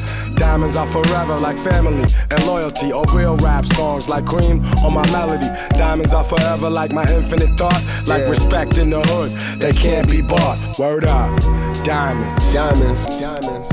Diamonds 0.41 0.75
are 0.75 0.87
forever 0.87 1.37
like 1.37 1.59
family 1.59 2.03
and 2.31 2.47
loyalty 2.47 2.93
or 2.93 3.05
real 3.15 3.37
rap 3.37 3.67
songs 3.67 4.09
like 4.09 4.25
cream 4.25 4.65
on 4.77 4.95
my 4.95 5.05
melody. 5.13 5.47
Diamonds 5.77 6.15
are 6.15 6.25
forever 6.25 6.71
like 6.71 6.93
my 6.93 7.07
infinite 7.13 7.59
thought, 7.59 7.85
like 8.07 8.27
respect 8.27 8.79
in 8.79 8.89
the 8.89 9.03
hood 9.03 9.33
that 9.61 9.77
can't 9.77 10.11
be 10.11 10.23
bought. 10.23 10.79
Word 10.79 11.05
up, 11.05 11.39
diamonds. 11.85 12.55
Diamonds. 12.55 13.21
Diamonds. 13.21 13.69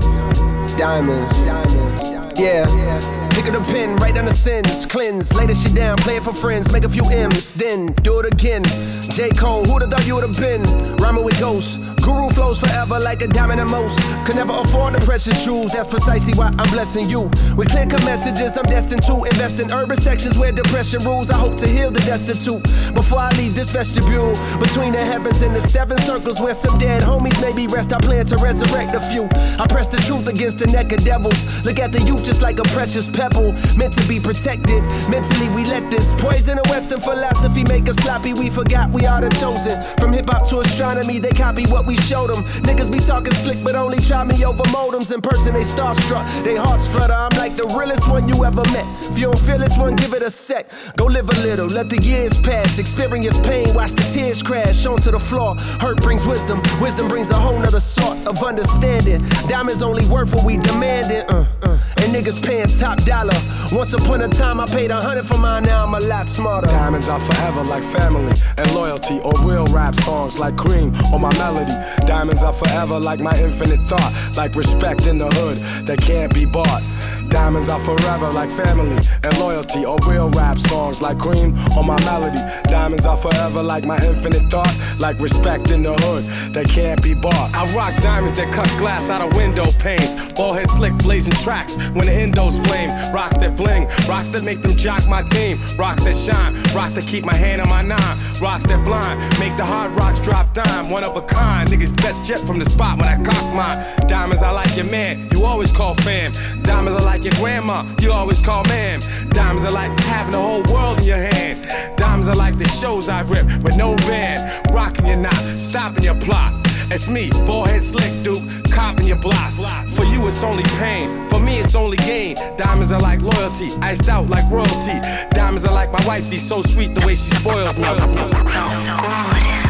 Diamonds. 0.78 1.38
Diamonds. 1.46 2.38
Yeah. 2.38 3.30
Pick 3.32 3.48
up 3.48 3.54
the 3.54 3.72
pen, 3.72 3.96
write 3.96 4.16
down 4.16 4.26
the 4.26 4.34
sins, 4.34 4.86
cleanse, 4.86 5.34
lay 5.34 5.46
the 5.46 5.56
shit 5.56 5.74
down, 5.74 5.96
play 5.98 6.18
it 6.18 6.24
for 6.24 6.34
friends, 6.34 6.70
make 6.70 6.84
a 6.84 6.90
few 6.90 7.06
M's, 7.06 7.54
then 7.54 7.94
do 8.04 8.20
it 8.20 8.26
again. 8.26 8.64
J. 9.10 9.30
Cole, 9.30 9.64
who'd 9.64 9.84
have 9.84 9.92
thought 9.92 10.06
you 10.06 10.16
would 10.16 10.24
have 10.24 10.38
been? 10.38 10.64
Rhyming 10.98 11.24
with 11.24 11.40
ghosts. 11.40 11.80
Guru 12.08 12.30
flows 12.30 12.58
forever 12.58 12.98
like 13.00 13.22
a 13.22 13.28
diamond 13.28 13.60
and 13.60 13.70
most. 13.70 14.00
Could 14.26 14.38
never 14.38 14.54
afford 14.54 14.96
the 14.96 15.06
precious 15.06 15.44
jewels, 15.44 15.72
that's 15.74 15.90
precisely 15.90 16.34
why 16.34 16.48
I'm 16.58 16.70
blessing 16.72 17.10
you. 17.10 17.24
With 17.58 17.68
clear 17.70 17.86
cut 17.86 18.04
messages, 18.06 18.56
I'm 18.56 18.64
destined 18.64 19.04
to 19.08 19.26
invest 19.26 19.60
in 19.60 19.70
urban 19.72 19.98
sections 19.98 20.38
where 20.38 20.54
depression 20.54 21.04
rules. 21.04 21.30
I 21.30 21.38
hope 21.38 21.58
to 21.58 21.68
heal 21.68 21.92
the 21.92 22.00
destitute 22.00 22.64
before 22.94 23.20
I 23.20 23.32
leave 23.32 23.56
this 23.56 23.70
vestibule. 23.72 24.32
Between 24.58 24.94
the 24.94 25.04
heavens 25.04 25.42
and 25.42 25.54
the 25.54 25.60
seven 25.60 25.98
circles 25.98 26.40
where 26.40 26.54
some 26.54 26.78
dead 26.78 27.04
homies 27.04 27.40
maybe 27.42 27.68
rest, 27.68 27.92
I 27.92 28.00
plan 28.00 28.26
to 28.28 28.38
resurrect 28.38 28.96
a 28.96 29.02
few. 29.12 29.28
I 29.60 29.66
press 29.68 29.88
the 29.88 29.98
truth 29.98 30.30
against 30.30 30.60
the 30.60 30.68
neck 30.68 30.94
of 30.94 31.04
devils. 31.04 31.36
Look 31.66 31.78
at 31.78 31.92
the 31.92 32.02
youth 32.04 32.24
just 32.24 32.42
like 32.42 32.58
a 32.60 32.68
precious 32.72 33.10
pebble, 33.10 33.52
meant 33.76 33.94
to 34.00 34.08
be 34.08 34.18
protected. 34.18 34.82
Mentally, 35.10 35.50
we 35.50 35.66
let 35.66 35.92
this 35.92 36.14
poison 36.22 36.58
of 36.58 36.70
Western 36.70 37.02
philosophy 37.02 37.66
make 37.66 37.90
us 37.90 37.98
sloppy. 37.98 38.34
We 38.34 38.50
forgot 38.50 38.92
we 38.92 39.06
are 39.06 39.20
the 39.20 39.30
chosen. 39.42 39.84
From 40.00 40.14
hip 40.14 40.30
hop 40.30 40.48
to 40.52 40.60
astronomy, 40.60 41.20
they 41.20 41.32
copy 41.32 41.66
what 41.66 41.86
we 41.86 41.97
showed 41.98 42.30
them. 42.30 42.44
Niggas 42.64 42.92
be 42.92 43.00
talking 43.00 43.34
slick, 43.34 43.64
but 43.64 43.76
only 43.76 44.00
try 44.00 44.24
me 44.24 44.44
over 44.46 44.64
modems. 44.66 45.14
In 45.14 45.22
person, 45.22 45.54
they 45.54 45.64
starstruck, 45.64 46.26
they 46.44 46.56
hearts 46.56 46.88
flutter. 46.88 47.14
I'm 47.14 47.36
like 47.38 47.56
the 47.56 47.68
realest 47.68 48.08
one 48.10 48.28
you 48.28 48.44
ever 48.46 48.64
met. 48.72 48.86
If 49.10 49.18
you 49.18 49.26
don't 49.26 49.40
feel 49.40 49.58
this 49.58 49.78
one, 49.78 49.96
give 49.96 50.14
it 50.14 50.24
a 50.24 50.30
sec. 50.30 50.70
Go 50.96 51.06
live 51.06 51.30
a 51.30 51.40
little, 51.42 51.68
let 51.68 51.90
the 51.90 52.02
years 52.02 52.38
pass. 52.40 52.80
Experience 52.80 53.38
pain, 53.40 53.74
watch 53.74 53.92
the 53.92 54.04
tears 54.14 54.44
crash 54.44 54.86
onto 54.86 55.12
the 55.12 55.20
floor. 55.20 55.56
Hurt 55.56 56.02
brings 56.02 56.26
wisdom, 56.26 56.62
wisdom 56.82 57.08
brings 57.08 57.30
a 57.30 57.36
whole 57.36 57.58
nother 57.60 57.80
sort 57.80 58.28
of 58.28 58.44
understanding. 58.44 59.28
Diamonds 59.48 59.82
only 59.82 60.06
worth 60.06 60.34
what 60.34 60.46
we 60.46 60.58
demanding. 60.58 61.24
Uh, 61.30 61.48
uh. 61.64 61.97
And 62.08 62.16
niggas 62.16 62.42
paying 62.42 62.68
top 62.68 63.04
dollar. 63.04 63.36
Once 63.70 63.92
upon 63.92 64.22
a 64.22 64.30
time, 64.30 64.62
I 64.62 64.66
paid 64.66 64.92
a 64.92 65.02
hundred 65.02 65.28
for 65.28 65.38
mine, 65.38 65.64
now 65.64 65.84
I'm 65.86 65.94
a 65.94 66.00
lot 66.00 66.26
smarter. 66.26 66.68
Diamonds 66.68 67.10
are 67.10 67.20
forever 67.20 67.64
like 67.64 67.84
family 67.84 68.34
and 68.58 68.74
loyalty, 68.74 69.20
or 69.26 69.34
real 69.44 69.66
rap 69.68 69.94
songs 69.96 70.40
like 70.40 70.56
cream 70.56 70.94
or 71.12 71.20
my 71.20 71.36
melody. 71.38 71.74
Diamonds 72.06 72.44
are 72.44 72.54
forever 72.54 72.98
like 72.98 73.20
my 73.20 73.38
infinite 73.38 73.82
thought, 73.90 74.14
like 74.38 74.56
respect 74.56 75.06
in 75.06 75.18
the 75.18 75.28
hood 75.36 75.58
that 75.86 76.00
can't 76.00 76.34
be 76.34 76.46
bought. 76.46 76.82
Diamonds 77.30 77.68
are 77.68 77.80
forever 77.80 78.32
like 78.32 78.50
family 78.52 78.96
and 79.24 79.38
loyalty, 79.38 79.84
or 79.84 79.98
real 80.08 80.30
rap 80.30 80.58
songs 80.58 81.02
like 81.02 81.18
cream 81.18 81.58
or 81.76 81.84
my 81.84 82.00
melody. 82.06 82.40
Diamonds 82.70 83.06
are 83.06 83.18
forever 83.18 83.62
like 83.62 83.86
my 83.86 83.98
infinite 84.06 84.50
thought, 84.50 84.74
like 84.98 85.20
respect 85.20 85.72
in 85.72 85.84
the 85.84 85.94
hood 85.94 86.24
that 86.54 86.70
can't 86.70 87.04
be 87.04 87.14
bought. 87.14 87.54
I 87.54 87.70
rock 87.76 87.94
diamonds 88.02 88.38
that 88.38 88.54
cut 88.54 88.70
glass 88.78 89.10
out 89.10 89.22
of 89.22 89.36
window 89.36 89.72
panes, 89.74 90.16
ball 90.34 90.54
head 90.54 90.70
slick 90.70 90.94
blazing 91.00 91.34
tracks 91.44 91.76
when 91.98 92.08
the 92.08 92.14
endos 92.14 92.56
flame. 92.68 92.90
Rocks 93.14 93.38
that 93.38 93.58
bling, 93.58 93.88
rocks 94.08 94.30
that 94.30 94.44
make 94.44 94.62
them 94.62 94.76
jock 94.76 95.06
my 95.08 95.24
team, 95.24 95.60
rocks 95.76 96.04
that 96.04 96.16
shine, 96.16 96.54
rocks 96.74 96.94
that 96.94 97.06
keep 97.08 97.26
my 97.26 97.34
hand 97.34 97.62
on 97.62 97.70
my 97.70 97.82
nine, 97.82 98.18
rocks 98.40 98.64
that 98.66 98.84
blind, 98.86 99.20
make 99.40 99.58
the 99.58 99.66
hard 99.66 99.92
rocks 99.92 100.20
drop 100.20 100.54
dime. 100.54 100.90
One 100.90 101.04
of 101.04 101.18
a 101.18 101.22
kind, 101.22 101.70
niggas 101.70 101.96
best 101.98 102.24
jet 102.24 102.42
from 102.42 102.60
the 102.60 102.66
spot 102.66 103.00
when 103.00 103.08
I 103.08 103.16
cock 103.24 103.46
mine. 103.56 103.84
Diamonds, 104.08 104.44
I 104.44 104.52
like 104.52 104.76
your 104.78 104.86
man, 104.86 105.28
you 105.32 105.44
always 105.44 105.72
call 105.72 105.96
fam. 105.96 106.34
Diamonds, 106.64 106.98
I 107.00 107.04
like 107.04 107.24
your 107.24 107.34
grandma, 107.34 107.84
you 108.00 108.12
always 108.12 108.40
call 108.40 108.64
ma'am. 108.66 109.02
Diamonds 109.30 109.66
are 109.66 109.72
like 109.72 109.92
having 110.02 110.32
the 110.32 110.40
whole 110.40 110.64
world 110.74 111.00
in 111.00 111.06
your 111.06 111.18
hand. 111.18 111.66
Diamonds 111.98 112.28
are 112.28 112.36
like 112.36 112.58
the 112.58 112.68
shows 112.68 113.10
I've 113.10 113.30
rip 113.32 113.46
with 113.64 113.76
no 113.76 113.96
band. 114.08 114.68
Rocking 114.74 115.08
your 115.08 115.18
knot, 115.18 115.60
stopping 115.60 116.04
your 116.04 116.20
plot. 116.20 116.54
It's 116.90 117.08
me, 117.08 117.30
ballhead 117.48 117.82
slick 117.82 118.24
duke, 118.24 118.44
copping 118.72 119.08
your 119.08 119.18
block. 119.18 119.54
For 119.96 120.06
you, 120.06 120.28
it's 120.28 120.44
only 120.44 120.64
pain. 120.80 121.28
For 121.28 121.40
me, 121.40 121.60
it's 121.60 121.76
only 121.76 121.87
gain. 121.96 122.36
Diamonds 122.58 122.92
are 122.92 123.02
like 123.02 123.22
loyalty, 123.22 123.72
iced 123.82 124.10
out 124.10 124.30
like 124.30 124.50
royalty. 124.52 125.00
Diamonds 125.32 125.66
are 125.66 125.74
like 125.74 125.92
my 125.92 126.06
wifey, 126.06 126.38
so 126.38 126.62
sweet 126.62 126.94
the 126.94 127.06
way 127.06 127.16
she 127.16 127.30
spoils 127.30 127.78
me. 127.78 129.67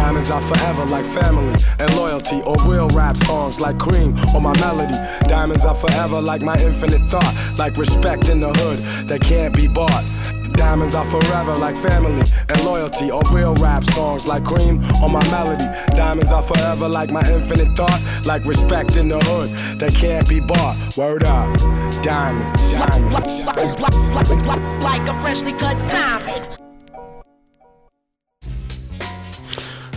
Diamonds 0.00 0.30
are 0.30 0.40
forever 0.40 0.86
like 0.86 1.04
family 1.04 1.54
and 1.78 1.94
loyalty, 1.94 2.40
or 2.46 2.56
real 2.66 2.88
rap 2.88 3.16
songs 3.18 3.60
like 3.60 3.78
cream 3.78 4.16
or 4.34 4.40
my 4.40 4.58
melody. 4.58 4.96
Diamonds 5.28 5.64
are 5.66 5.74
forever 5.74 6.20
like 6.20 6.40
my 6.40 6.56
infinite 6.58 7.02
thought, 7.02 7.34
like 7.58 7.76
respect 7.76 8.30
in 8.30 8.40
the 8.40 8.48
hood 8.48 8.78
that 9.08 9.20
can't 9.20 9.54
be 9.54 9.68
bought. 9.68 10.04
Diamonds 10.54 10.94
are 10.94 11.04
forever 11.04 11.54
like 11.54 11.76
family 11.76 12.22
and 12.48 12.64
loyalty, 12.64 13.10
or 13.10 13.22
real 13.30 13.54
rap 13.56 13.84
songs 13.84 14.26
like 14.26 14.42
cream 14.42 14.82
or 15.02 15.10
my 15.10 15.22
melody. 15.30 15.68
Diamonds 15.94 16.32
are 16.32 16.42
forever 16.42 16.88
like 16.88 17.10
my 17.10 17.22
infinite 17.30 17.76
thought, 17.76 18.00
like 18.24 18.46
respect 18.46 18.96
in 18.96 19.08
the 19.08 19.18
hood 19.26 19.50
that 19.78 19.94
can't 19.94 20.26
be 20.26 20.40
bought. 20.40 20.76
Word 20.96 21.24
up, 21.24 21.54
diamonds, 22.02 22.72
diamonds. 22.72 23.46
Like 24.82 25.06
a 25.06 25.20
freshly 25.20 25.52
cut 25.52 25.76
diamond. 25.92 26.59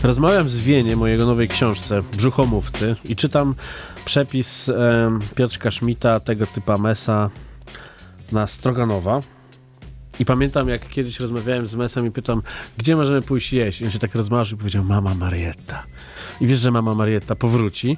Rozmawiam 0.04 0.50
z 0.50 0.58
Wieniem 0.58 1.02
o 1.02 1.08
jego 1.08 1.26
nowej 1.26 1.48
książce 1.48 2.02
Brzuchomówcy 2.02 2.96
i 3.06 3.16
czytam 3.16 3.56
przepis 4.06 4.70
em, 4.70 5.20
Piotrka 5.36 5.72
Szmita, 5.72 6.20
tego 6.20 6.48
typa 6.48 6.78
Mesa 6.78 7.30
na 8.32 8.48
Stroganowa. 8.48 9.22
I 10.20 10.26
pamiętam, 10.26 10.70
jak 10.70 10.90
kiedyś 10.90 11.20
rozmawiałem 11.20 11.68
z 11.68 11.76
Mesem 11.76 12.08
i 12.08 12.12
pytam, 12.12 12.42
gdzie 12.78 12.96
możemy 12.96 13.22
pójść 13.22 13.54
jeść? 13.54 13.82
I 13.82 13.86
on 13.86 13.92
się 13.92 14.00
tak 14.00 14.16
rozmarzył 14.16 14.58
i 14.58 14.60
powiedział, 14.60 14.84
mama 14.84 15.16
Marietta. 15.16 15.84
I 16.42 16.48
wiesz, 16.48 16.60
że 16.60 16.72
mama 16.72 16.94
Marietta 16.94 17.36
powróci, 17.36 17.98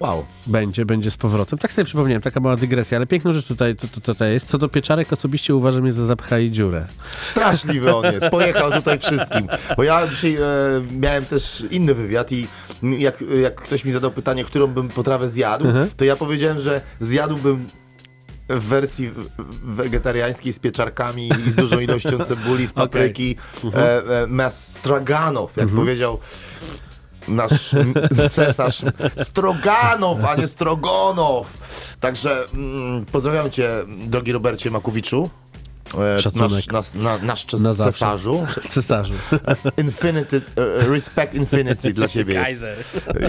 Wow. 0.00 0.26
będzie, 0.46 0.86
będzie 0.86 1.10
z 1.10 1.16
powrotem. 1.16 1.58
Tak 1.58 1.72
sobie 1.72 1.84
przypomniałem, 1.84 2.22
taka 2.22 2.40
mała 2.40 2.56
dygresja, 2.56 2.98
ale 2.98 3.06
piękną 3.06 3.32
rzecz 3.32 3.46
tutaj, 3.46 3.76
to, 3.76 4.00
tutaj 4.00 4.32
jest. 4.32 4.46
Co 4.48 4.58
do 4.58 4.68
pieczarek, 4.68 5.12
osobiście 5.12 5.54
uważam 5.54 5.86
je 5.86 5.92
za 5.92 6.06
zapcha 6.06 6.38
i 6.38 6.50
dziurę. 6.50 6.86
Straszliwy 7.20 7.94
on 7.96 8.04
jest. 8.12 8.26
Pojechał 8.30 8.70
tutaj 8.72 8.98
wszystkim. 8.98 9.48
Bo 9.76 9.82
ja 9.82 10.08
dzisiaj 10.08 10.36
e, 10.36 10.40
miałem 11.00 11.26
też 11.26 11.64
inny 11.70 11.94
wywiad 11.94 12.32
i 12.32 12.46
jak, 12.82 13.24
jak 13.42 13.54
ktoś 13.60 13.84
mi 13.84 13.92
zadał 13.92 14.10
pytanie, 14.10 14.44
którą 14.44 14.66
bym 14.66 14.88
potrawę 14.88 15.28
zjadł, 15.28 15.66
Mhm. 15.66 15.88
to 15.96 16.04
ja 16.04 16.16
powiedziałem, 16.16 16.58
że 16.58 16.80
zjadłbym 17.00 17.66
w 18.48 18.60
wersji 18.64 19.10
wegetariańskiej 19.64 20.52
z 20.52 20.58
pieczarkami 20.58 21.28
i 21.46 21.50
z 21.50 21.56
dużą 21.56 21.80
ilością 21.80 22.18
cebuli, 22.24 22.66
z 22.66 22.72
papryki, 22.82 23.36
e, 23.74 23.76
e, 24.22 24.26
mas 24.26 24.72
straganow, 24.74 25.56
jak 25.56 25.68
powiedział 25.68 26.18
nasz 27.28 27.74
cesarz 28.30 28.84
Stroganow, 29.16 30.24
a 30.24 30.34
nie 30.36 30.46
Strogonow. 30.46 31.46
Także 32.00 32.44
mm, 32.54 33.04
pozdrawiam 33.06 33.50
cię, 33.50 33.70
drogi 34.06 34.32
Robercie 34.32 34.70
Makowiczu. 34.70 35.30
E, 36.16 36.18
Szacunek. 36.18 36.50
Nasz, 36.50 36.66
nas, 36.66 36.94
na, 36.94 37.18
nasz 37.18 37.46
czes- 37.46 37.60
Na 37.60 37.72
zawsze. 37.72 37.92
cesarzu. 37.92 38.46
Cesarzu. 38.74 39.14
Infinity, 39.76 40.40
e, 40.56 40.88
respect 40.88 41.34
infinity 41.34 41.92
dla 41.92 42.08
ciebie 42.08 42.44
jest. 42.48 42.64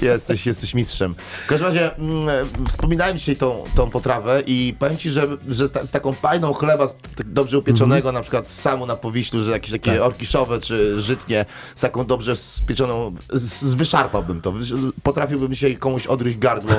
Jesteś, 0.02 0.46
jesteś 0.46 0.74
mistrzem. 0.76 1.16
W 1.46 1.48
każdym 1.48 1.68
razie 1.68 1.96
mm, 1.96 2.30
e, 2.30 2.46
wspominałem 2.68 3.18
dzisiaj 3.18 3.36
tą, 3.36 3.64
tą 3.76 3.90
potrawę 3.90 4.44
i 4.46 4.76
powiem 4.80 4.98
ci, 4.98 5.10
że, 5.10 5.28
że 5.48 5.68
z, 5.68 5.72
ta, 5.72 5.86
z 5.86 5.92
taką 5.92 6.14
pajną 6.14 6.54
chleba 6.54 6.88
z, 6.88 6.96
dobrze 7.26 7.58
upieczonego, 7.58 8.12
na 8.12 8.22
przykład 8.22 8.48
z 8.48 8.60
samu 8.62 8.86
na 8.86 8.96
Powiślu, 8.96 9.44
że 9.44 9.52
jakieś 9.52 9.72
takie 9.72 9.92
Tak. 9.94 10.02
orkiszowe 10.02 10.60
czy 10.60 11.02
żytnie, 11.02 11.46
z 11.76 11.82
taką 11.82 12.06
dobrze 12.06 12.36
spieczoną, 12.36 13.16
z, 13.34 13.42
zwyszarpałbym 13.62 14.42
to. 14.42 14.52
Wysz- 14.52 14.92
Potrafiłbym 15.04 15.54
dzisiaj 15.54 15.78
komuś 15.78 16.08
odryć 16.08 16.38
gardło, 16.38 16.76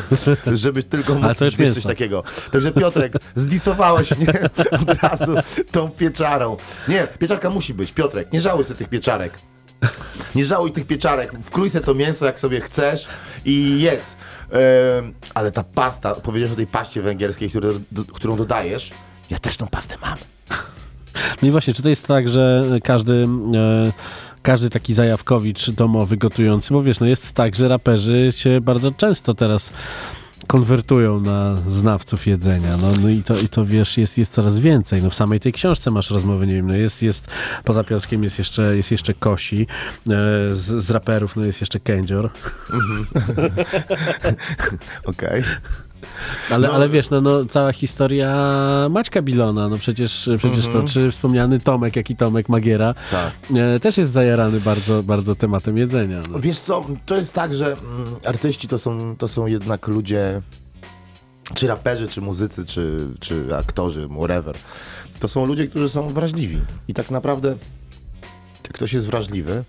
żeby 0.53 0.83
tylko 0.83 1.15
móc 1.19 1.39
to 1.39 1.51
zjeść 1.51 1.73
coś 1.75 1.83
takiego. 1.83 2.23
Także 2.53 2.73
Piotrek, 2.73 3.13
zdisowałeś 3.37 4.17
mnie 4.19 4.33
od 4.71 5.03
razu 5.03 5.35
tą 5.71 5.91
pieczarą. 5.91 6.57
Nie, 6.89 7.09
pieczarka 7.19 7.51
musi 7.51 7.75
być. 7.75 7.93
Piotrek, 7.93 8.33
nie 8.33 8.41
żałuj 8.41 8.65
sobie 8.65 8.79
tych 8.79 8.89
pieczarek. 8.89 9.39
Nie 10.35 10.45
żałuj 10.45 10.73
tych 10.73 10.87
pieczarek, 10.87 11.33
wkrój 11.45 11.71
sobie 11.71 11.85
to 11.85 11.95
mięso 11.95 12.27
jak 12.27 12.41
sobie 12.41 12.61
chcesz 12.61 13.09
i 13.45 13.81
jedz. 13.81 14.17
Ale 15.35 15.53
ta 15.53 15.65
pasta, 15.65 16.15
powiedziałeś 16.15 16.53
o 16.53 16.57
tej 16.57 16.67
paście 16.67 17.03
węgierskiej, 17.03 17.51
do, 17.93 18.05
którą 18.05 18.37
dodajesz, 18.37 18.91
ja 19.31 19.39
też 19.39 19.57
tą 19.57 19.67
pastę 19.67 19.97
mam. 20.03 20.19
No 21.43 21.49
i 21.49 21.51
właśnie, 21.51 21.75
czy 21.75 21.83
to 21.83 21.89
jest 21.89 22.07
tak, 22.07 22.29
że 22.29 22.65
każdy, 22.85 23.29
e, 23.55 23.93
każdy 24.43 24.71
taki 24.71 24.95
zajawkowicz 24.95 25.71
domowy 25.71 26.17
gotujący, 26.17 26.75
bo 26.75 26.83
wiesz, 26.83 27.01
no 27.01 27.07
jest 27.07 27.33
tak, 27.33 27.55
że 27.55 27.69
raperzy 27.69 28.33
się 28.33 28.61
bardzo 28.61 28.91
często 28.91 29.35
teraz 29.35 29.73
konwertują 30.47 31.21
na 31.21 31.57
znawców 31.69 32.27
jedzenia, 32.27 32.77
no, 32.77 32.93
no 33.03 33.09
i, 33.09 33.23
to, 33.23 33.39
i 33.39 33.49
to 33.49 33.67
wiesz, 33.67 33.99
jest, 33.99 34.19
jest 34.19 34.33
coraz 34.33 34.59
więcej. 34.59 35.03
No 35.03 35.11
w 35.11 35.15
samej 35.15 35.41
tej 35.41 35.53
książce 35.53 35.91
masz 35.91 36.11
rozmowy, 36.11 36.47
nie 36.47 36.55
wiem, 36.55 36.67
no 36.67 36.75
jest, 36.75 37.03
jest 37.03 37.29
poza 37.65 37.85
Piotrkiem 37.85 38.23
jest 38.23 38.39
jeszcze, 38.39 38.77
jest 38.77 38.91
jeszcze 38.91 39.15
Kosi, 39.15 39.63
e, 39.63 40.15
z, 40.55 40.85
z 40.85 40.91
raperów 40.91 41.37
no 41.37 41.45
jest 41.45 41.61
jeszcze 41.61 41.81
Kędzior. 41.81 42.31
Okej. 45.05 45.43
Ale, 46.51 46.69
No. 46.69 46.75
ale 46.75 46.89
wiesz, 46.89 47.11
no, 47.11 47.21
no 47.21 47.45
cała 47.45 47.73
historia 47.73 48.37
Maćka 48.91 49.23
Bilona, 49.23 49.69
no 49.69 49.79
przecież, 49.79 50.29
przecież 50.39 50.67
Mhm. 50.67 50.87
to, 50.87 50.93
czy 50.93 51.11
wspomniany 51.11 51.61
Tomek, 51.61 51.97
jak 51.97 52.11
i 52.11 52.17
Tomek 52.17 52.49
Magiera, 52.49 52.95
Tak. 53.11 53.33
e, 53.57 53.81
też 53.81 53.97
jest 53.99 54.13
zajarany 54.13 54.61
bardzo, 54.61 55.03
bardzo 55.03 55.35
tematem 55.35 55.77
jedzenia. 55.79 56.23
No. 56.31 56.41
Wiesz 56.41 56.59
co, 56.59 56.85
to 57.07 57.17
jest 57.17 57.33
tak, 57.33 57.55
że 57.55 57.67
mm, 57.67 57.81
artyści 58.27 58.69
to 58.69 58.79
są, 58.79 59.17
to 59.17 59.29
są 59.29 59.47
jednak 59.47 59.89
ludzie, 59.89 60.43
czy 61.55 61.67
raperzy, 61.67 62.09
czy 62.09 62.21
muzycy, 62.21 62.65
czy, 62.65 63.09
czy 63.21 63.57
aktorzy, 63.57 64.09
whatever. 64.19 64.57
To 65.21 65.29
są 65.29 65.47
ludzie, 65.47 65.67
którzy 65.69 65.89
są 65.89 66.09
wrażliwi. 66.09 66.61
I 66.89 66.95
tak 66.95 67.11
naprawdę, 67.11 67.49
jak 68.65 68.73
ktoś 68.73 68.93
jest 68.93 69.07
wrażliwy, 69.07 69.65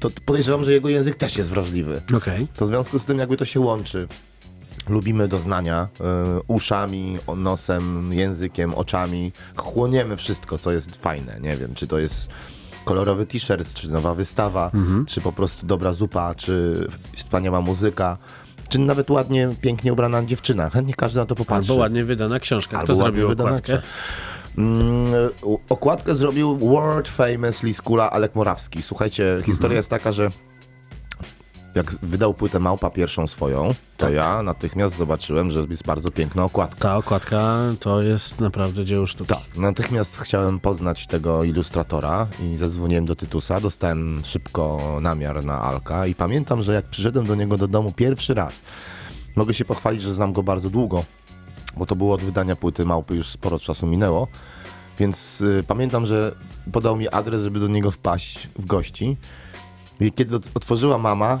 to 0.00 0.10
podejrzewam, 0.26 0.64
że 0.64 0.72
jego 0.72 0.88
język 0.88 1.14
też 1.14 1.36
jest 1.38 1.50
wrażliwy. 1.50 2.02
Okej. 2.16 2.46
To 2.56 2.64
w 2.64 2.68
związku 2.68 2.98
z 2.98 3.04
tym 3.04 3.18
jakby 3.18 3.36
to 3.36 3.44
się 3.44 3.60
łączy. 3.60 4.08
Lubimy 4.88 5.28
doznania 5.28 5.88
y, 6.00 6.04
uszami, 6.46 7.18
nosem, 7.36 8.12
językiem, 8.12 8.74
oczami. 8.74 9.32
Chłoniemy 9.56 10.16
wszystko, 10.16 10.58
co 10.58 10.72
jest 10.72 10.96
fajne. 10.96 11.40
Nie 11.40 11.56
wiem, 11.56 11.74
czy 11.74 11.86
to 11.86 11.98
jest 11.98 12.30
kolorowy 12.84 13.26
t-shirt, 13.26 13.74
czy 13.74 13.90
nowa 13.92 14.14
wystawa, 14.14 14.70
czy 15.06 15.20
po 15.20 15.32
prostu 15.32 15.66
dobra 15.66 15.92
zupa, 15.92 16.34
czy 16.34 16.86
wspaniała 17.16 17.60
muzyka, 17.60 18.18
czy 18.68 18.78
nawet 18.78 19.10
ładnie, 19.10 19.48
pięknie 19.60 19.92
ubrana 19.92 20.24
dziewczyna. 20.24 20.70
Chętnie 20.70 20.94
każdy 20.94 21.18
na 21.18 21.26
to 21.26 21.34
popatrzy. 21.34 21.72
Albo 21.72 21.80
ładnie 21.82 22.04
wydana 22.04 22.38
książka. 22.40 22.70
Kto 22.70 22.80
Albo 22.80 22.94
zrobił 22.94 23.30
okładkę? 23.30 23.82
Mm, 24.58 25.12
okładkę 25.68 26.14
zrobił 26.14 26.56
world 26.58 27.08
famous 27.08 27.62
Liskula 27.62 28.10
Alek 28.10 28.34
Morawski. 28.34 28.82
Słuchajcie, 28.82 29.42
historia 29.46 29.76
jest 29.76 29.90
taka, 29.90 30.12
że 30.12 30.30
jak 31.74 31.92
wydał 32.02 32.34
płytę 32.34 32.60
Małpa 32.60 32.90
pierwszą 32.90 33.26
swoją, 33.26 33.74
to 33.96 34.10
ja 34.10 34.42
natychmiast 34.42 34.96
zobaczyłem, 34.96 35.50
że 35.50 35.60
jest 35.70 35.84
bardzo 35.86 36.10
piękna 36.10 36.44
okładka. 36.44 36.80
Ta 36.80 36.96
okładka 36.96 37.58
to 37.80 38.02
jest 38.02 38.40
naprawdę 38.40 38.84
dzieło 38.84 39.06
sztuki. 39.06 39.28
Tak, 39.34 39.56
natychmiast 39.56 40.18
chciałem 40.20 40.60
poznać 40.60 41.06
tego 41.06 41.44
ilustratora 41.44 42.26
i 42.42 42.56
zadzwoniłem 42.56 43.04
do 43.06 43.16
Tytusa, 43.16 43.60
dostałem 43.60 44.22
szybko 44.24 44.78
namiar 45.00 45.44
na 45.44 45.62
Alka 45.62 46.06
i 46.06 46.14
pamiętam, 46.14 46.62
że 46.62 46.74
jak 46.74 46.84
przyszedłem 46.84 47.26
do 47.26 47.34
niego 47.34 47.56
do 47.56 47.68
domu 47.68 47.92
pierwszy 47.96 48.34
raz, 48.34 48.54
mogę 49.36 49.54
się 49.54 49.64
pochwalić, 49.64 50.02
że 50.02 50.14
znam 50.14 50.32
go 50.32 50.42
bardzo 50.42 50.70
długo, 50.70 51.04
bo 51.76 51.86
to 51.86 51.96
było 51.96 52.14
od 52.14 52.22
wydania 52.22 52.56
płyty 52.56 52.84
Małpy, 52.84 53.14
już 53.14 53.26
sporo 53.28 53.58
czasu 53.58 53.86
minęło, 53.86 54.28
więc 54.98 55.40
y, 55.40 55.64
pamiętam, 55.66 56.06
że 56.06 56.34
podał 56.72 56.96
mi 56.96 57.08
adres, 57.08 57.42
żeby 57.42 57.60
do 57.60 57.68
niego 57.68 57.90
wpaść 57.90 58.48
w 58.58 58.66
gości 58.66 59.16
i 60.00 60.12
kiedy 60.12 60.36
ot- 60.36 60.48
otworzyła 60.54 60.98
mama, 60.98 61.38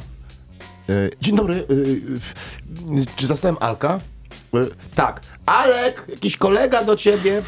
dzień 1.20 1.36
dobry, 1.36 1.66
y, 1.70 2.00
czy 3.16 3.26
zastałem 3.26 3.56
Alka? 3.60 4.00
Y, 4.54 4.70
tak, 4.94 5.20
Alek, 5.46 6.04
jakiś 6.08 6.36
kolega 6.36 6.84
do 6.84 6.96
ciebie. 6.96 7.42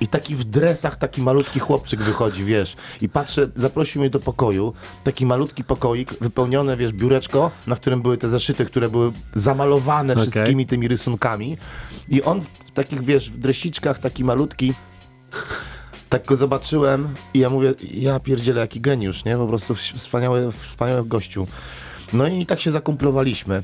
I 0.00 0.08
taki 0.08 0.34
w 0.34 0.44
dresach, 0.44 0.96
taki 0.96 1.22
malutki 1.22 1.60
chłopczyk 1.60 2.02
wychodzi, 2.02 2.44
wiesz, 2.44 2.76
i 3.00 3.08
patrzę, 3.08 3.48
zaprosił 3.54 4.00
mnie 4.00 4.10
do 4.10 4.20
pokoju, 4.20 4.72
taki 5.04 5.26
malutki 5.26 5.64
pokoik, 5.64 6.14
wypełnione, 6.20 6.76
wiesz, 6.76 6.92
biureczko, 6.92 7.50
na 7.66 7.76
którym 7.76 8.02
były 8.02 8.16
te 8.16 8.28
zeszyty, 8.28 8.64
które 8.64 8.88
były 8.88 9.12
zamalowane 9.34 10.12
Okej. 10.12 10.30
wszystkimi 10.30 10.66
tymi 10.66 10.88
rysunkami 10.88 11.56
i 12.08 12.22
on 12.22 12.40
w 12.40 12.70
takich, 12.70 13.04
wiesz, 13.04 13.30
w 13.30 13.38
dresiczkach, 13.38 13.98
taki 13.98 14.24
malutki, 14.24 14.74
tak 16.08 16.26
go 16.26 16.36
zobaczyłem 16.36 17.14
i 17.34 17.38
ja 17.38 17.50
mówię, 17.50 17.74
ja 17.90 18.20
pierdzielę, 18.20 18.60
jaki 18.60 18.80
geniusz, 18.80 19.24
nie? 19.24 19.36
Po 19.36 19.46
prostu 19.46 19.74
wspaniały, 19.74 20.52
wspaniały 20.52 21.04
gościu. 21.06 21.46
No 22.12 22.28
i 22.28 22.46
tak 22.46 22.60
się 22.60 22.70
zakumplowaliśmy. 22.70 23.62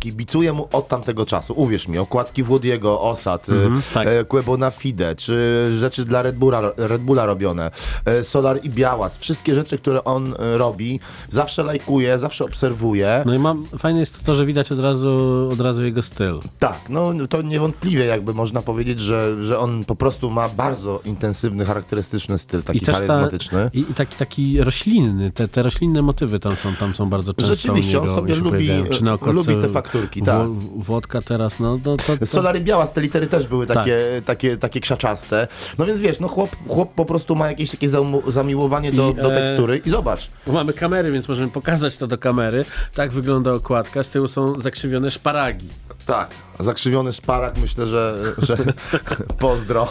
Kibicuję 0.00 0.52
mu 0.52 0.68
od 0.72 0.88
tamtego 0.88 1.26
czasu. 1.26 1.54
Uwierz 1.56 1.88
mi, 1.88 1.98
okładki 1.98 2.42
Włodiego, 2.42 3.00
Osad, 3.00 3.48
Mhm, 3.48 3.82
tak. 3.94 4.06
e, 4.08 4.24
Quebo 4.24 4.56
na 4.56 4.70
Fide, 4.70 5.14
czy 5.16 5.36
rzeczy 5.78 6.04
dla 6.04 6.22
Red 6.22 6.36
Bulla, 6.36 6.60
Red 6.76 7.02
Bulla 7.02 7.26
robione, 7.26 7.70
e, 8.04 8.24
Solar 8.24 8.60
i 8.62 8.70
Białas, 8.70 9.18
wszystkie 9.18 9.54
rzeczy, 9.54 9.78
które 9.78 10.04
on 10.04 10.34
robi, 10.38 11.00
zawsze 11.28 11.62
lajkuje, 11.62 12.18
zawsze 12.18 12.44
obserwuje. 12.44 13.22
No 13.26 13.34
i 13.34 13.38
mam, 13.38 13.66
fajne 13.78 14.00
jest 14.00 14.24
to, 14.24 14.34
że 14.34 14.46
widać 14.46 14.72
od 14.72 14.80
razu, 14.80 15.48
od 15.52 15.60
razu 15.60 15.82
jego 15.84 16.02
styl. 16.02 16.40
Tak, 16.58 16.80
no 16.88 17.12
to 17.30 17.42
niewątpliwie 17.42 18.04
jakby 18.04 18.34
można 18.34 18.62
powiedzieć, 18.62 19.00
że, 19.00 19.44
że 19.44 19.58
on 19.58 19.84
po 19.84 19.94
prostu 19.96 20.30
ma 20.30 20.48
bardzo 20.48 21.00
intensywny, 21.04 21.64
charakterystyczny 21.64 22.38
styl, 22.38 22.62
taki 22.62 22.80
ta, 22.80 22.92
charyzmatyczny. 22.92 23.70
i, 23.74 23.80
i 23.80 23.94
taki, 23.94 24.16
taki 24.16 24.62
roślinny, 24.64 25.30
te, 25.30 25.48
te 25.48 25.62
roślinne 25.62 26.02
motywy 26.02 26.38
tam 26.38 26.56
są, 26.56 26.74
tam 26.76 26.94
są 26.94 27.08
bardzo 27.10 27.32
często 27.34 27.54
Rzeczywiście, 27.54 28.00
on 28.00 28.06
sobie 28.06 28.34
lubi- 28.36 28.48
pojawiają. 28.50 28.84
Czy 28.86 29.04
na 29.04 29.12
okładce 29.14 29.34
lubi 29.34 29.51
te 29.56 29.68
fakturki, 29.68 30.22
tak. 30.22 30.48
Włodka 30.76 31.22
teraz, 31.22 31.60
no 31.60 31.78
to... 31.84 31.96
to, 31.96 32.16
to 32.16 32.26
Solary 32.26 32.60
biała, 32.60 32.86
te 32.86 33.00
litery 33.00 33.26
też 33.26 33.46
były 33.46 33.66
Tak. 33.66 33.76
takie, 33.76 34.22
takie, 34.24 34.56
takie 34.56 34.80
krzaczaste. 34.80 35.48
No 35.78 35.86
więc 35.86 36.00
wiesz, 36.00 36.20
no 36.20 36.28
chłop, 36.28 36.50
chłop 36.68 36.94
po 36.94 37.04
prostu 37.04 37.36
ma 37.36 37.48
jakieś 37.48 37.70
takie 37.70 37.88
zamiłowanie 38.28 38.92
do, 38.92 39.10
I, 39.10 39.14
do 39.14 39.32
e, 39.34 39.40
tekstury 39.40 39.82
i 39.84 39.90
zobacz. 39.90 40.30
Mamy 40.46 40.72
kamery, 40.72 41.12
więc 41.12 41.28
możemy 41.28 41.50
pokazać 41.50 41.96
to 41.96 42.06
do 42.06 42.18
kamery. 42.18 42.64
Tak 42.94 43.12
wygląda 43.12 43.52
okładka, 43.52 44.02
z 44.02 44.10
tyłu 44.10 44.28
są 44.28 44.60
zakrzywione 44.60 45.10
szparagi. 45.10 45.68
Tak, 46.06 46.30
zakrzywiony 46.62 47.12
szparak, 47.12 47.58
myślę, 47.58 47.86
że, 47.86 48.22
że 48.38 48.56
pozdro, 49.38 49.88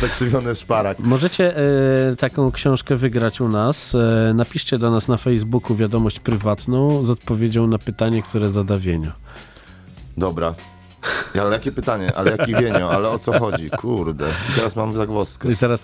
zakrzywiony 0.00 0.54
szparak. 0.54 0.98
Możecie 0.98 1.56
e, 1.56 2.16
taką 2.16 2.52
książkę 2.52 2.96
wygrać 2.96 3.40
u 3.40 3.48
nas. 3.48 3.94
E, 3.94 4.32
napiszcie 4.34 4.78
do 4.78 4.90
nas 4.90 5.08
na 5.08 5.16
Facebooku 5.16 5.76
wiadomość 5.76 6.20
prywatną 6.20 7.04
z 7.04 7.10
odpowiedzią 7.10 7.66
na 7.66 7.78
pytanie, 7.78 8.22
które 8.22 8.48
zada 8.48 8.76
Wienio. 8.78 9.10
Dobra. 10.16 10.54
Ale 11.40 11.52
jakie 11.52 11.72
pytanie, 11.72 12.12
ale 12.16 12.30
jaki 12.30 12.54
wienio, 12.54 12.90
ale 12.90 13.08
o 13.08 13.18
co 13.18 13.38
chodzi? 13.38 13.70
Kurde, 13.70 14.26
teraz 14.56 14.76
mam 14.76 14.96
zagwozdkę. 14.96 15.48
I 15.48 15.56
teraz 15.56 15.82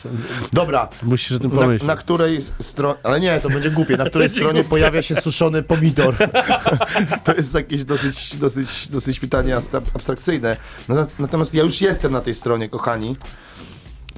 Dobra, 0.53 0.89
musisz 1.03 1.33
o 1.33 1.39
tym 1.41 1.51
na, 1.55 1.61
pomyśleć. 1.61 1.89
na 1.89 1.97
której 1.97 2.39
stronie, 2.61 2.99
ale 3.03 3.21
nie, 3.21 3.41
to 3.41 3.49
będzie 3.49 3.71
głupie, 3.71 3.97
na 3.97 4.05
której 4.05 4.29
stronie 4.29 4.65
pojawia 4.65 5.03
się 5.03 5.17
suszony 5.17 5.63
pomidor. 5.63 6.15
to 7.25 7.35
jest 7.35 7.55
jakieś 7.55 7.85
dosyć, 7.85 8.37
dosyć, 8.37 8.89
dosyć 8.89 9.21
pytanie 9.21 9.57
abstra- 9.57 9.83
abstrakcyjne. 9.95 10.57
Natomiast 11.19 11.55
ja 11.55 11.63
już 11.63 11.81
jestem 11.81 12.13
na 12.13 12.21
tej 12.21 12.35
stronie, 12.35 12.69
kochani. 12.69 13.17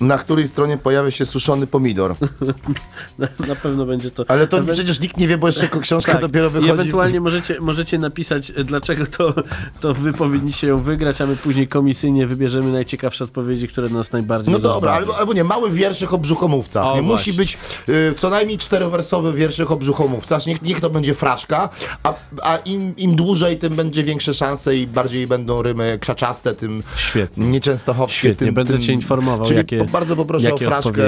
Na 0.00 0.18
której 0.18 0.48
stronie 0.48 0.76
pojawia 0.78 1.10
się 1.10 1.26
suszony 1.26 1.66
pomidor. 1.66 2.14
Na, 3.18 3.28
na 3.48 3.54
pewno 3.56 3.86
będzie 3.86 4.10
to. 4.10 4.24
Ale 4.28 4.46
to 4.46 4.62
przecież 4.62 5.00
nikt 5.00 5.16
nie 5.16 5.28
wie, 5.28 5.38
bo 5.38 5.46
jeszcze 5.46 5.68
książka 5.80 6.12
tak. 6.12 6.20
dopiero 6.20 6.48
I 6.48 6.50
wychodzi. 6.50 6.70
ewentualnie 6.70 7.20
możecie, 7.20 7.60
możecie 7.60 7.98
napisać, 7.98 8.52
e, 8.56 8.64
dlaczego 8.64 9.06
to, 9.06 9.34
to 9.80 9.94
wy 9.94 10.12
powinniście 10.12 10.66
ją 10.66 10.78
wygrać, 10.82 11.20
a 11.20 11.26
my 11.26 11.36
później 11.36 11.68
komisyjnie 11.68 12.26
wybierzemy 12.26 12.72
najciekawsze 12.72 13.24
odpowiedzi, 13.24 13.68
które 13.68 13.88
nas 13.88 14.12
najbardziej 14.12 14.52
No 14.52 14.58
dobra, 14.58 14.92
albo, 14.92 15.16
albo 15.18 15.32
nie, 15.32 15.44
mały 15.44 15.70
wierszyk 15.70 16.12
o 16.12 16.18
brzuchomówcach. 16.18 16.86
O, 16.86 16.96
nie 16.96 17.02
musi 17.02 17.32
być 17.32 17.58
y, 17.88 18.14
co 18.16 18.30
najmniej 18.30 18.58
czterowersowy 18.58 19.32
wierszyk 19.32 19.70
o 19.70 19.76
brzuchomówcach. 19.76 20.46
Niech, 20.46 20.62
niech 20.62 20.80
to 20.80 20.90
będzie 20.90 21.14
fraszka, 21.14 21.68
a, 22.02 22.14
a 22.42 22.56
im, 22.56 22.96
im 22.96 23.16
dłużej, 23.16 23.58
tym 23.58 23.76
będzie 23.76 24.04
większe 24.04 24.34
szanse 24.34 24.76
i 24.76 24.86
bardziej 24.86 25.26
będą 25.26 25.62
rymy 25.62 25.98
krzaczaste, 26.00 26.54
tym 26.54 26.82
Świetnie. 26.96 27.46
nieczęstochowskie. 27.46 28.18
Świetnie, 28.18 28.46
tym, 28.46 28.54
będę 28.54 28.72
tym, 28.72 28.82
cię 28.82 28.92
informował, 28.92 29.46
jakie- 29.52 29.87
bardzo 29.92 30.16
poproszę 30.16 30.50
jakie 30.50 30.66
o 30.66 30.68
fraszkę. 30.70 31.02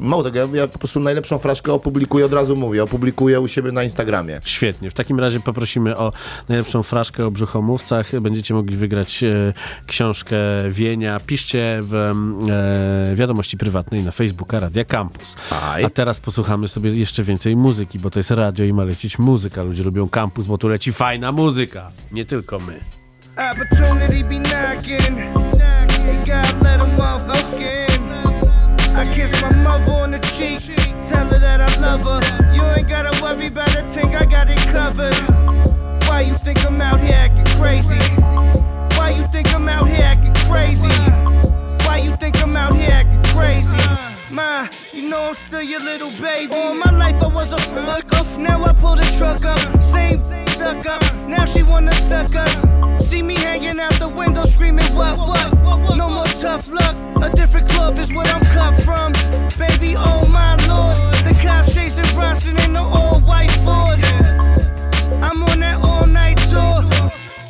Mało 0.00 0.22
tego, 0.22 0.38
ja, 0.38 0.48
ja 0.52 0.68
po 0.68 0.78
prostu 0.78 1.00
najlepszą 1.00 1.38
fraszkę 1.38 1.72
opublikuję, 1.72 2.26
od 2.26 2.32
razu 2.32 2.56
mówię, 2.56 2.82
opublikuję 2.82 3.40
u 3.40 3.48
siebie 3.48 3.72
na 3.72 3.82
Instagramie. 3.82 4.40
Świetnie. 4.44 4.90
W 4.90 4.94
takim 4.94 5.20
razie 5.20 5.40
poprosimy 5.40 5.96
o 5.96 6.12
najlepszą 6.48 6.82
fraszkę 6.82 7.26
o 7.26 7.30
brzuchomówcach. 7.30 8.20
Będziecie 8.20 8.54
mogli 8.54 8.76
wygrać 8.76 9.24
e, 9.24 9.52
książkę 9.86 10.36
Wienia. 10.70 11.20
Piszcie 11.26 11.80
w 11.82 11.94
e, 11.94 13.16
wiadomości 13.16 13.56
prywatnej 13.56 14.02
na 14.02 14.10
Facebooka 14.10 14.60
Radia 14.60 14.84
Campus. 14.84 15.36
Aj. 15.62 15.84
A 15.84 15.90
teraz 15.90 16.20
posłuchamy 16.20 16.68
sobie 16.68 16.96
jeszcze 16.96 17.22
więcej 17.22 17.56
muzyki, 17.56 17.98
bo 17.98 18.10
to 18.10 18.18
jest 18.18 18.30
radio 18.30 18.64
i 18.64 18.72
ma 18.72 18.84
lecieć 18.84 19.18
muzyka. 19.18 19.62
Ludzie 19.62 19.82
lubią 19.82 20.08
campus, 20.08 20.46
bo 20.46 20.58
tu 20.58 20.68
leci 20.68 20.92
fajna 20.92 21.32
muzyka. 21.32 21.90
Nie 22.12 22.24
tylko 22.24 22.58
my. 22.58 22.80
Opportunity 23.52 24.24
be 24.24 24.48
knocking. 24.48 25.73
Gotta 26.24 26.56
let 26.64 26.78
them 26.78 26.98
off 27.00 27.22
skin. 27.52 28.00
I 28.96 29.10
kiss 29.12 29.32
my 29.42 29.52
mother 29.52 29.92
on 29.92 30.10
the 30.12 30.18
cheek. 30.20 30.74
Tell 31.06 31.26
her 31.26 31.38
that 31.38 31.60
I 31.60 31.78
love 31.80 32.02
her. 32.04 32.54
You 32.54 32.62
ain't 32.62 32.88
gotta 32.88 33.12
worry 33.22 33.48
about 33.48 33.76
a 33.76 33.86
thing, 33.86 34.14
I 34.16 34.24
got 34.24 34.48
it 34.48 34.56
covered. 34.68 35.14
Why 36.08 36.22
you 36.22 36.36
think 36.38 36.64
I'm 36.64 36.80
out 36.80 37.00
here 37.00 37.14
acting 37.14 37.44
crazy? 37.58 37.98
Why 38.96 39.14
you 39.16 39.26
think 39.32 39.52
I'm 39.54 39.68
out 39.68 39.86
here 39.86 40.00
acting 40.02 40.34
crazy? 40.48 40.88
Why 41.84 41.98
you 42.02 42.16
think 42.16 42.40
I'm 42.42 42.56
out 42.56 42.74
here 42.74 42.90
acting 42.90 43.22
crazy? 43.34 43.76
Ma, 44.30 44.68
you 44.92 45.08
know 45.08 45.28
I'm 45.28 45.34
still 45.34 45.62
your 45.62 45.80
little 45.80 46.10
baby. 46.22 46.54
All 46.54 46.74
my 46.74 46.90
life 46.90 47.22
I 47.22 47.26
was 47.26 47.52
a 47.52 47.58
fuck 47.58 48.12
off. 48.14 48.38
Now 48.38 48.64
I 48.64 48.72
pull 48.72 48.96
the 48.96 49.04
truck 49.18 49.44
up. 49.44 49.82
Same 49.82 50.20
stuck 50.64 50.86
up. 50.86 51.02
Now 51.28 51.44
she 51.44 51.62
wanna 51.62 51.94
suck 51.94 52.34
us. 52.34 52.64
See 52.98 53.22
me 53.22 53.34
hanging 53.34 53.78
out 53.78 53.98
the 53.98 54.08
window 54.08 54.44
screaming, 54.44 54.94
what, 54.94 55.18
what? 55.18 55.52
No 55.96 56.08
more 56.08 56.26
tough 56.26 56.70
luck. 56.72 56.96
A 57.22 57.28
different 57.36 57.68
cloth 57.68 57.98
is 57.98 58.12
what 58.12 58.26
I'm 58.28 58.44
cut 58.46 58.74
from. 58.82 59.12
Baby, 59.58 59.94
oh 59.96 60.26
my 60.26 60.52
lord. 60.66 60.96
The 61.26 61.34
cops 61.42 61.74
chasing 61.74 62.10
Bronson 62.14 62.58
in 62.60 62.72
the 62.72 62.80
all 62.80 63.20
white 63.20 63.54
Ford. 63.64 64.00
I'm 65.22 65.42
on 65.42 65.60
that 65.60 65.78
all 65.82 66.06
night 66.06 66.38
tour. 66.50 66.80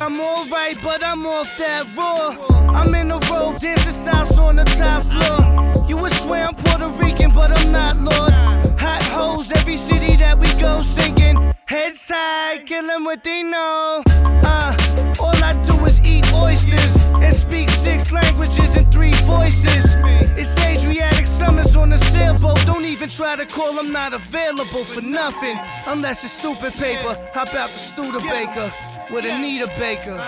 I'm 0.01 0.19
alright, 0.19 0.77
but 0.83 1.01
I'm 1.03 1.25
off 1.25 1.49
that 1.57 1.83
raw. 1.95 2.35
I'm 2.79 2.93
in 2.95 3.07
the 3.07 3.19
road, 3.31 3.59
dancing 3.61 3.91
sauce 3.91 4.37
on 4.37 4.57
the 4.57 4.65
top 4.65 5.03
floor. 5.03 5.87
You 5.87 5.97
would 5.97 6.11
swear 6.11 6.47
I'm 6.47 6.55
Puerto 6.55 6.89
Rican, 6.89 7.31
but 7.31 7.57
I'm 7.57 7.71
not, 7.71 7.95
Lord. 7.97 8.64
Hoes, 9.03 9.51
every 9.51 9.77
city 9.77 10.15
that 10.17 10.37
we 10.39 10.47
go 10.59 10.81
singing. 10.81 11.37
Heads 11.65 12.09
high, 12.13 12.59
kill 12.65 12.89
'em 12.89 13.03
what 13.05 13.23
they 13.23 13.43
know. 13.43 14.03
Uh, 14.43 14.75
all 15.19 15.43
I 15.43 15.53
do 15.63 15.75
is 15.85 15.99
eat 16.03 16.25
oysters 16.33 16.95
and 16.97 17.33
speak 17.33 17.69
six 17.69 18.11
languages 18.11 18.75
and 18.75 18.91
three 18.91 19.15
voices. 19.25 19.95
It's 20.37 20.57
Adriatic 20.59 21.27
summers 21.27 21.75
on 21.75 21.93
a 21.93 21.97
sailboat. 21.97 22.65
Don't 22.65 22.85
even 22.85 23.09
try 23.09 23.35
to 23.35 23.45
call 23.45 23.79
I'm 23.79 23.91
not 23.91 24.13
available 24.13 24.83
for 24.85 25.01
nothing. 25.01 25.59
Unless 25.87 26.23
it's 26.23 26.33
stupid 26.33 26.73
paper. 26.73 27.17
How 27.33 27.43
about 27.43 27.71
the 27.71 27.79
Studebaker 27.79 28.71
with 29.11 29.25
Anita 29.25 29.67
Baker? 29.79 30.19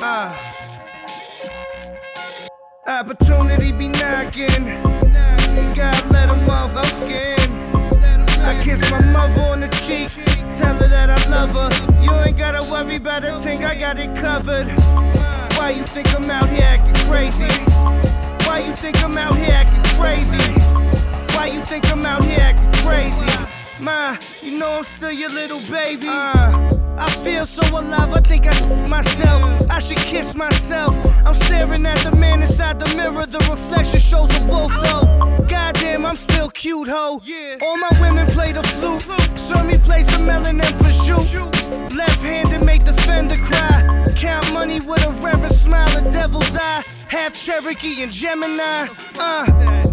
Uh. 0.00 0.34
Opportunity 2.86 3.72
be 3.72 3.88
knocking. 3.88 4.64
You 5.56 5.74
gotta 5.74 6.06
let 6.12 6.28
off 6.76 7.04
again. 7.04 7.50
I 8.44 8.60
kiss 8.62 8.82
my 8.90 9.00
mother 9.00 9.40
on 9.42 9.60
the 9.60 9.68
cheek, 9.68 10.10
tell 10.56 10.74
her 10.74 10.88
that 10.88 11.10
I 11.10 11.28
love 11.28 11.54
her. 11.54 12.02
You 12.02 12.12
ain't 12.24 12.36
gotta 12.36 12.62
worry 12.70 12.96
about 12.96 13.24
a 13.24 13.38
thing, 13.38 13.64
I 13.64 13.74
got 13.74 13.98
it 13.98 14.14
covered. 14.16 14.68
Why 15.56 15.70
you 15.70 15.84
think 15.84 16.14
I'm 16.14 16.30
out 16.30 16.48
here 16.48 16.62
acting 16.62 16.94
crazy? 17.08 17.48
Why 18.46 18.64
you 18.66 18.76
think 18.76 19.02
I'm 19.02 19.16
out 19.16 19.36
here 19.36 19.50
acting 19.50 19.84
crazy? 19.98 20.36
Why 21.34 21.46
you 21.46 21.64
think 21.64 21.90
I'm 21.90 22.04
out 22.04 22.22
here 22.22 22.38
acting 22.40 22.72
crazy? 22.84 23.26
Ma, 23.80 24.16
you 24.42 24.58
know 24.58 24.70
I'm 24.70 24.84
still 24.84 25.12
your 25.12 25.30
little 25.30 25.60
baby. 25.70 26.06
Uh, 26.08 26.70
I 26.98 27.10
feel 27.22 27.44
so 27.44 27.62
alive, 27.68 28.12
I 28.14 28.20
think 28.20 28.46
I 28.46 28.54
f- 28.54 28.88
myself. 28.88 29.42
I 29.70 29.78
should 29.78 29.98
kiss 29.98 30.34
myself. 30.34 30.96
I'm 31.26 31.34
staring 31.34 31.84
at 31.84 32.02
the 32.02 32.16
man 32.16 32.40
inside 32.40 32.80
the 32.80 32.88
mirror. 32.94 33.26
The 33.26 33.38
reflection 33.50 34.00
shows 34.00 34.34
a 34.34 34.46
wolf, 34.46 34.72
though. 34.80 35.46
Goddamn, 35.46 36.06
I'm 36.06 36.16
still 36.16 36.48
cute, 36.50 36.88
ho. 36.88 37.20
All 37.62 37.76
my 37.76 38.00
women 38.00 38.26
play 38.28 38.52
the 38.52 38.62
flute. 38.62 39.04
Serve 39.38 39.66
me 39.66 39.76
play 39.78 40.02
some 40.04 40.24
melon 40.24 40.60
and 40.60 40.74
prosciutto. 40.76 41.94
Left 41.94 42.22
handed 42.22 42.64
make 42.64 42.84
the 42.86 42.94
fender 42.94 43.36
cry. 43.36 44.06
Count 44.16 44.50
money 44.54 44.80
with 44.80 45.04
a 45.04 45.10
reverent 45.22 45.54
smile, 45.54 45.94
a 45.98 46.10
devil's 46.10 46.56
eye. 46.56 46.82
Half 47.08 47.34
Cherokee 47.34 48.02
and 48.02 48.10
Gemini. 48.10 48.88
Uh, 49.18 49.85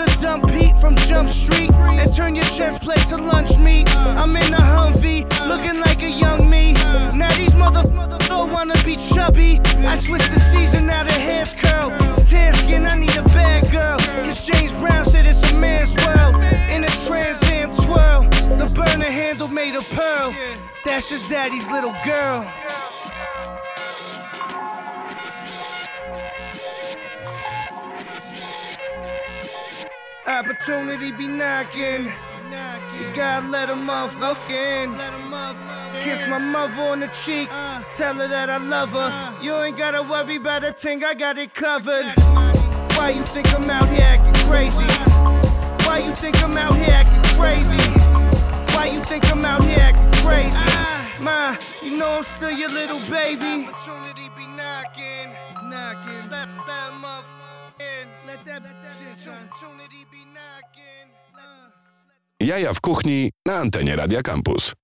a 0.00 0.16
dump 0.20 0.46
Pete 0.48 0.76
from 0.76 0.96
Jump 0.96 1.28
Street 1.28 1.70
and 1.72 2.12
turn 2.12 2.36
your 2.36 2.44
chest 2.44 2.82
plate 2.82 3.06
to 3.08 3.16
lunch 3.16 3.58
meat. 3.58 3.88
I'm 3.94 4.36
in 4.36 4.54
a 4.54 4.56
Humvee, 4.56 5.24
looking 5.48 5.80
like 5.80 6.02
a 6.02 6.10
young 6.10 6.48
me. 6.48 6.72
Now 7.14 7.34
these 7.36 7.54
motherfuckers 7.54 8.28
don't 8.28 8.52
wanna 8.52 8.80
be 8.84 8.96
chubby. 8.96 9.60
I 9.86 9.94
switched 9.96 10.30
the 10.30 10.40
season, 10.40 10.86
now 10.86 11.04
the 11.04 11.12
hair's 11.12 11.54
curl. 11.54 11.90
Tan 12.24 12.52
skin, 12.52 12.86
I 12.86 12.94
need 12.96 13.16
a 13.16 13.22
bad 13.24 13.70
girl. 13.70 13.98
Cause 14.24 14.46
James 14.46 14.72
Brown 14.72 15.04
said 15.04 15.26
it's 15.26 15.42
a 15.42 15.52
man's 15.54 15.96
world. 15.96 16.36
In 16.70 16.84
a 16.84 16.90
Trans 17.06 17.42
Am 17.44 17.74
twirl, 17.74 18.22
the 18.56 18.70
burner 18.74 19.10
handle 19.10 19.48
made 19.48 19.74
of 19.74 19.88
pearl. 19.90 20.34
That's 20.84 21.10
just 21.10 21.28
daddy's 21.28 21.70
little 21.70 21.94
girl. 22.04 22.46
Opportunity 30.28 31.10
be 31.10 31.26
knocking. 31.26 32.04
You 32.04 33.06
gotta 33.14 33.48
let 33.48 33.68
them 33.68 33.88
off 33.88 34.14
again. 34.14 34.92
Kiss 36.02 36.26
my 36.28 36.38
mother 36.38 36.82
on 36.82 37.00
the 37.00 37.06
cheek. 37.06 37.48
Tell 37.96 38.12
her 38.12 38.28
that 38.28 38.50
I 38.50 38.58
love 38.58 38.92
her. 38.92 39.38
You 39.42 39.56
ain't 39.56 39.78
gotta 39.78 40.02
worry 40.02 40.36
about 40.36 40.64
a 40.64 40.72
thing, 40.72 41.02
I 41.02 41.14
got 41.14 41.38
it 41.38 41.54
covered. 41.54 42.04
Why 42.94 43.14
you 43.16 43.24
think 43.24 43.50
I'm 43.54 43.70
out 43.70 43.88
here 43.88 44.02
acting 44.02 44.34
crazy? 44.44 44.84
Why 45.86 46.02
you 46.04 46.14
think 46.16 46.36
I'm 46.44 46.58
out 46.58 46.76
here 46.76 46.92
acting 46.92 47.24
crazy? 47.34 47.78
Why 48.74 48.90
you 48.92 49.02
think 49.06 49.24
I'm 49.32 49.42
out 49.46 49.64
here 49.64 49.78
acting 49.80 50.12
crazy? 50.22 51.24
Ma, 51.24 51.56
you 51.82 51.96
know 51.96 52.10
I'm 52.10 52.22
still 52.22 52.50
your 52.50 52.70
little 52.70 53.00
baby. 53.08 53.70
That 58.48 58.62
shit 58.98 59.28
opportunity 59.28 60.04
be 60.10 60.24
knocking. 60.32 61.08
Jaja 62.40 62.74
w 62.74 62.80
kuchni 62.80 63.30
na 63.46 63.56
antenie 63.56 63.96
Radia 63.96 64.22
Campus. 64.22 64.74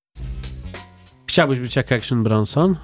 Chciałbyś 1.26 1.60
być 1.60 1.76
jak 1.76 1.92
Action 1.92 2.22
Bronson? 2.22 2.76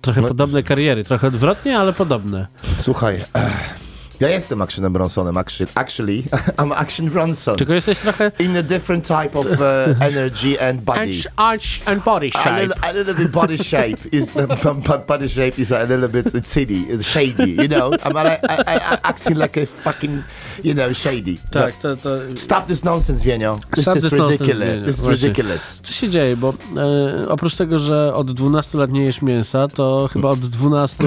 Trochę 0.00 0.20
No- 0.20 0.28
podobne 0.28 0.62
kariery, 0.62 1.04
trochę 1.04 1.26
odwrotnie, 1.26 1.78
ale 1.78 1.92
podobne. 1.92 2.46
Słuchaj, 2.78 3.24
eh, 3.34 3.74
ja 4.22 4.28
jestem 4.28 4.62
Actionem 4.62 4.92
Bronsonem. 4.92 5.36
Actually, 5.36 5.72
actually 5.74 6.22
I'm 6.60 6.72
Action 6.72 7.10
Bronson. 7.10 7.56
Tylko 7.56 7.74
jesteś 7.74 7.98
trochę 7.98 8.32
In 8.38 8.56
a 8.56 8.62
different 8.62 9.06
type 9.06 9.38
of 9.38 9.46
uh, 9.46 10.02
energy 10.02 10.60
and 10.60 10.80
body. 10.80 11.00
arch, 11.00 11.26
arch 11.36 11.80
and 11.86 12.04
body 12.04 12.30
A 12.34 12.42
shape. 12.42 12.60
little, 12.60 12.76
a 12.82 12.92
little 12.92 13.14
bit 13.14 13.30
body 13.30 13.58
shape 13.58 13.98
is 14.12 14.32
uh, 14.36 15.06
body 15.06 15.28
shape 15.28 15.58
is 15.58 15.72
a 15.72 15.82
little 15.82 16.08
bit 16.08 16.46
shady, 16.46 17.02
shady. 17.02 17.50
You 17.50 17.68
know, 17.68 17.92
I'm 18.04 18.16
I, 18.16 18.38
I, 18.48 18.76
I 18.76 18.98
acting 19.02 19.36
like 19.38 19.62
a 19.62 19.66
fucking, 19.66 20.22
you 20.64 20.74
know, 20.74 20.92
shady. 20.92 21.38
Tak, 21.50 21.76
to, 21.76 21.96
to... 21.96 22.36
Stop 22.36 22.66
this 22.66 22.84
nonsense, 22.84 23.24
Vienio. 23.24 23.58
This 23.74 23.84
Stop 23.84 23.96
is 23.96 24.02
this 24.02 24.12
ridiculous. 24.12 24.84
This 24.86 24.98
is 24.98 25.04
Właśnie. 25.04 25.28
ridiculous. 25.28 25.80
Co 25.82 25.92
się 25.92 26.08
dzieje? 26.08 26.36
Bo 26.36 26.54
e, 26.76 27.28
oprócz 27.28 27.54
tego, 27.54 27.78
że 27.78 28.14
od 28.14 28.32
12 28.32 28.78
lat 28.78 28.90
nie 28.90 29.04
jesz 29.04 29.22
mięsa, 29.22 29.68
to 29.68 30.08
chyba 30.12 30.28
od 30.28 30.40
12 30.40 31.04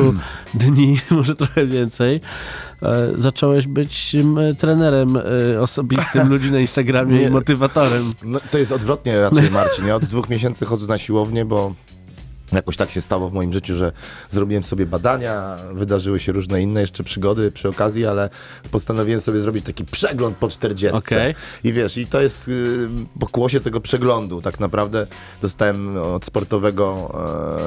dni, 0.54 0.99
może 1.10 1.36
trochę 1.36 1.65
więcej, 1.65 2.21
zacząłeś 3.17 3.67
być 3.67 4.15
trenerem 4.57 5.17
e, 5.17 5.61
osobistym 5.61 6.29
ludzi 6.29 6.51
na 6.51 6.59
Instagramie 6.59 7.15
Nie. 7.19 7.27
i 7.27 7.29
motywatorem. 7.29 8.09
No, 8.23 8.39
to 8.51 8.57
jest 8.57 8.71
odwrotnie 8.71 9.21
raczej, 9.21 9.51
Marcin. 9.51 9.88
Ja 9.88 9.95
od 9.95 10.05
dwóch 10.05 10.29
miesięcy 10.29 10.65
chodzę 10.65 10.88
na 10.88 10.97
siłownię, 10.97 11.45
bo 11.45 11.73
jakoś 12.51 12.77
tak 12.77 12.91
się 12.91 13.01
stało 13.01 13.29
w 13.29 13.33
moim 13.33 13.53
życiu, 13.53 13.75
że 13.75 13.91
zrobiłem 14.29 14.63
sobie 14.63 14.85
badania, 14.85 15.57
wydarzyły 15.73 16.19
się 16.19 16.31
różne 16.31 16.61
inne 16.61 16.81
jeszcze 16.81 17.03
przygody 17.03 17.51
przy 17.51 17.69
okazji, 17.69 18.05
ale 18.05 18.29
postanowiłem 18.71 19.21
sobie 19.21 19.39
zrobić 19.39 19.65
taki 19.65 19.85
przegląd 19.85 20.38
po 20.38 20.47
40. 20.47 20.97
Okej. 20.97 21.35
I 21.63 21.73
wiesz, 21.73 21.97
i 21.97 22.07
to 22.07 22.21
jest 22.21 22.47
y, 22.47 22.88
pokłosie 23.19 23.59
tego 23.59 23.81
przeglądu. 23.81 24.41
Tak 24.41 24.59
naprawdę 24.59 25.07
dostałem 25.41 25.97
od 25.97 26.25
sportowego 26.25 27.15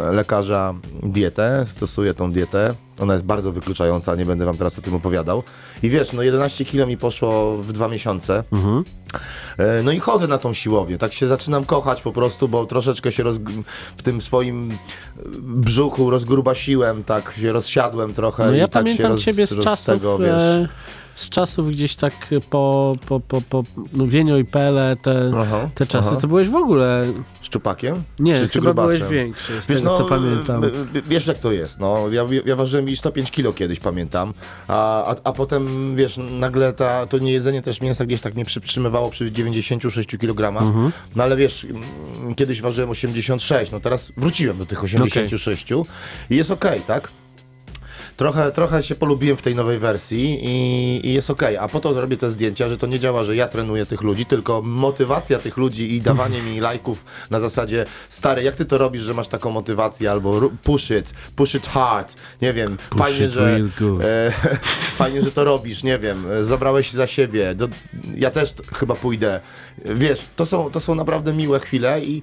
e, 0.09 0.13
lekarza 0.13 0.75
dietę, 1.03 1.65
stosuję 1.67 2.15
tą 2.15 2.33
dietę. 2.33 2.75
Ona 3.01 3.13
jest 3.13 3.25
bardzo 3.25 3.53
wykluczająca, 3.53 4.15
nie 4.15 4.25
będę 4.27 4.45
wam 4.45 4.57
teraz 4.57 4.79
o 4.79 4.83
tym 4.83 4.95
opowiadał. 4.95 5.43
I 5.83 5.89
wiesz, 5.89 6.13
no 6.13 6.23
11 6.23 6.65
kilo 6.65 6.87
mi 6.87 6.97
poszło 6.97 7.57
w 7.59 7.73
dwa 7.73 7.89
miesiące. 7.89 8.45
E, 9.59 9.83
No 9.83 9.93
i 9.93 9.99
chodzę 9.99 10.27
na 10.27 10.39
tą 10.39 10.53
siłownię, 10.55 10.99
tak 10.99 11.13
się 11.13 11.27
zaczynam 11.27 11.65
kochać 11.65 12.03
po 12.03 12.13
prostu, 12.13 12.49
bo 12.49 12.67
troszeczkę 12.67 13.13
się 13.13 13.25
w 13.97 14.03
tym 14.03 14.21
swoim 14.23 14.71
e, 14.73 14.77
brzuchu 15.41 16.11
rozgrubasiłem, 16.11 17.05
tak 17.05 17.35
się 17.41 17.53
rozsiadłem 17.53 18.15
trochę 18.15 18.47
No 18.47 18.55
i 18.55 18.59
ja 18.59 18.69
tak 18.69 18.83
pamiętam 18.83 19.19
ciebie 19.19 19.47
z 19.47 19.59
czasów, 19.59 19.87
tego, 19.95 20.19
wiesz. 20.19 20.29
e, 20.43 20.69
z 21.15 21.29
czasów 21.29 21.71
gdzieś 21.71 21.97
tak 21.97 22.13
po, 22.51 22.95
po, 23.07 23.21
po, 23.21 23.43
po 23.43 23.63
no 23.93 24.07
Wienio 24.07 24.37
i 24.37 24.45
Pele, 24.45 24.97
te, 25.03 25.33
Aha, 25.39 25.69
te 25.75 25.87
czasy, 25.87 26.09
aha. 26.11 26.21
to 26.21 26.29
byłeś 26.29 26.49
w 26.49 26.55
ogóle, 26.55 27.07
Szczupakiem? 27.53 28.03
nie, 28.19 28.35
Czy, 28.41 28.49
czy 28.49 28.61
chyba 28.61 28.75
byłeś 28.75 28.99
grubasem? 28.99 29.17
większy, 29.19 29.63
z 29.63 29.67
Wiesz, 29.67 29.79
tego 29.79 29.91
no, 29.91 29.99
co 29.99 30.05
pamiętam. 30.05 30.63
wiesz 31.09 31.27
jak 31.27 31.39
to 31.39 31.53
jest, 31.53 31.79
no, 31.81 32.09
ja, 32.11 32.25
ja 32.47 32.57
ważyłem 32.57 32.89
i 32.89 32.97
105 32.97 33.31
kilo 33.31 33.53
kiedyś, 33.53 33.81
pamiętam, 33.81 34.35
a, 34.69 35.05
a, 35.05 35.17
a 35.25 35.33
potem, 35.33 35.97
wiesz, 35.97 36.19
nagle 36.31 36.73
ta, 36.73 37.07
to 37.07 37.19
niejedzenie 37.19 37.63
też 37.63 37.81
mięsa 37.81 38.07
gdzieś 38.07 38.21
tak 38.21 38.35
mnie 38.35 38.45
przytrzymywało 38.45 39.11
przy 39.11 39.33
96 39.33 40.17
kg, 40.19 40.63
Mhm. 40.63 40.93
no 41.17 41.23
ale 41.25 41.37
wiesz, 41.37 41.65
mm, 41.65 42.35
kiedyś 42.35 42.61
ważyłem 42.61 42.91
86, 42.91 43.73
no 43.73 43.81
teraz 43.81 44.13
wróciłem 44.17 44.59
do 44.59 44.67
tych 44.67 44.85
86 44.85 45.67
i 46.31 46.37
jest 46.37 46.51
okej, 46.51 46.81
tak? 46.81 47.11
Trochę, 48.19 48.53
trochę 48.53 48.83
się 48.83 48.95
polubiłem 48.95 49.37
w 49.37 49.43
tej 49.43 49.55
nowej 49.55 49.79
wersji 49.79 50.39
i, 50.43 51.07
i 51.07 51.13
jest 51.13 51.31
okej. 51.31 51.57
A 51.57 51.69
po 51.69 51.81
to 51.81 52.01
robię 52.01 52.17
te 52.17 52.31
zdjęcia, 52.31 52.69
że 52.69 52.79
to 52.79 52.87
nie 52.87 52.99
działa, 52.99 53.25
że 53.25 53.37
ja 53.37 53.49
trenuję 53.49 53.87
tych 53.87 54.03
ludzi, 54.03 54.27
tylko 54.27 54.63
motywacja 54.63 55.39
tych 55.39 55.57
ludzi 55.57 55.95
i 55.95 56.01
dawanie 56.01 56.43
mi 56.43 56.61
lajków 56.61 57.05
na 57.31 57.41
zasadzie 57.41 57.85
stary, 58.09 58.43
jak 58.43 58.55
ty 58.55 58.65
to 58.65 58.79
robisz, 58.79 59.03
że 59.03 59.15
masz 59.15 59.29
taką 59.29 59.51
motywację 59.51 60.11
albo 60.11 60.51
push 60.63 60.91
it, 60.91 61.13
push 61.37 61.55
it 61.55 61.67
hard, 61.67 62.15
nie 62.43 62.53
wiem, 62.53 62.77
Push 62.91 63.01
fajnie, 63.01 63.29
że 63.29 63.61
e, 64.03 64.33
fajnie, 65.01 65.23
że 65.23 65.33
to 65.33 65.45
robisz, 65.45 65.83
nie 65.83 65.99
wiem, 65.99 66.25
zabrałeś 66.43 66.93
za 66.93 67.07
siebie, 67.07 67.55
do, 67.55 67.69
ja 68.17 68.31
też 68.31 68.55
chyba 68.75 68.95
pójdę. 68.95 69.41
Wiesz, 69.85 70.25
to 70.37 70.47
są, 70.47 70.71
to 70.71 70.81
są 70.81 70.95
naprawdę 70.95 71.33
miłe 71.33 71.61
chwile 71.61 72.01
i 72.01 72.23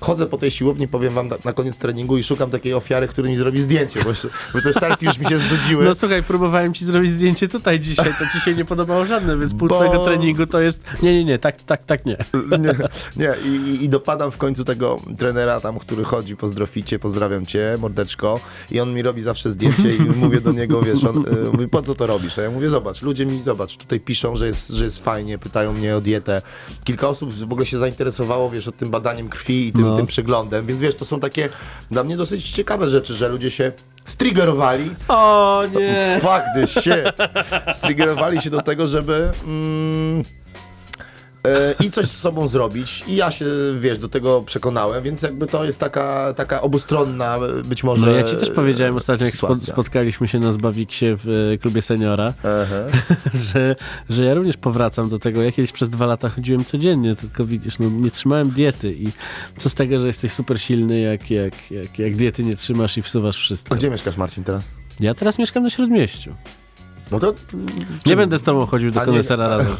chodzę 0.00 0.26
po 0.26 0.38
tej 0.38 0.50
siłowni, 0.50 0.88
powiem 0.88 1.14
wam 1.14 1.28
na, 1.28 1.36
na 1.44 1.52
koniec 1.52 1.78
treningu 1.78 2.18
i 2.18 2.22
szukam 2.22 2.50
takiej 2.50 2.74
ofiary, 2.74 3.08
który 3.08 3.28
mi 3.28 3.36
zrobi 3.36 3.62
zdjęcie, 3.62 4.00
bo, 4.04 4.10
bo 4.54 4.60
te 4.62 4.72
selfie 4.72 5.06
już 5.06 5.18
mi 5.18 5.26
się 5.26 5.38
znudziły. 5.38 5.84
No 5.84 5.94
słuchaj, 5.94 6.22
próbowałem 6.22 6.74
ci 6.74 6.84
zrobić 6.84 7.10
zdjęcie 7.12 7.48
tutaj 7.48 7.80
dzisiaj, 7.80 8.14
to 8.18 8.24
ci 8.32 8.40
się 8.40 8.54
nie 8.54 8.64
podobało 8.64 9.04
żadne, 9.06 9.36
więc 9.36 9.54
pół 9.54 9.68
Bo- 9.68 9.74
twojego 9.74 10.04
treningu 10.04 10.46
to 10.46 10.60
jest... 10.60 10.82
Nie, 11.02 11.12
nie, 11.12 11.24
nie, 11.24 11.38
tak, 11.38 11.62
tak, 11.62 11.86
tak 11.86 12.06
nie. 12.06 12.16
Nie, 12.58 12.74
nie. 13.16 13.34
I, 13.50 13.84
i- 13.84 13.88
dopadam 13.88 14.30
w 14.30 14.36
końcu 14.36 14.64
tego 14.64 15.00
trenera 15.18 15.60
tam, 15.60 15.78
który 15.78 16.04
chodzi 16.04 16.36
po 16.36 16.48
zdroficie, 16.48 16.98
pozdrawiam 16.98 17.46
cię, 17.46 17.76
mordeczko. 17.80 18.40
I 18.70 18.80
on 18.80 18.94
mi 18.94 19.02
robi 19.02 19.22
zawsze 19.22 19.50
zdjęcie 19.50 19.96
i 19.96 20.00
mówię 20.24 20.40
do 20.40 20.52
niego, 20.52 20.82
wiesz, 20.82 21.04
on 21.04 21.16
y, 21.26 21.52
mówi, 21.52 21.68
po 21.68 21.82
co 21.82 21.94
to 21.94 22.06
robisz? 22.06 22.38
A 22.38 22.42
ja 22.42 22.50
mówię, 22.50 22.68
zobacz, 22.68 23.02
ludzie 23.02 23.26
mi, 23.26 23.42
zobacz, 23.42 23.76
tutaj 23.76 24.00
piszą, 24.00 24.36
że 24.36 24.46
jest, 24.46 24.68
że 24.68 24.84
jest 24.84 25.04
fajnie, 25.04 25.38
pytają 25.38 25.72
mnie 25.72 25.96
o 25.96 26.00
dietę. 26.00 26.42
Kilka 26.84 27.08
osób 27.08 27.32
w 27.34 27.42
ogóle 27.52 27.66
się 27.66 27.78
zainteresowało, 27.78 28.50
wiesz, 28.50 28.68
o 28.68 28.72
tym 28.72 28.90
badaniem 28.90 29.28
krwi 29.28 29.66
i 29.68 29.72
tym, 29.72 29.80
No. 29.82 29.89
Tym 29.96 30.06
przeglądem, 30.06 30.66
więc 30.66 30.80
wiesz, 30.80 30.94
to 30.94 31.04
są 31.04 31.20
takie 31.20 31.48
dla 31.90 32.04
mnie 32.04 32.16
dosyć 32.16 32.50
ciekawe 32.50 32.88
rzeczy, 32.88 33.14
że 33.14 33.28
ludzie 33.28 33.50
się 33.50 33.72
striggerowali 34.04 34.94
O 35.08 35.62
nie! 35.74 36.18
Fuck 36.20 36.42
this 36.54 36.70
shit. 36.70 37.74
Striggerowali 37.76 38.40
się 38.40 38.50
do 38.50 38.62
tego, 38.62 38.86
żeby 38.86 39.32
mm, 39.46 40.24
i 41.80 41.90
coś 41.90 42.06
z 42.06 42.16
sobą 42.16 42.48
zrobić. 42.48 43.04
I 43.08 43.16
ja 43.16 43.30
się, 43.30 43.44
wiesz, 43.80 43.98
do 43.98 44.08
tego 44.08 44.42
przekonałem, 44.42 45.02
więc 45.02 45.22
jakby 45.22 45.46
to 45.46 45.64
jest 45.64 45.78
taka, 45.80 46.32
taka 46.32 46.62
obustronna 46.62 47.36
e, 47.36 47.62
być 47.62 47.84
może 47.84 48.06
No 48.06 48.12
ja 48.12 48.22
ci 48.22 48.36
też 48.36 48.50
powiedziałem 48.50 48.96
ostatnio, 48.96 49.26
jak 49.26 49.34
sytuacja. 49.34 49.72
spotkaliśmy 49.72 50.28
się 50.28 50.40
na 50.40 50.52
Zbawiksie 50.52 51.06
w 51.16 51.52
e, 51.54 51.58
klubie 51.58 51.82
seniora, 51.82 52.34
że, 53.52 53.76
że 54.10 54.24
ja 54.24 54.34
również 54.34 54.56
powracam 54.56 55.08
do 55.08 55.18
tego. 55.18 55.42
Ja 55.42 55.52
kiedyś 55.52 55.72
przez 55.72 55.88
dwa 55.88 56.06
lata 56.06 56.28
chodziłem 56.28 56.64
codziennie, 56.64 57.16
tylko 57.16 57.44
widzisz, 57.44 57.78
no 57.78 57.90
nie 57.90 58.10
trzymałem 58.10 58.50
diety 58.50 58.92
i 58.92 59.08
co 59.56 59.70
z 59.70 59.74
tego, 59.74 59.98
że 59.98 60.06
jesteś 60.06 60.32
super 60.32 60.60
silny, 60.60 61.00
jak, 61.00 61.30
jak, 61.30 61.70
jak, 61.70 61.98
jak 61.98 62.16
diety 62.16 62.44
nie 62.44 62.56
trzymasz 62.56 62.98
i 62.98 63.02
wsuwasz 63.02 63.36
A 63.36 63.40
wszystko. 63.40 63.74
gdzie 63.74 63.90
mieszkasz, 63.90 64.16
Marcin, 64.16 64.44
teraz? 64.44 64.64
Ja 65.00 65.14
teraz 65.14 65.38
mieszkam 65.38 65.62
na 65.62 65.70
Śródmieściu. 65.70 66.34
No 67.10 67.18
to... 67.18 67.34
Nie 68.06 68.16
będę 68.16 68.38
z 68.38 68.42
tobą 68.42 68.66
chodził 68.66 68.90
do 68.90 69.00
nie- 69.00 69.06
konesera 69.06 69.48
razem. 69.56 69.72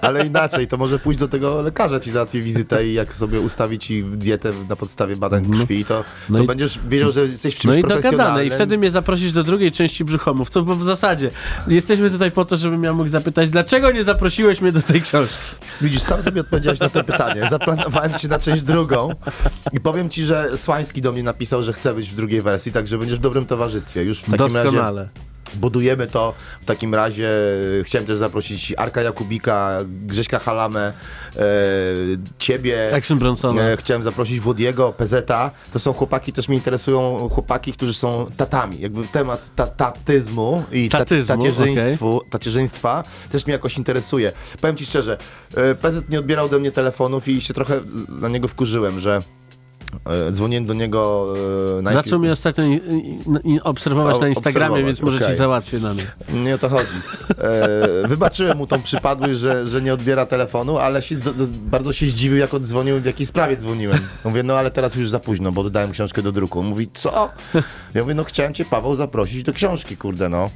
Ale 0.00 0.26
inaczej, 0.26 0.66
to 0.68 0.76
może 0.76 0.98
pójść 0.98 1.20
do 1.20 1.28
tego 1.28 1.62
lekarza, 1.62 2.00
ci 2.00 2.10
załatwi 2.10 2.42
wizytę 2.42 2.86
i 2.86 2.92
jak 2.94 3.14
sobie 3.14 3.40
ustawi 3.40 3.78
ci 3.78 4.04
dietę 4.04 4.52
na 4.68 4.76
podstawie 4.76 5.16
badań 5.16 5.50
krwi, 5.50 5.84
to, 5.84 6.04
No 6.28 6.38
to 6.38 6.44
i- 6.44 6.46
będziesz 6.46 6.78
wiedział, 6.88 7.10
że 7.12 7.20
jesteś 7.20 7.54
w 7.54 7.58
czymś 7.58 7.74
No 7.74 7.80
i 7.80 7.82
dogadane. 7.82 8.44
I 8.46 8.50
wtedy 8.50 8.78
mnie 8.78 8.90
zaprosisz 8.90 9.32
do 9.32 9.44
drugiej 9.44 9.72
części 9.72 10.04
brzuchomówców, 10.04 10.66
bo 10.66 10.74
w 10.74 10.84
zasadzie 10.84 11.30
jesteśmy 11.68 12.10
tutaj 12.10 12.30
po 12.30 12.44
to, 12.44 12.56
żebym 12.56 12.84
ja 12.84 12.92
mógł 12.92 13.08
zapytać, 13.08 13.50
dlaczego 13.50 13.90
nie 13.90 14.04
zaprosiłeś 14.04 14.60
mnie 14.60 14.72
do 14.72 14.82
tej 14.82 15.02
książki? 15.02 15.38
Widzisz, 15.80 16.02
sam 16.02 16.22
sobie 16.22 16.40
odpowiedziałeś 16.40 16.80
na 16.80 16.88
to 16.88 17.04
pytanie. 17.04 17.48
Zaplanowałem 17.50 18.14
ci 18.14 18.28
na 18.28 18.38
część 18.38 18.62
drugą 18.62 19.10
i 19.72 19.80
powiem 19.80 20.10
ci, 20.10 20.24
że 20.24 20.56
Słański 20.56 21.02
do 21.02 21.12
mnie 21.12 21.22
napisał, 21.22 21.62
że 21.62 21.72
chce 21.72 21.94
być 21.94 22.10
w 22.10 22.14
drugiej 22.14 22.42
wersji, 22.42 22.72
także 22.72 22.98
będziesz 22.98 23.18
w 23.18 23.22
dobrym 23.22 23.46
towarzystwie. 23.46 24.04
Już 24.04 24.18
w 24.18 24.30
takim 24.30 24.56
razie 24.56 24.62
Doskonale. 24.62 25.08
Budujemy 25.54 26.06
to. 26.06 26.34
W 26.62 26.64
takim 26.64 26.94
razie 26.94 27.28
e, 27.80 27.84
chciałem 27.84 28.06
też 28.06 28.16
zaprosić 28.16 28.74
Arka 28.76 29.02
Jakubika, 29.02 29.78
Grześka 29.84 30.38
Halamę, 30.38 30.92
e, 31.36 31.42
ciebie. 32.38 32.94
Action 32.96 33.18
Bronsona. 33.18 33.62
E, 33.62 33.76
chciałem 33.76 34.02
zaprosić 34.02 34.40
Włodiego, 34.40 34.92
Pezeta. 34.92 35.50
To 35.72 35.78
są 35.78 35.92
chłopaki, 35.92 36.32
też 36.32 36.48
mnie 36.48 36.56
interesują 36.56 37.28
chłopaki, 37.28 37.72
którzy 37.72 37.94
są 37.94 38.26
tatami. 38.36 38.80
Jakby 38.80 39.06
temat 39.06 39.50
ta, 39.56 39.66
tatyzmu 39.66 40.64
i 40.72 40.88
ta, 40.88 40.98
Tatyzmu, 40.98 41.36
tacierzyństwu, 41.36 42.22
tacierzyństwa 42.30 43.04
też 43.30 43.46
mnie 43.46 43.52
jakoś 43.52 43.78
interesuje. 43.78 44.32
Powiem 44.60 44.76
ci 44.76 44.84
szczerze, 44.84 45.18
e, 45.54 45.74
Pezet 45.74 46.08
nie 46.10 46.18
odbierał 46.18 46.46
ode 46.46 46.58
mnie 46.58 46.72
telefonów 46.72 47.28
i 47.28 47.40
się 47.40 47.54
trochę 47.54 47.80
na 48.08 48.28
niego 48.28 48.48
wkurzyłem, 48.48 49.00
że 49.00 49.22
dzwoniłem 50.30 50.66
do 50.66 50.74
niego 50.74 51.34
e, 51.78 51.82
na 51.82 51.90
Zaczął 51.90 52.18
mnie 52.18 52.32
ostatnio 52.32 52.64
i, 52.64 52.80
i, 53.44 53.54
i 53.54 53.60
obserwować 53.60 54.16
O, 54.16 54.20
na 54.20 54.28
Instagramie, 54.28 54.66
obserwować, 54.66 54.84
więc 54.84 55.02
może 55.02 55.18
ci 55.18 55.24
okej. 55.24 55.36
załatwię 55.36 55.78
na 55.78 55.94
mnie. 55.94 56.06
Nie 56.32 56.54
o 56.54 56.58
to 56.58 56.68
chodzi. 56.68 56.92
E, 58.04 58.08
wybaczyłem 58.08 58.58
mu 58.58 58.66
tą 58.66 58.82
przypadłość, 58.82 59.40
że, 59.40 59.68
że 59.68 59.82
nie 59.82 59.94
odbiera 59.94 60.26
telefonu, 60.26 60.78
ale 60.78 61.02
się, 61.02 61.16
do, 61.16 61.32
do, 61.34 61.44
bardzo 61.52 61.92
się 61.92 62.06
zdziwił, 62.06 62.38
jak 62.38 62.54
oddzwonił, 62.54 63.00
w 63.00 63.04
jakiej 63.04 63.26
sprawie 63.26 63.56
dzwoniłem. 63.56 63.98
Mówię, 64.24 64.42
no 64.42 64.54
ale 64.54 64.70
teraz 64.70 64.94
już 64.94 65.10
za 65.10 65.20
późno, 65.20 65.52
bo 65.52 65.62
dodałem 65.62 65.92
książkę 65.92 66.22
do 66.22 66.32
druku. 66.32 66.60
On 66.60 66.66
mówi, 66.66 66.88
co? 66.92 67.30
Ja 67.94 68.02
mówię, 68.02 68.14
no 68.14 68.24
chciałem 68.24 68.54
cię, 68.54 68.64
Paweł, 68.64 68.94
zaprosić 68.94 69.42
do 69.42 69.52
książki, 69.52 69.96
kurde, 69.96 70.28
no. 70.28 70.50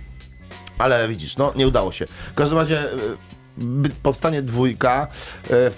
Ale 0.79 1.09
widzisz, 1.09 1.37
no 1.37 1.53
nie 1.57 1.69
udało 1.69 1.93
się. 1.93 2.07
W 2.33 2.35
każdym 2.35 2.59
razie 2.59 2.81
e, 2.81 2.87
powstanie 4.03 4.43
dwójka. 4.43 5.07
E, 5.51 5.71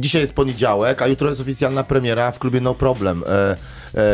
Dzisiaj 0.00 0.20
jest 0.20 0.34
poniedziałek, 0.34 1.02
a 1.02 1.06
jutro 1.06 1.28
jest 1.28 1.40
oficjalna 1.40 1.84
premiera 1.84 2.30
w 2.30 2.38
klubie 2.38 2.60
No 2.60 2.74
Problem 2.74 3.24
e, 3.26 3.56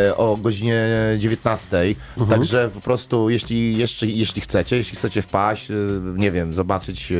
e, 0.07 0.16
o 0.16 0.37
godzinie 0.37 0.87
19. 1.19 1.95
Także 2.31 2.71
po 2.75 2.81
prostu, 2.81 3.31
jeśli, 3.31 3.77
jeszcze, 3.77 4.07
jeśli 4.07 4.43
chcecie, 4.43 4.77
jeśli 4.77 4.97
chcecie 4.97 5.23
wpaść, 5.23 5.69
nie 6.14 6.31
wiem, 6.31 6.55
zobaczyć, 6.55 7.12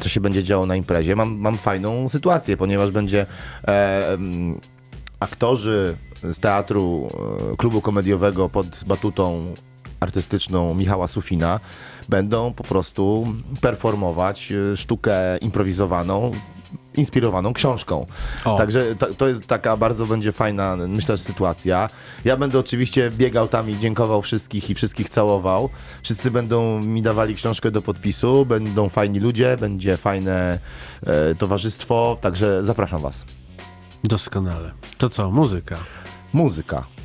co 0.00 0.08
się 0.08 0.20
będzie 0.20 0.42
działo 0.42 0.66
na 0.66 0.76
imprezie, 0.76 1.16
mam, 1.16 1.36
mam 1.36 1.58
fajną 1.58 2.08
sytuację, 2.08 2.56
ponieważ 2.56 2.90
będzie 2.90 3.26
aktorzy 5.20 5.96
z 6.22 6.40
teatru 6.40 7.08
klubu 7.58 7.80
komediowego 7.80 8.48
pod 8.48 8.84
batutą 8.86 9.54
artystyczną 10.00 10.74
Michała 10.74 11.08
Sufina 11.08 11.60
będą 12.08 12.52
po 12.52 12.64
prostu 12.64 13.26
performować 13.60 14.52
e, 14.52 14.76
sztukę 14.76 15.38
improwizowaną, 15.38 16.32
inspirowaną 16.94 17.52
książką. 17.52 18.06
O. 18.44 18.58
Także 18.58 18.96
to, 18.96 19.14
to 19.14 19.28
jest 19.28 19.46
taka 19.46 19.76
bardzo 19.76 20.06
będzie 20.06 20.32
fajna, 20.32 20.76
myślę, 20.76 21.16
że 21.16 21.22
sytuacja. 21.22 21.88
Ja 22.24 22.36
będę 22.36 22.58
oczywiście 22.58 23.10
biegał 23.10 23.48
tam 23.48 23.70
i 23.70 23.78
dziękował 23.78 24.22
wszystkich 24.22 24.70
i 24.70 24.74
wszystkich 24.74 25.08
całował. 25.08 25.68
Wszyscy 26.02 26.30
będą 26.30 26.80
mi 26.80 27.02
dawali 27.02 27.34
książkę 27.34 27.70
do 27.70 27.82
podpisu, 27.82 28.46
będą 28.46 28.88
fajni 28.88 29.20
ludzie, 29.20 29.56
będzie 29.56 29.96
fajne 29.96 30.58
e, 31.06 31.34
towarzystwo, 31.34 32.16
także 32.20 32.64
zapraszam 32.64 33.02
was. 33.02 33.26
Doskonale. 34.04 34.72
To 34.98 35.08
co, 35.08 35.30
muzyka? 35.30 35.76
Muzyka. 36.32 37.01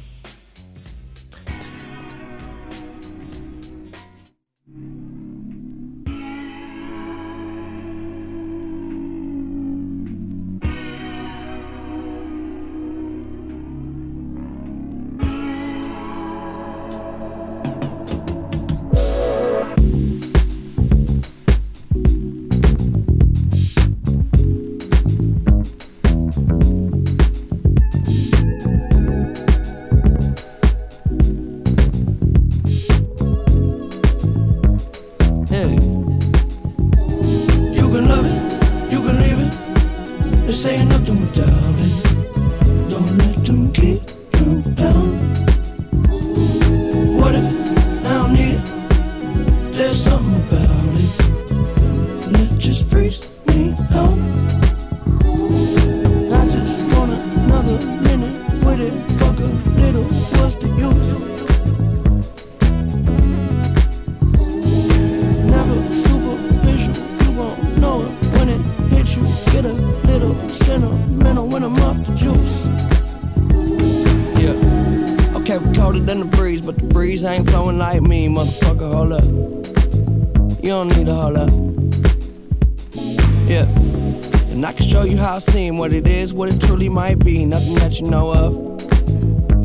Show 84.98 85.04
you 85.04 85.18
how 85.18 85.36
I 85.36 85.40
seem, 85.40 85.78
what 85.78 85.94
it 85.94 86.08
is, 86.08 86.34
what 86.34 86.50
it 86.52 86.60
truly 86.60 86.90
might 86.90 87.20
be. 87.20 87.46
Nothing 87.46 87.76
that 87.76 88.00
you 88.00 88.10
know 88.10 88.34
of. 88.34 88.54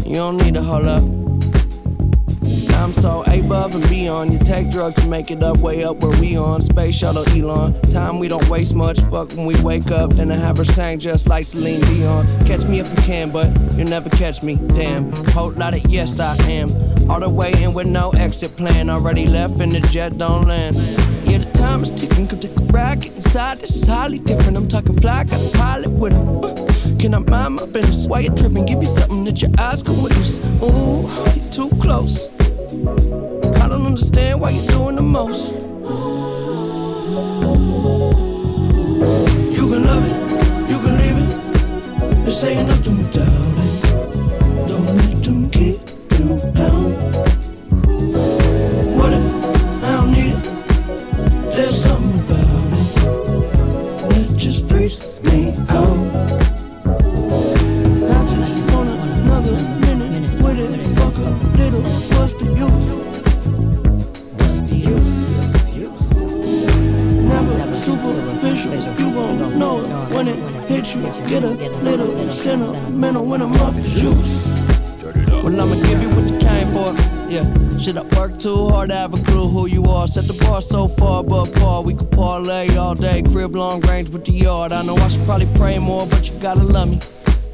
You 0.06 0.16
don't 0.16 0.36
need 0.36 0.52
to 0.54 0.62
hold 0.62 0.86
up. 0.86 1.02
I'm 2.74 2.92
so 2.92 3.22
above 3.26 3.74
and 3.74 3.88
beyond. 3.88 4.34
You 4.34 4.38
take 4.40 4.70
drugs 4.70 4.96
to 4.96 5.06
make 5.06 5.30
it 5.30 5.42
up, 5.42 5.56
way 5.58 5.84
up 5.84 6.02
where 6.02 6.20
we 6.20 6.36
on. 6.36 6.60
Space 6.60 6.96
shuttle 6.96 7.24
Elon. 7.30 7.80
Time 7.90 8.18
we 8.18 8.28
don't 8.28 8.46
waste 8.50 8.74
much. 8.74 9.00
Fuck 9.12 9.30
when 9.32 9.46
we 9.46 9.58
wake 9.62 9.90
up. 9.90 10.12
Then 10.12 10.30
I 10.30 10.36
have 10.36 10.58
her 10.58 10.64
sang 10.64 10.98
just 10.98 11.26
like 11.26 11.46
Celine 11.46 11.80
Dion. 11.80 12.26
Catch 12.44 12.66
me 12.66 12.80
if 12.80 12.90
you 12.90 13.02
can, 13.02 13.30
but 13.30 13.48
you'll 13.76 13.88
never 13.88 14.10
catch 14.10 14.42
me. 14.42 14.56
Damn. 14.74 15.12
Whole 15.28 15.52
lot 15.52 15.72
of 15.72 15.86
yes, 15.86 16.20
I 16.20 16.34
am. 16.50 16.68
All 17.10 17.20
the 17.20 17.30
way 17.30 17.52
in 17.62 17.72
with 17.72 17.86
no 17.86 18.10
exit 18.10 18.54
plan. 18.56 18.90
Already 18.90 19.26
left 19.26 19.60
and 19.60 19.72
the 19.72 19.80
jet 19.80 20.18
don't 20.18 20.46
land. 20.46 20.76
Yeah, 21.32 21.38
the 21.38 21.50
time 21.52 21.82
is 21.82 21.90
ticking. 21.90 22.28
Come 22.28 22.40
take 22.40 22.54
a 22.54 22.60
ride, 22.64 23.00
get 23.00 23.16
inside. 23.16 23.62
Is 23.62 23.86
highly 23.86 24.18
different. 24.18 24.54
I'm 24.54 24.68
talking 24.68 25.00
fly, 25.00 25.24
got 25.24 25.40
a 25.40 25.56
pilot 25.56 25.90
with. 25.90 26.12
Uh, 26.12 26.54
can 26.98 27.14
I 27.14 27.20
mind 27.20 27.54
my 27.54 27.64
business? 27.64 28.06
Why 28.06 28.20
you 28.20 28.28
tripping? 28.28 28.66
Give 28.66 28.82
you 28.82 28.86
something 28.86 29.24
that 29.24 29.40
your 29.40 29.50
eyes 29.58 29.82
can 29.82 29.94
witness. 30.02 30.40
Ooh, 30.62 31.08
you're 31.34 31.50
too 31.50 31.70
close. 31.80 32.28
I 33.62 33.66
don't 33.66 33.86
understand 33.86 34.42
why 34.42 34.50
you're 34.50 34.72
doing 34.72 34.96
the 34.96 35.00
most. 35.00 35.52
You 39.56 39.64
can 39.70 39.84
love 39.88 40.04
it, 40.04 40.16
you 40.70 40.78
can 40.84 40.94
leave 41.00 41.16
it. 41.16 42.26
This 42.26 42.44
ain't 42.44 42.68
nothing 42.68 42.98
without 42.98 43.31
too 78.42 78.68
hard 78.70 78.88
to 78.88 78.94
have 78.96 79.14
a 79.14 79.22
clue 79.22 79.48
who 79.48 79.66
you 79.66 79.84
are. 79.84 80.08
Set 80.08 80.24
the 80.24 80.44
bar 80.44 80.60
so 80.60 80.88
far, 80.88 81.22
but 81.22 81.54
par. 81.54 81.82
We 81.82 81.94
could 81.94 82.10
parlay 82.10 82.74
all 82.76 82.94
day, 82.94 83.22
crib 83.22 83.54
long 83.54 83.80
range 83.82 84.10
with 84.10 84.24
the 84.24 84.32
yard. 84.32 84.72
I 84.72 84.82
know 84.82 84.96
I 84.96 85.06
should 85.08 85.24
probably 85.24 85.46
pray 85.54 85.78
more, 85.78 86.08
but 86.08 86.28
you 86.28 86.36
gotta 86.40 86.64
love 86.64 86.90
me. 86.90 86.98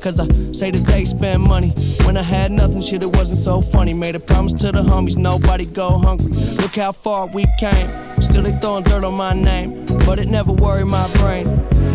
Cause 0.01 0.19
I 0.19 0.27
say 0.53 0.71
that 0.71 0.87
they 0.87 1.05
spend 1.05 1.43
money. 1.43 1.75
When 2.05 2.17
I 2.17 2.23
had 2.23 2.53
nothing, 2.53 2.81
shit, 2.81 3.03
it 3.03 3.15
wasn't 3.15 3.39
so 3.39 3.61
funny. 3.61 3.93
Made 3.93 4.15
a 4.15 4.21
promise 4.21 4.55
to 4.55 4.73
the 4.73 4.83
homies, 4.83 5.19
nobody 5.19 5.67
go 5.67 5.99
hungry. 5.99 6.33
Look 6.63 6.77
how 6.77 6.93
far 6.93 7.27
we 7.27 7.45
came. 7.59 7.89
Still 8.23 8.43
they 8.43 8.53
throwing 8.59 8.85
dirt 8.85 9.05
on 9.05 9.15
my 9.15 9.35
name, 9.35 9.85
but 10.07 10.19
it 10.19 10.29
never 10.29 10.53
worried 10.53 10.87
my 10.87 11.07
brain. 11.19 11.45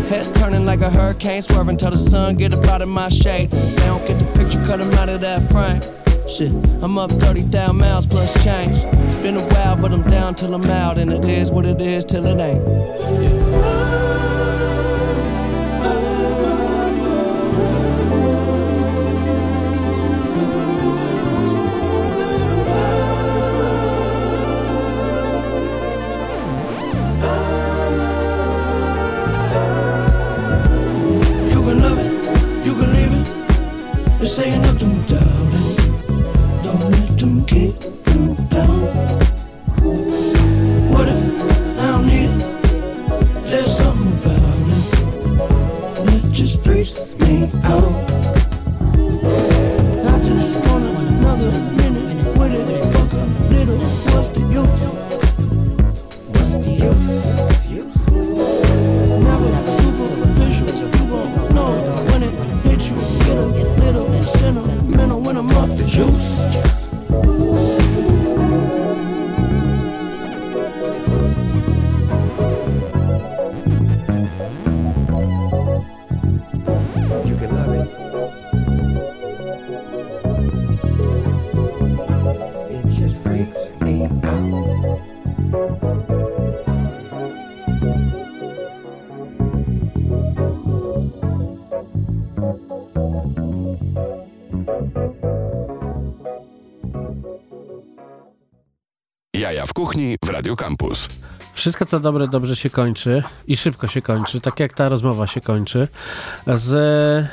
Heads 0.08 0.30
turning 0.30 0.66
like 0.66 0.82
a 0.82 0.90
hurricane, 0.90 1.42
swerving 1.42 1.78
till 1.78 1.90
the 1.90 1.98
sun 1.98 2.36
get 2.36 2.54
up 2.54 2.64
out 2.66 2.80
of 2.80 2.88
my 2.88 3.08
shade. 3.08 3.50
They 3.50 3.86
don't 3.86 4.06
get 4.06 4.20
the 4.20 4.26
picture, 4.38 4.64
cut 4.66 4.80
'em 4.80 4.92
out 4.92 5.08
of 5.08 5.20
that 5.22 5.42
frame. 5.50 6.03
Shit, 6.26 6.50
I'm 6.82 6.98
up 6.98 7.12
30,000 7.12 7.76
miles 7.76 8.06
plus 8.06 8.42
change. 8.42 8.76
It's 8.76 9.22
been 9.22 9.36
a 9.36 9.44
while, 9.54 9.76
but 9.76 9.92
I'm 9.92 10.02
down 10.02 10.34
till 10.34 10.52
I'm 10.54 10.64
out, 10.64 10.98
and 10.98 11.12
it 11.12 11.24
is 11.24 11.50
what 11.50 11.64
it 11.64 11.80
is 11.80 12.04
till 12.04 12.26
it 12.26 12.40
ain't. 12.40 12.64
You 32.64 32.74
can 32.74 34.63
Jaja 99.54 99.66
w 99.66 99.72
kuchni 99.72 100.16
w 100.24 100.28
Radio 100.28 100.56
Campus. 100.56 101.08
Wszystko 101.52 101.84
co 101.84 102.00
dobre, 102.00 102.28
dobrze 102.28 102.56
się 102.56 102.70
kończy 102.70 103.22
i 103.46 103.56
szybko 103.56 103.88
się 103.88 104.02
kończy, 104.02 104.40
tak 104.40 104.60
jak 104.60 104.72
ta 104.72 104.88
rozmowa 104.88 105.26
się 105.26 105.40
kończy. 105.40 105.88
Z 106.46 107.26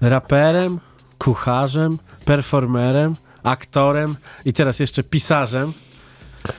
raperem, 0.00 0.80
kucharzem, 1.18 1.98
performerem, 2.24 3.16
aktorem 3.42 4.16
i 4.44 4.52
teraz 4.52 4.80
jeszcze 4.80 5.02
pisarzem, 5.02 5.72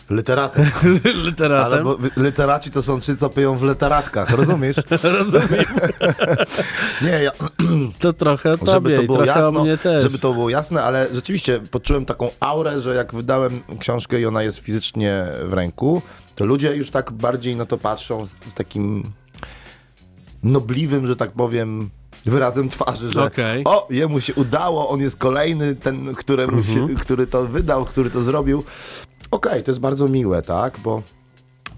Literatem. 0.10 0.66
literatem. 1.26 1.74
Ale 1.74 1.84
bo 1.84 1.98
literaci 2.18 2.72
to 2.72 2.82
są 2.82 3.02
ci, 3.02 3.18
co 3.18 3.30
piją 3.30 3.58
w 3.58 3.64
literatkach, 3.64 4.30
rozumiesz? 4.30 4.76
Rozumiem. 5.20 5.66
Nie, 7.06 7.10
ja, 7.24 7.32
To 8.00 8.14
trochę 8.14 8.50
o 8.52 8.54
żeby 8.54 8.66
tobie 8.66 8.96
to 8.96 9.04
było 9.04 9.24
jasno, 9.26 9.60
o 9.60 9.64
mnie 9.64 9.78
też. 9.78 10.04
żeby 10.04 10.20
to 10.20 10.34
było 10.34 10.50
jasne, 10.50 10.84
ale 10.84 11.08
rzeczywiście 11.12 11.60
poczułem 11.72 12.06
taką 12.06 12.30
aurę, 12.40 12.80
że 12.80 12.96
jak 12.96 13.14
wydałem 13.14 13.62
książkę 13.80 14.22
i 14.22 14.26
ona 14.26 14.44
jest 14.44 14.58
fizycznie 14.60 15.26
w 15.44 15.54
ręku, 15.54 16.02
to 16.36 16.46
ludzie 16.46 16.76
już 16.76 16.90
tak 16.92 17.12
bardziej 17.12 17.56
na 17.56 17.66
to 17.66 17.78
patrzą 17.78 18.26
z, 18.26 18.32
z 18.32 18.54
takim 18.54 19.12
nobliwym, 20.44 21.08
że 21.08 21.16
tak 21.16 21.32
powiem, 21.32 21.90
wyrazem 22.26 22.70
twarzy, 22.70 23.10
że 23.10 23.24
Okej. 23.24 23.64
o, 23.66 23.88
jemu 23.90 24.20
się 24.22 24.34
udało, 24.34 24.90
on 24.90 25.00
jest 25.02 25.16
kolejny, 25.18 25.76
ten, 25.76 26.16
któremu 26.16 26.58
Mhm. 26.58 26.88
się, 26.90 26.96
który 26.96 27.28
to 27.28 27.48
wydał, 27.48 27.86
który 27.86 28.10
to 28.10 28.22
zrobił. 28.22 28.64
Okej, 29.32 29.64
to 29.64 29.72
jest 29.72 29.80
bardzo 29.80 30.08
miłe, 30.08 30.42
tak, 30.42 30.80
bo 30.84 31.02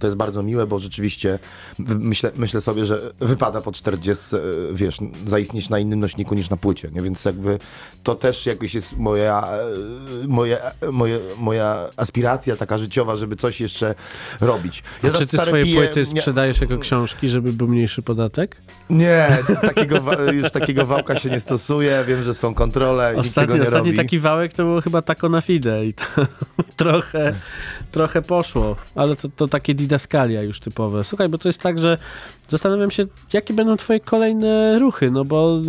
to 0.03 0.07
jest 0.07 0.17
bardzo 0.17 0.43
miłe, 0.43 0.67
bo 0.67 0.79
rzeczywiście 0.79 1.39
myślę, 1.79 2.31
myślę 2.35 2.61
sobie, 2.61 2.85
że 2.85 3.01
wypada 3.19 3.61
po 3.61 3.71
40, 3.71 4.35
e, 4.35 4.39
wiesz, 4.73 4.97
zaistnieć 5.25 5.69
na 5.69 5.79
innym 5.79 5.99
nośniku 5.99 6.35
niż 6.35 6.49
na 6.49 6.57
płycie, 6.57 6.89
nie? 6.93 7.01
Więc 7.01 7.25
jakby 7.25 7.59
to 8.03 8.15
też 8.15 8.45
jakoś 8.45 8.75
jest 8.75 8.97
moja, 8.97 9.47
e, 10.23 10.27
moje, 10.27 10.57
moje, 10.91 11.19
moja 11.37 11.89
aspiracja 11.97 12.55
taka 12.55 12.77
życiowa, 12.77 13.15
żeby 13.15 13.35
coś 13.35 13.61
jeszcze 13.61 13.95
robić. 14.41 14.83
Ja 15.03 15.11
Czy 15.11 15.27
ty 15.27 15.37
swoje 15.37 15.63
piję- 15.65 15.75
płyty 15.75 15.99
nie- 15.99 16.05
sprzedajesz 16.21 16.61
jako 16.61 16.77
książki, 16.77 17.27
żeby 17.27 17.53
był 17.53 17.67
mniejszy 17.67 18.01
podatek? 18.01 18.57
Nie, 18.89 19.37
takiego, 19.61 20.01
już 20.31 20.51
takiego 20.51 20.85
wałka 20.85 21.19
się 21.19 21.29
nie 21.29 21.39
stosuje, 21.39 22.03
wiem, 22.07 22.23
że 22.23 22.33
są 22.33 22.53
kontrole, 22.53 23.09
nikt 23.15 23.25
Ostatni, 23.27 23.55
nie 23.55 23.61
ostatni 23.61 23.91
robi. 23.91 23.97
taki 23.97 24.19
wałek 24.19 24.53
to 24.53 24.63
było 24.63 24.81
chyba 24.81 25.01
tako 25.01 25.29
na 25.29 25.41
fide 25.41 25.85
i 25.85 25.93
to 25.93 26.03
trochę, 26.75 27.33
trochę 27.91 28.21
poszło, 28.21 28.75
ale 28.95 29.15
to, 29.15 29.29
to 29.35 29.47
takie 29.47 29.75
didaskalia 29.93 30.41
już 30.41 30.59
typowe. 30.59 31.03
Słuchaj, 31.03 31.29
bo 31.29 31.37
to 31.37 31.49
jest 31.49 31.61
tak, 31.61 31.79
że 31.79 31.97
zastanawiam 32.47 32.91
się, 32.91 33.05
jakie 33.33 33.53
będą 33.53 33.77
twoje 33.77 33.99
kolejne 33.99 34.79
ruchy, 34.79 35.11
no 35.11 35.25
bo 35.25 35.61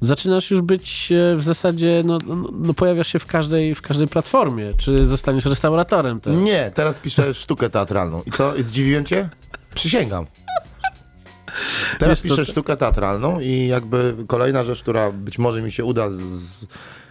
zaczynasz 0.00 0.50
już 0.50 0.60
być 0.60 1.12
e, 1.12 1.36
w 1.36 1.42
zasadzie, 1.42 2.02
no, 2.04 2.18
no, 2.26 2.36
no 2.52 2.74
pojawiasz 2.74 3.12
się 3.12 3.18
w 3.18 3.26
każdej, 3.26 3.74
w 3.74 3.82
każdej 3.82 4.08
platformie. 4.08 4.72
Czy 4.78 5.04
zostaniesz 5.04 5.44
restauratorem 5.44 6.20
też? 6.20 6.36
Nie, 6.36 6.70
teraz 6.74 6.98
piszę 6.98 7.34
sztukę 7.34 7.70
teatralną. 7.70 8.22
I 8.26 8.30
co, 8.30 8.52
zdziwiłem 8.58 9.04
cię? 9.04 9.28
Przysięgam. 9.74 10.26
Teraz 11.98 12.18
Wiesz 12.18 12.22
piszę 12.30 12.44
to- 12.44 12.50
sztukę 12.50 12.76
teatralną 12.76 13.40
i 13.40 13.66
jakby 13.66 14.14
kolejna 14.26 14.64
rzecz, 14.64 14.82
która 14.82 15.12
być 15.12 15.38
może 15.38 15.62
mi 15.62 15.72
się 15.72 15.84
uda 15.84 16.10
z, 16.10 16.20
z, 16.20 16.66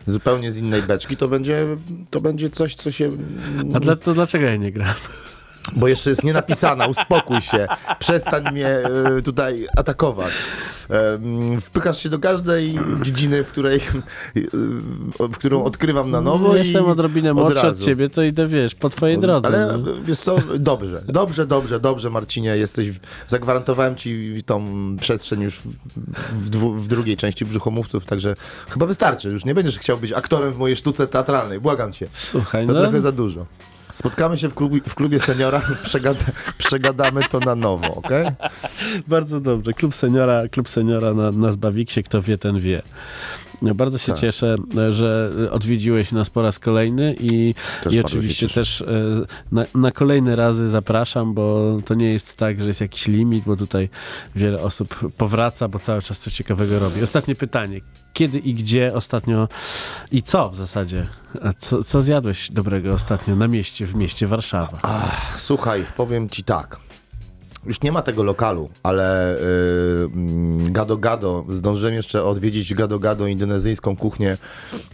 zupełnie 0.05 0.51
z 0.51 0.57
innej 0.57 0.81
beczki, 0.83 1.17
to 1.17 1.27
będzie, 1.27 1.65
to 2.09 2.21
będzie 2.21 2.49
coś, 2.49 2.75
co 2.75 2.91
się... 2.91 3.11
A 3.73 3.79
dla, 3.79 3.95
to 3.95 4.13
dlaczego 4.13 4.45
ja 4.45 4.55
nie 4.55 4.71
gram? 4.71 4.93
Bo 5.75 5.87
jeszcze 5.87 6.09
jest 6.09 6.23
nienapisana, 6.23 6.87
uspokój 6.87 7.41
się, 7.41 7.67
przestań 7.99 8.51
mnie 8.51 8.67
e, 8.67 9.21
tutaj 9.23 9.67
atakować. 9.77 10.31
Em, 10.89 11.61
Wpychasz 11.61 12.03
się 12.03 12.09
do 12.09 12.19
każdej 12.19 12.79
dziedziny, 13.01 13.43
w 13.43 13.47
której, 13.47 13.77
e, 13.79 14.41
w 15.19 15.37
którą 15.37 15.63
odkrywam 15.63 16.11
na 16.11 16.21
nowo. 16.21 16.47
No, 16.47 16.55
jestem 16.55 16.85
odrobinę 16.85 17.31
od 17.31 17.37
młodszy 17.37 17.57
od 17.59 17.63
razu. 17.63 17.85
ciebie, 17.85 18.09
to 18.09 18.23
idę, 18.23 18.47
wiesz, 18.47 18.75
po 18.75 18.89
twojej 18.89 19.17
drodze. 19.19 19.47
Ale 19.47 19.77
no. 19.77 19.87
wiesz 20.03 20.19
co, 20.19 20.35
dobrze, 20.59 21.03
dobrze, 21.07 21.45
dobrze, 21.47 21.79
dobrze 21.79 22.09
Marcinie, 22.09 22.57
jesteś, 22.57 22.91
w- 22.91 22.99
zagwarantowałem 23.27 23.95
ci 23.95 24.41
tą 24.45 24.65
przestrzeń 24.99 25.41
już 25.41 25.55
w, 25.55 25.67
w, 26.45 26.49
dwu, 26.49 26.73
w 26.73 26.87
drugiej 26.87 27.17
części 27.17 27.45
Brzuchomówców, 27.45 28.05
także 28.05 28.35
chyba 28.69 28.85
wystarczy, 28.85 29.29
już 29.29 29.45
nie 29.45 29.55
będziesz 29.55 29.79
chciał 29.79 29.97
być 29.97 30.11
aktorem 30.13 30.53
w 30.53 30.57
mojej 30.57 30.75
sztuce 30.75 31.07
teatralnej, 31.07 31.59
błagam 31.59 31.91
cię, 31.91 32.07
Słuchaj, 32.11 32.67
to 32.67 32.73
no, 32.73 32.81
trochę 32.81 33.01
za 33.01 33.11
dużo. 33.11 33.45
Spotkamy 33.93 34.37
się 34.37 34.49
w, 34.49 34.53
klubi, 34.53 34.81
w 34.87 34.95
klubie 34.95 35.19
seniora, 35.19 35.61
przegada, 35.83 36.19
przegadamy 36.57 37.21
to 37.23 37.39
na 37.39 37.55
nowo, 37.55 37.95
okej? 37.95 38.27
bardzo 39.07 39.39
dobrze. 39.39 39.73
Klub 39.73 39.95
seniora, 39.95 40.47
klub 40.51 40.69
seniora 40.69 41.13
na, 41.13 41.31
na 41.31 41.51
Zbawiksie, 41.51 42.03
kto 42.03 42.21
wie, 42.21 42.37
ten 42.37 42.59
wie. 42.59 42.81
Bardzo 43.61 43.97
się 43.97 44.11
Tak. 44.11 44.21
cieszę, 44.21 44.55
że 44.89 45.31
odwiedziłeś 45.51 46.11
nas 46.11 46.29
po 46.29 46.41
raz 46.41 46.59
kolejny 46.59 47.15
i, 47.19 47.55
Też 47.83 47.93
i 47.93 48.01
oczywiście 48.03 48.47
też 48.47 48.81
e, 48.81 48.85
na, 49.51 49.65
na 49.75 49.91
kolejne 49.91 50.35
razy 50.35 50.69
zapraszam, 50.69 51.33
bo 51.33 51.77
to 51.85 51.93
nie 51.93 52.13
jest 52.13 52.35
tak, 52.37 52.61
że 52.61 52.67
jest 52.67 52.81
jakiś 52.81 53.07
limit, 53.07 53.43
bo 53.45 53.57
tutaj 53.57 53.89
wiele 54.35 54.61
osób 54.61 55.11
powraca, 55.17 55.67
bo 55.67 55.79
cały 55.79 56.01
czas 56.01 56.19
coś 56.19 56.33
ciekawego 56.33 56.79
robi. 56.79 57.03
Ostatnie 57.03 57.35
pytanie. 57.35 57.81
Kiedy 58.13 58.39
i 58.39 58.53
gdzie 58.53 58.93
ostatnio 58.93 59.47
i 60.11 60.23
co 60.23 60.49
w 60.49 60.55
zasadzie? 60.55 61.07
Co, 61.57 61.83
co 61.83 62.01
zjadłeś 62.01 62.51
dobrego 62.51 62.93
ostatnio 62.93 63.35
na 63.35 63.47
mieście, 63.47 63.85
w 63.85 63.95
mieście 63.95 64.27
Warszawa? 64.27 64.77
Słuchaj, 65.37 65.85
powiem 65.97 66.29
ci 66.29 66.43
tak. 66.43 66.77
Już 67.65 67.81
nie 67.81 67.91
ma 67.91 68.01
tego 68.01 68.23
lokalu, 68.23 68.69
ale 68.83 69.35
y, 69.35 69.39
mm, 70.05 70.73
Gado 70.73 70.97
Gado, 70.97 71.45
zdążyłem 71.49 71.93
jeszcze 71.95 72.23
odwiedzić 72.23 72.73
Gado 72.73 72.99
Gado, 72.99 73.27
indonezyjską 73.27 73.97
kuchnię 73.97 74.37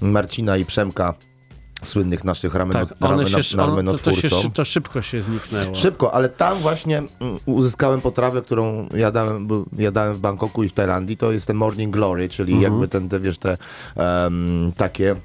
Marcina 0.01 0.57
i 0.57 0.65
Przemka, 0.65 1.13
słynnych 1.83 2.23
naszych 2.23 2.55
rameno, 2.55 2.85
tak, 2.85 2.97
one 3.11 3.25
się, 3.25 3.57
rameno, 3.57 3.91
on, 3.91 3.97
to, 3.97 4.03
to, 4.03 4.11
się, 4.11 4.29
szybko 4.65 5.01
się 5.01 5.21
zniknęło. 5.21 5.75
Szybko, 5.75 6.13
ale 6.13 6.29
tam 6.29 6.57
właśnie 6.57 6.97
mm, 6.97 7.39
uzyskałem 7.45 8.01
potrawę, 8.01 8.41
którą 8.41 8.89
jadałem, 8.93 9.47
jadałem 9.77 10.15
w 10.15 10.19
Bangkoku 10.19 10.63
i 10.63 10.69
w 10.69 10.73
Tajlandii. 10.73 11.17
To 11.17 11.31
jest 11.31 11.47
ten 11.47 11.55
Morning 11.55 11.93
Glory, 11.93 12.29
czyli 12.29 12.53
Mhm. 12.53 12.71
jakby 12.71 12.87
ten, 12.87 13.09
te, 13.09 13.19
wiesz, 13.19 13.37
te 13.37 13.57
em, 13.95 14.71
takie 14.77 15.15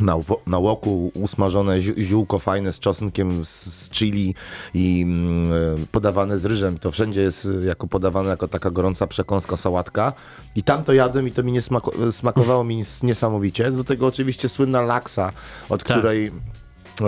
na, 0.00 0.16
na 0.46 0.58
łoku 0.58 1.12
usmażone 1.14 1.78
zió- 1.80 1.98
ziółko 2.02 2.38
fajne 2.38 2.72
z 2.72 2.78
czosnkiem, 2.78 3.44
z, 3.44 3.90
chili 3.90 4.34
i 4.74 5.02
mm, 5.02 5.52
e, 5.52 5.86
podawane 5.92 6.38
z 6.38 6.44
ryżem. 6.44 6.78
To 6.78 6.90
wszędzie 6.90 7.20
jest 7.20 7.48
e, 7.62 7.64
jako 7.66 7.86
podawane 7.86 8.30
jako 8.30 8.48
taka 8.48 8.70
gorąca 8.70 9.06
przekąska, 9.06 9.56
sałatka. 9.56 10.12
I 10.56 10.62
tam 10.62 10.84
to 10.84 10.92
jadłem 10.92 11.28
i 11.28 11.30
to 11.30 11.42
mi 11.42 11.52
nie 11.52 11.60
smako- 11.60 12.12
smakowało 12.12 12.64
mi 12.64 12.82
niesamowicie. 13.02 13.70
Do 13.70 13.84
tego 13.84 14.06
oczywiście 14.06 14.48
słynna 14.48 14.80
laksa, 14.80 15.32
od 15.68 15.84
Tak. 15.84 15.98
której 15.98 16.32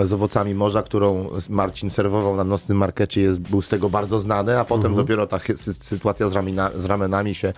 z 0.03 0.13
owocami 0.13 0.55
morza, 0.55 0.83
którą 0.83 1.27
Marcin 1.49 1.89
serwował 1.89 2.35
na 2.35 2.43
nocnym 2.43 2.77
markecie, 2.77 3.21
jest, 3.21 3.39
był 3.39 3.61
z 3.61 3.69
tego 3.69 3.89
bardzo 3.89 4.19
znany, 4.19 4.59
a 4.59 4.65
potem 4.65 4.95
dopiero 4.95 5.27
ta 5.27 5.39
sytuacja 5.81 6.27
z, 6.27 6.33
ramina, 6.35 6.71
z 6.75 6.85
ramenami 6.85 7.35
się 7.35 7.53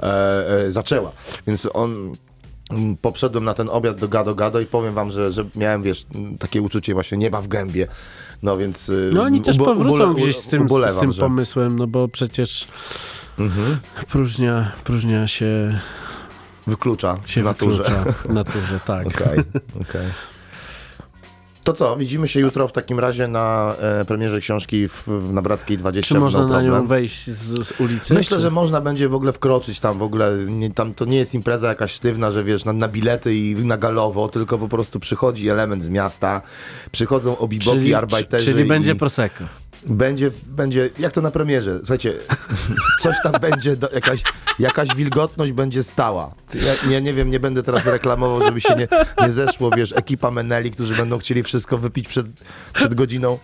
e, 0.00 0.48
e, 0.66 0.72
zaczęła. 0.72 1.12
Więc 1.46 1.68
on 1.74 2.12
poprzedłem 3.02 3.44
na 3.44 3.54
ten 3.54 3.68
obiad 3.68 3.96
do 3.98 4.08
Gado 4.08 4.34
Gado 4.34 4.60
i 4.60 4.66
powiem 4.66 4.94
wam, 4.94 5.10
że, 5.10 5.32
że 5.32 5.44
miałem, 5.56 5.82
wiesz, 5.82 6.06
takie 6.38 6.62
uczucie 6.62 6.94
właśnie 6.94 7.18
nieba 7.18 7.42
w 7.42 7.48
gębie. 7.48 7.86
No 8.42 8.56
więc... 8.56 8.88
y, 8.88 9.10
No 9.14 9.22
oni 9.22 9.42
też 9.42 9.58
powrócą 9.58 10.12
ubole- 10.12 10.22
gdzieś 10.22 10.36
z 10.36 10.46
tym, 10.46 10.62
z 10.62 10.64
ubolewam, 10.64 11.00
tym 11.00 11.12
że- 11.12 11.16
Mhm. 11.22 11.30
pomysłem, 11.32 11.78
no 11.78 11.86
bo 11.86 12.08
przecież 12.08 12.68
próżnia, 14.08 14.72
próżnia 14.84 15.28
się, 15.28 15.78
Wyklucza 16.66 17.16
się 17.26 17.42
w 17.42 17.44
naturze. 17.44 17.82
wyklucza 17.82 18.12
w 18.12 18.28
naturze, 18.40 18.80
tak. 18.86 19.06
Okej, 19.06 19.38
okej. 19.80 20.06
To 21.64 21.72
co, 21.72 21.96
widzimy 21.96 22.28
się 22.28 22.40
jutro 22.40 22.68
w 22.68 22.72
takim 22.72 22.98
razie 22.98 23.28
na 23.28 23.74
e, 23.78 24.04
premierze 24.04 24.40
książki 24.40 24.88
w, 24.88 25.02
w 25.06 25.32
Nabrackiej 25.32 25.76
20 25.78 26.14
Czy 26.14 26.18
w 26.18 26.22
można 26.22 26.40
no 26.40 26.48
na 26.48 26.62
nią 26.62 26.86
wejść 26.86 27.30
z, 27.30 27.66
z 27.66 27.80
ulicy? 27.80 28.14
Myślę, 28.14 28.36
czy... 28.36 28.42
że 28.42 28.50
można 28.50 28.80
będzie 28.80 29.08
w 29.08 29.14
ogóle 29.14 29.32
wkroczyć 29.32 29.80
tam 29.80 29.98
w 29.98 30.02
ogóle, 30.02 30.36
nie, 30.46 30.70
tam 30.70 30.94
to 30.94 31.04
nie 31.04 31.16
jest 31.16 31.34
impreza 31.34 31.68
jakaś 31.68 31.92
sztywna, 31.92 32.30
że 32.30 32.44
wiesz, 32.44 32.64
na, 32.64 32.72
na 32.72 32.88
bilety 32.88 33.36
i 33.36 33.54
na 33.54 33.76
galowo, 33.76 34.28
tylko 34.28 34.58
po 34.58 34.68
prostu 34.68 35.00
przychodzi 35.00 35.48
element 35.48 35.82
z 35.82 35.88
miasta, 35.88 36.42
przychodzą 36.92 37.38
obiboki, 37.38 37.70
czyli, 37.70 37.94
arbajterzy 37.94 38.52
czyli 38.52 38.64
będzie 38.64 38.92
i 38.92 38.94
Prosecco. 38.94 39.44
Będzie, 39.86 40.30
będzie, 40.46 40.90
jak 40.98 41.12
to 41.12 41.20
na 41.20 41.30
premierze, 41.30 41.78
słuchajcie, 41.78 42.14
coś 43.02 43.16
tam 43.22 43.32
będzie, 43.40 43.76
do, 43.76 43.88
jakaś, 43.94 44.22
jakaś 44.58 44.94
wilgotność 44.96 45.52
będzie 45.52 45.82
stała. 45.82 46.34
Ja 46.54 46.90
nie, 46.90 47.00
nie 47.00 47.14
wiem, 47.14 47.30
nie 47.30 47.40
będę 47.40 47.62
teraz 47.62 47.86
reklamował, 47.86 48.42
żeby 48.42 48.60
się 48.60 48.74
nie, 48.74 48.88
nie 49.22 49.30
zeszło, 49.32 49.70
wiesz, 49.70 49.92
ekipa 49.96 50.30
Meneli, 50.30 50.70
którzy 50.70 50.94
będą 50.94 51.18
chcieli 51.18 51.42
wszystko 51.42 51.78
wypić 51.78 52.08
przed, 52.08 52.26
przed 52.72 52.94
godziną 52.94 53.38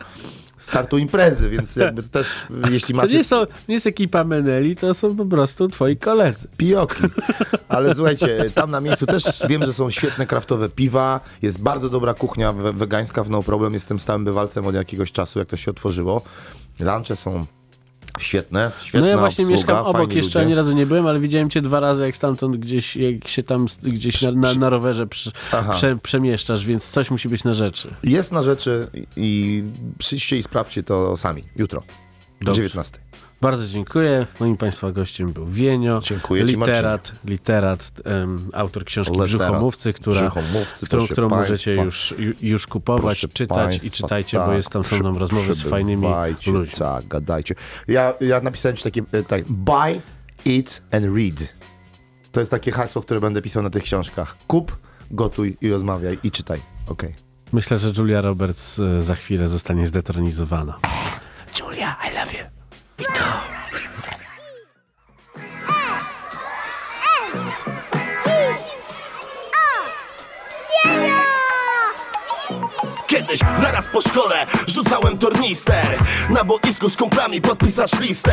startu 0.59 0.99
imprezy, 0.99 1.51
więc 1.51 1.77
jakby 1.77 2.03
to 2.03 2.09
też, 2.09 2.47
jeśli 2.71 2.95
To 2.95 3.01
macie... 3.01 3.17
nie, 3.17 3.25
są, 3.25 3.47
nie 3.69 3.75
jest 3.75 3.87
ekipa 3.87 4.25
Meneli, 4.25 4.77
to 4.77 4.95
są 4.95 5.17
po 5.17 5.25
prostu 5.27 5.69
twoi 5.69 5.97
koledzy. 5.97 6.49
Pijoki. 6.57 7.03
Ale 7.69 7.95
słuchajcie, 7.95 8.51
tam 8.55 8.71
na 8.71 8.81
miejscu 8.81 9.07
też 9.07 9.25
wiem, 9.49 9.65
że 9.65 9.73
są 9.73 9.91
świetne 9.91 10.27
kraftowe 10.27 10.69
piwa, 10.69 11.21
jest 11.43 11.61
bardzo 11.61 11.91
dobra 11.91 12.15
kuchnia 12.15 12.53
we- 12.53 12.73
wegańska 12.73 13.25
w 13.25 13.31
No 13.31 13.43
Problem, 13.43 13.75
jestem 13.75 13.99
stałym 14.01 14.25
bywalcem 14.25 14.67
od 14.67 14.75
jakiegoś 14.75 15.13
czasu, 15.13 15.39
jak 15.39 15.49
to 15.49 15.57
się 15.57 15.71
otworzyło. 15.71 16.23
Lunche 16.81 17.17
są 17.17 17.47
świetne, 18.19 18.71
świetna 18.83 19.01
No 19.01 19.07
ja 19.07 19.19
właśnie 19.19 19.45
obsługa, 19.45 19.57
mieszkam 19.57 19.87
obok, 19.87 20.15
jeszcze 20.15 20.39
ludzie. 20.39 20.47
ani 20.47 20.55
razu 20.55 20.73
nie 20.73 20.87
byłem, 20.87 21.07
ale 21.07 21.21
widziałem 21.21 21.51
cię 21.51 21.61
dwa 21.61 21.81
razy, 21.81 22.05
jak 22.07 22.17
stamtąd 22.17 22.57
gdzieś, 22.57 22.97
jak 22.97 23.29
się 23.29 23.43
tam 23.43 23.67
gdzieś 23.83 24.23
na, 24.23 24.33
na, 24.33 24.55
na 24.55 24.69
rowerze 24.69 25.07
przy, 25.07 25.33
prze, 25.71 25.97
przemieszczasz, 26.03 26.65
więc 26.65 26.91
coś 26.91 27.11
musi 27.11 27.29
być 27.29 27.45
na 27.45 27.53
rzeczy. 27.53 27.89
Jest 28.05 28.33
na 28.33 28.43
rzeczy 28.43 28.89
i 29.17 29.63
przyjdźcie 29.99 30.37
i 30.37 30.43
sprawdźcie 30.43 30.83
to 30.83 31.17
sami, 31.17 31.45
jutro. 31.57 31.83
Dobrze. 32.41 32.63
19. 32.63 32.99
Bardzo 33.41 33.67
dziękuję. 33.67 34.27
Moim 34.41 34.57
Państwa 34.57 34.93
gościem 34.93 35.33
był 35.33 35.47
Wienio, 35.47 36.01
Dziękuję 36.05 36.47
ci, 36.47 36.57
literat, 36.57 37.13
literat 37.25 37.91
em, 38.05 38.49
autor 38.53 38.85
książki 38.85 39.13
Literat, 39.13 39.29
Brzuchomówcy, 39.31 39.93
która, 39.93 40.21
Brzuchomówcy, 40.21 40.87
którą, 40.87 41.07
którą 41.07 41.29
państwa. 41.29 41.51
możecie 41.53 41.75
już, 41.75 42.15
ju- 42.19 42.35
już 42.43 42.67
kupować, 42.67 43.03
Proszę 43.03 43.29
czytać 43.29 43.77
i 43.77 43.81
państwa, 43.81 43.97
czytajcie, 43.97 44.39
bo 44.39 44.47
tak, 44.47 44.57
jest 44.57 44.71
tam 44.71 44.85
są 44.85 44.99
nam 45.03 45.17
rozmowy 45.19 45.55
z 45.55 45.63
fajnymi 45.63 46.07
ludźmi. 46.47 46.79
Tak, 46.79 47.09
gadajcie. 47.09 47.55
Ja, 47.89 48.15
ja 48.21 48.41
napisałem 48.41 48.77
ci 48.77 48.83
takie, 48.85 49.03
e, 49.13 49.23
tak, 49.23 49.45
buy, 49.49 50.01
eat 50.47 50.83
and 50.93 51.05
read. 51.17 51.55
To 52.33 52.41
jest 52.41 52.51
takie 52.51 52.73
hasło, 52.73 53.03
które 53.03 53.21
będę 53.21 53.43
pisał 53.43 53.63
na 53.63 53.71
tych 53.71 53.83
książkach. 53.83 54.37
Kup, 54.47 54.77
gotuj 55.11 55.57
i 55.61 55.71
rozmawiaj 55.71 56.19
i 56.25 56.31
czytaj. 56.31 56.61
Okej. 56.87 57.15
Myślę, 57.53 57.79
że 57.79 57.93
Julia 57.99 58.21
Roberts 58.21 58.79
e, 58.79 59.03
za 59.03 59.15
chwilę 59.15 59.49
zostanie 59.49 59.87
zdetronizowana. 59.87 60.79
Julia, 61.61 61.97
I 62.11 62.15
love 62.21 62.33
you. 62.33 62.58
Kiedyś, 62.99 63.58
po 73.99 74.09
szkole, 74.09 74.47
rzucałem 74.67 75.19
tornister. 75.19 75.99
Na 76.31 76.45
boisku 76.45 76.91
z 76.91 76.97
kumplami 76.97 77.41
podpisać 77.41 78.01
listę. 78.01 78.33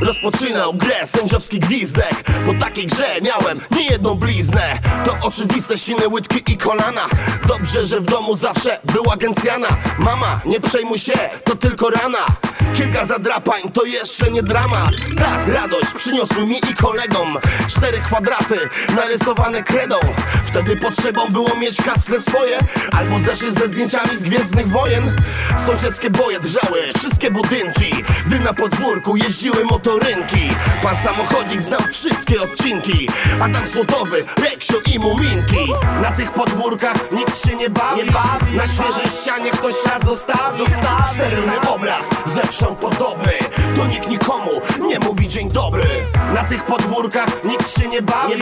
Rozpoczynał 0.00 0.74
grę 0.74 1.06
sędziowski 1.06 1.58
gwizdek. 1.58 2.22
Po 2.46 2.64
takiej 2.64 2.86
grze 2.86 3.06
miałem 3.22 3.60
niejedną 3.70 4.14
bliznę. 4.14 4.78
To 5.04 5.16
oczywiste 5.22 5.78
siny, 5.78 6.08
łydki 6.08 6.52
i 6.52 6.56
kolana. 6.56 7.06
Dobrze, 7.48 7.86
że 7.86 8.00
w 8.00 8.04
domu 8.04 8.36
zawsze 8.36 8.78
była 8.84 9.16
gencjana 9.16 9.68
Mama, 9.98 10.40
nie 10.44 10.60
przejmuj 10.60 10.98
się, 10.98 11.12
to 11.44 11.56
tylko 11.56 11.90
rana. 11.90 12.26
Kilka 12.74 13.06
zadrapań 13.06 13.60
to 13.72 13.84
jeszcze 13.84 14.30
nie 14.30 14.42
dramat. 14.42 14.90
Tak, 15.18 15.48
radość 15.54 15.94
przyniosły 15.94 16.46
mi 16.46 16.56
i 16.56 16.74
kolegom. 16.74 17.38
Cztery 17.68 17.98
kwadraty 17.98 18.58
narysowane 18.96 19.62
kredą. 19.62 19.96
Wtedy 20.46 20.76
potrzebą 20.76 21.28
było 21.28 21.56
mieć 21.56 21.82
kapsle 21.82 22.20
swoje 22.20 22.58
Albo 22.92 23.20
zeszyt 23.20 23.54
ze 23.58 23.68
zdjęciami 23.68 24.18
z 24.18 24.22
Gwiezdnych 24.22 24.68
Wojen 24.68 24.99
wojen 25.00 25.22
Sąsiedzkie 25.66 26.10
boje 26.10 26.40
drżały, 26.40 26.80
wszystkie 26.98 27.30
budynki. 27.30 28.04
Gdy 28.26 28.40
na 28.40 28.54
podwórku 28.54 29.16
jeździły 29.16 29.64
motorynki. 29.64 30.50
Pan 30.82 30.96
samochodzik 30.96 31.62
znał 31.62 31.80
wszystkie 31.92 32.42
odcinki. 32.42 33.08
Adam 33.40 33.66
Złotowy, 33.66 34.24
Reksio 34.42 34.74
i 34.94 34.98
Muminki. 34.98 35.72
Na 36.02 36.10
tych 36.10 36.32
podwórkach 36.32 37.12
nikt 37.12 37.46
się 37.46 37.56
nie 37.56 37.70
bawi, 37.70 38.02
Na 38.56 38.66
świeżej 38.66 39.10
ścianie 39.20 39.50
ktoś 39.50 39.74
raz 39.86 40.04
zostawił 40.06 40.66
Sterylny 41.14 41.60
obraz, 41.68 42.10
zewsząd 42.26 42.78
podobny. 42.78 43.32
To 43.76 43.86
nikt 43.86 44.08
nikomu 44.08 44.50
nie 44.88 44.98
mówi 44.98 45.28
dzień 45.28 45.50
dobry. 45.50 45.84
Na 46.34 46.44
tych 46.44 46.64
podwórkach 46.66 47.44
nikt 47.44 47.80
się 47.80 47.88
nie 47.88 48.02
bawi, 48.02 48.34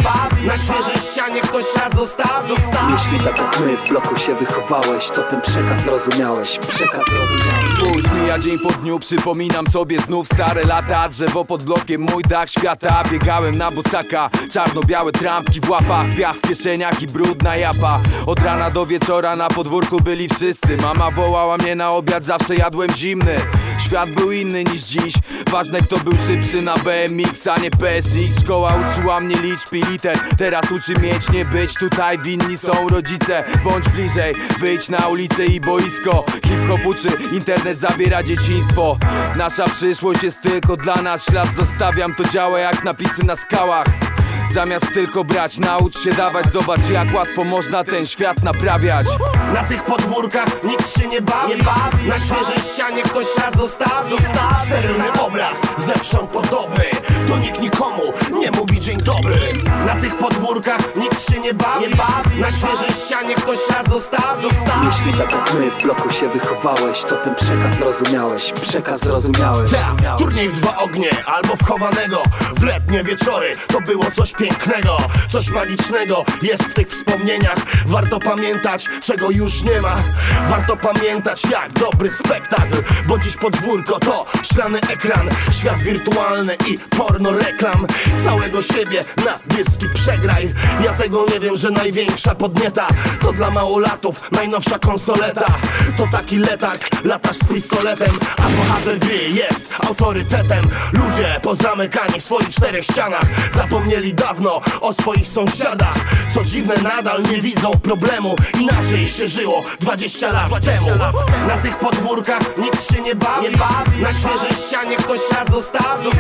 Na 0.47 0.57
świeżej 0.57 0.97
ścianie 1.13 1.41
ktoś 1.41 1.65
raz 1.77 1.95
zostawił 1.97 2.57
Jeśli 2.93 3.19
tak 3.19 3.39
jak 3.39 3.61
my 3.61 3.77
w 3.77 3.89
bloku 3.89 4.17
się 4.17 4.35
wychowałeś, 4.35 5.09
to 5.09 5.23
ten 5.23 5.41
przekaz 5.41 5.85
zrozumiałeś, 5.85 6.48
przekaz 6.57 7.05
zrozumiałeś. 7.05 7.69
Spójrz, 7.77 8.05
mija 8.21 8.39
dzień 8.39 8.59
po 8.59 8.73
dniu, 8.73 8.99
przypominam 8.99 9.67
sobie 9.67 10.01
znów 10.01 10.27
stare 10.27 10.65
lata. 10.65 11.09
Drzewo 11.09 11.45
pod 11.45 11.63
blokiem, 11.63 12.01
mój 12.01 12.23
dach 12.23 12.51
świata. 12.51 13.03
Biegałem 13.11 13.59
na 13.59 13.71
bocaka, 13.71 14.31
czarno-białe 14.53 15.13
trampki 15.13 15.61
w 15.61 15.71
łapach 15.71 16.07
Piach 16.17 16.37
w 16.37 16.41
kieszeniach 16.41 17.03
i 17.03 17.07
brudna 17.07 17.57
japa. 17.57 18.01
Od 18.27 18.39
rana 18.39 18.71
do 18.71 18.87
wieczora 18.87 19.37
na 19.37 19.49
podwórku 19.49 20.01
byli 20.01 20.29
wszyscy. 20.29 20.77
Mama 20.83 21.11
wołała 21.11 21.57
mnie 21.57 21.75
na 21.75 21.91
obiad, 21.91 22.25
zawsze 22.25 22.57
jadłem 22.57 22.91
zimny 22.97 23.37
Świat 23.79 24.11
był 24.11 24.33
inny 24.33 24.65
niż 24.65 24.81
dziś. 24.81 25.15
Ważne 25.51 25.81
kto 25.81 25.99
był 25.99 26.13
szybszy 26.27 26.63
na 26.63 26.75
BMX, 26.75 27.47
a 27.47 27.59
nie 27.59 27.71
PSX 27.71 28.41
Szkoła 28.41 28.75
uczyła 28.75 29.21
mnie 29.21 29.37
liczb 29.37 29.73
i 29.73 29.83
liter. 29.83 30.19
Teraz 30.39 30.71
uczy 30.71 30.95
mieć, 30.95 31.31
nie 31.31 31.45
być 31.45 31.75
Tutaj 31.75 32.19
winni 32.19 32.59
są 32.59 32.89
rodzice. 32.89 33.45
Bądź 33.65 33.89
bliżej, 33.89 34.35
wyjdź 34.61 34.89
na 34.89 35.09
ulicę 35.09 35.47
i 35.47 35.61
boisko. 35.61 36.25
Hip-hop 36.45 36.87
uczy, 36.87 37.09
internet 37.33 37.79
zabiera 37.79 38.23
dzieciństwo. 38.23 38.97
Nasza 39.37 39.65
przyszłość 39.65 40.23
jest 40.23 40.41
tylko 40.41 40.77
dla 40.77 41.03
nas. 41.03 41.25
Ślad 41.25 41.55
zostawiam, 41.55 42.15
to 42.15 42.25
działa 42.25 42.61
jak 42.61 42.85
napisy 42.85 43.25
na 43.25 43.37
skałach 43.37 44.08
Zamiast 44.55 44.93
tylko 44.93 45.25
brać, 45.25 45.59
naucz 45.59 45.99
się 45.99 46.11
dawać. 46.11 46.53
Zobacz 46.53 46.89
jak 46.91 47.15
łatwo 47.15 47.45
można 47.45 47.85
ten 47.85 48.07
świat 48.07 48.43
naprawiać. 48.43 49.07
Na 49.55 49.65
tych 49.65 49.85
podwórkach 49.85 50.65
nikt 50.65 50.99
się 50.99 51.09
nie 51.09 51.23
bawi, 51.23 51.63
Na 52.09 52.19
świeżej 52.19 52.63
ścianie 52.73 53.03
ktoś 53.03 53.27
raz 53.39 53.57
zostawił 53.57 54.19
Sterylny 54.67 55.13
obraz, 55.21 55.63
zewsząd 55.77 56.31
podobny. 56.31 56.85
To 57.29 57.37
nikt 57.37 57.61
nikomu 57.61 58.03
nie 58.41 58.51
mówi 58.51 58.81
dzień 58.81 59.03
dobry. 59.03 59.39
Na 59.87 59.95
tych 59.95 60.19
podwórkach 60.19 60.97
nikt 60.97 61.31
się 61.31 61.41
nie 61.41 61.55
bawi, 61.55 61.95
Na 62.41 62.51
świeżej 62.51 62.91
ścianie 63.07 63.35
ktoś 63.35 63.59
raz 63.71 63.89
zostawił 63.93 64.51
Jeśli 64.85 65.13
tak 65.13 65.33
jak 65.33 65.55
my 65.55 65.71
w 65.71 65.83
bloku 65.83 66.11
się 66.11 66.29
wychowałeś, 66.29 67.03
to 67.05 67.17
ten 67.17 67.35
przekaz 67.35 67.79
zrozumiałeś, 67.79 68.53
przekaz 68.53 69.01
zrozumiałeś. 69.01 69.71
Ta, 69.71 70.17
turniej 70.17 70.49
w 70.49 70.61
dwa 70.61 70.77
ognie 70.77 71.11
albo 71.27 71.57
w 71.57 71.63
chowanego 71.65 72.23
W 72.57 72.63
letnie 72.63 73.05
wieczory. 73.05 73.57
To 73.67 73.81
było 73.81 74.05
coś 74.11 74.33
pięknego. 74.39 74.97
Coś 75.33 75.51
magicznego 75.51 76.25
jest 76.43 76.63
w 76.63 76.75
tych 76.75 76.89
wspomnieniach. 76.89 77.57
Warto 77.87 78.21
pamiętać 78.21 78.87
czego 79.03 79.31
już 79.31 79.63
nie 79.63 79.81
ma. 79.81 79.97
Warto 80.51 80.77
pamiętać 80.77 81.43
jak 81.51 81.73
dobry 81.73 82.11
spektakl. 82.11 82.83
Bo 83.07 83.19
dziś 83.19 83.37
podwórko 83.37 83.99
to 83.99 84.27
szklany 84.43 84.79
ekran. 84.79 85.29
Świat 85.53 85.79
wirtualny 85.79 86.57
i 86.69 86.79
porno 86.79 87.33
reklam. 87.33 87.87
Całego 88.25 88.63
siebie 88.63 89.05
na 89.25 89.57
dyski 89.57 89.87
przegraj. 89.95 90.55
Ja 90.85 90.93
tego 90.93 91.27
nie 91.33 91.41
wiem, 91.41 91.57
że 91.57 91.71
największa 91.71 92.35
podnieta 92.35 92.87
To 93.23 93.33
dla 93.33 93.51
małolatów 93.51 94.33
najnowsza 94.33 94.79
konsoleta. 94.79 95.47
To 95.97 96.07
taki 96.13 96.39
letarg, 96.39 97.05
latasz 97.05 97.37
z 97.37 97.47
pistoletem 97.47 98.11
A 98.37 98.49
bohater 98.49 98.99
gry 98.99 99.19
jest 99.29 99.69
autorytetem. 99.89 100.65
Ludzie 100.93 101.41
pozamykani 101.43 102.21
w 102.21 102.25
swoich 102.25 102.49
czterech 102.49 102.85
ścianach 102.85 103.27
Zapomnieli 103.55 104.15
dawno 104.29 104.61
o 104.81 104.95
swoich 104.95 105.29
sąsiadach. 105.29 105.95
Co 106.35 106.45
dziwne 106.45 106.75
nadal 106.83 107.23
nie 107.23 107.41
widzą 107.41 107.71
problemu. 107.71 108.37
Inaczej 108.61 109.09
się 109.09 109.29
żyło 109.29 109.63
20 109.81 110.33
lat 110.33 110.65
temu. 110.65 110.87
Na 111.49 111.57
tych 111.57 111.79
podwórkach 111.79 112.59
nikt 112.59 112.93
się 112.93 113.03
nie 113.03 113.15
bawi. 113.15 113.57
Na 114.03 114.13
świeżej 114.13 114.51
ścianie 114.67 114.97
ktoś 114.97 115.21
raz 115.39 115.51
zostawił 115.55 116.11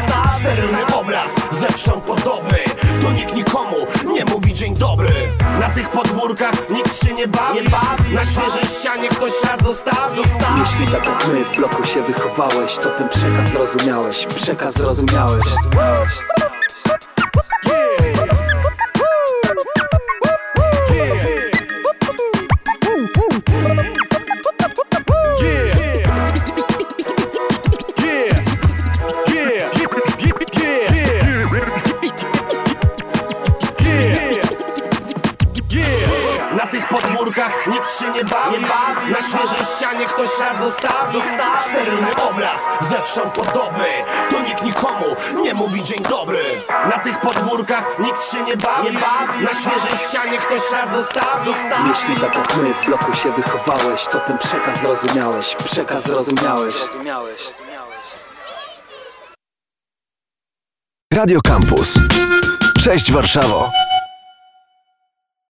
Sterylny 0.40 0.86
obraz, 0.94 1.34
zewsząd 1.50 2.04
podobny. 2.04 2.58
To 3.02 3.10
nikt 3.10 3.34
nikomu 3.34 3.76
nie 4.12 4.24
mówi 4.24 4.54
dzień 4.54 4.76
dobry. 4.76 5.08
Na 5.60 5.68
tych 5.68 5.90
podwórkach 5.90 6.70
nikt 6.70 7.04
się 7.04 7.14
nie 7.14 7.28
bawi. 7.28 7.60
Na 8.14 8.24
świeżej 8.24 8.64
ścianie 8.78 9.08
ktoś 9.08 9.32
raz 9.44 9.64
zostawił 9.64 10.24
Jeśli 10.60 10.86
tak 10.86 11.06
jak 11.06 11.28
my 11.28 11.44
w 11.44 11.56
bloku 11.56 11.84
się 11.84 12.02
wychowałeś, 12.02 12.76
to 12.76 12.90
ten 12.90 13.08
przekaz 13.08 13.48
zrozumiałeś, 13.48 14.26
przekaz 14.26 14.74
zrozumiałeś. 14.74 15.44
Nikt 37.68 37.98
się 37.98 38.10
nie 38.10 38.24
bawi 38.24 38.64
Na 39.10 39.22
świeżej 39.22 39.66
ścianie 39.76 40.06
ktoś 40.06 40.28
raz 40.40 40.62
zostawił 40.62 41.20
Sterylny 41.60 42.08
obraz, 42.30 42.66
zewsząd 42.80 43.34
podobny. 43.34 43.88
To 44.30 44.40
nikt 44.40 44.62
nikomu 44.62 45.16
nie 45.42 45.54
mówi 45.54 45.82
dzień 45.82 46.02
dobry. 46.02 46.42
Na 46.84 46.98
tych 46.98 47.20
podwórkach 47.20 47.98
nikt 47.98 48.30
się 48.30 48.42
nie 48.42 48.56
bawi. 48.56 48.96
Na 49.44 49.54
świeżej 49.54 49.98
ścianie 50.08 50.38
ktoś 50.38 50.70
raz 50.72 50.90
zostawił 50.94 51.54
Jeśli 51.88 52.16
tak 52.16 52.34
jak 52.34 52.56
my 52.56 52.74
w 52.74 52.86
bloku 52.86 53.14
się 53.14 53.32
wychowałeś, 53.32 54.06
to 54.06 54.20
ten 54.20 54.38
przekaz 54.38 54.80
zrozumiałeś, 54.80 55.54
przekaz 55.54 56.02
zrozumiałeś. 56.02 56.74
Radio 61.14 61.40
Campus. 61.42 61.94
Cześć 62.84 63.12
Warszawo. 63.12 63.70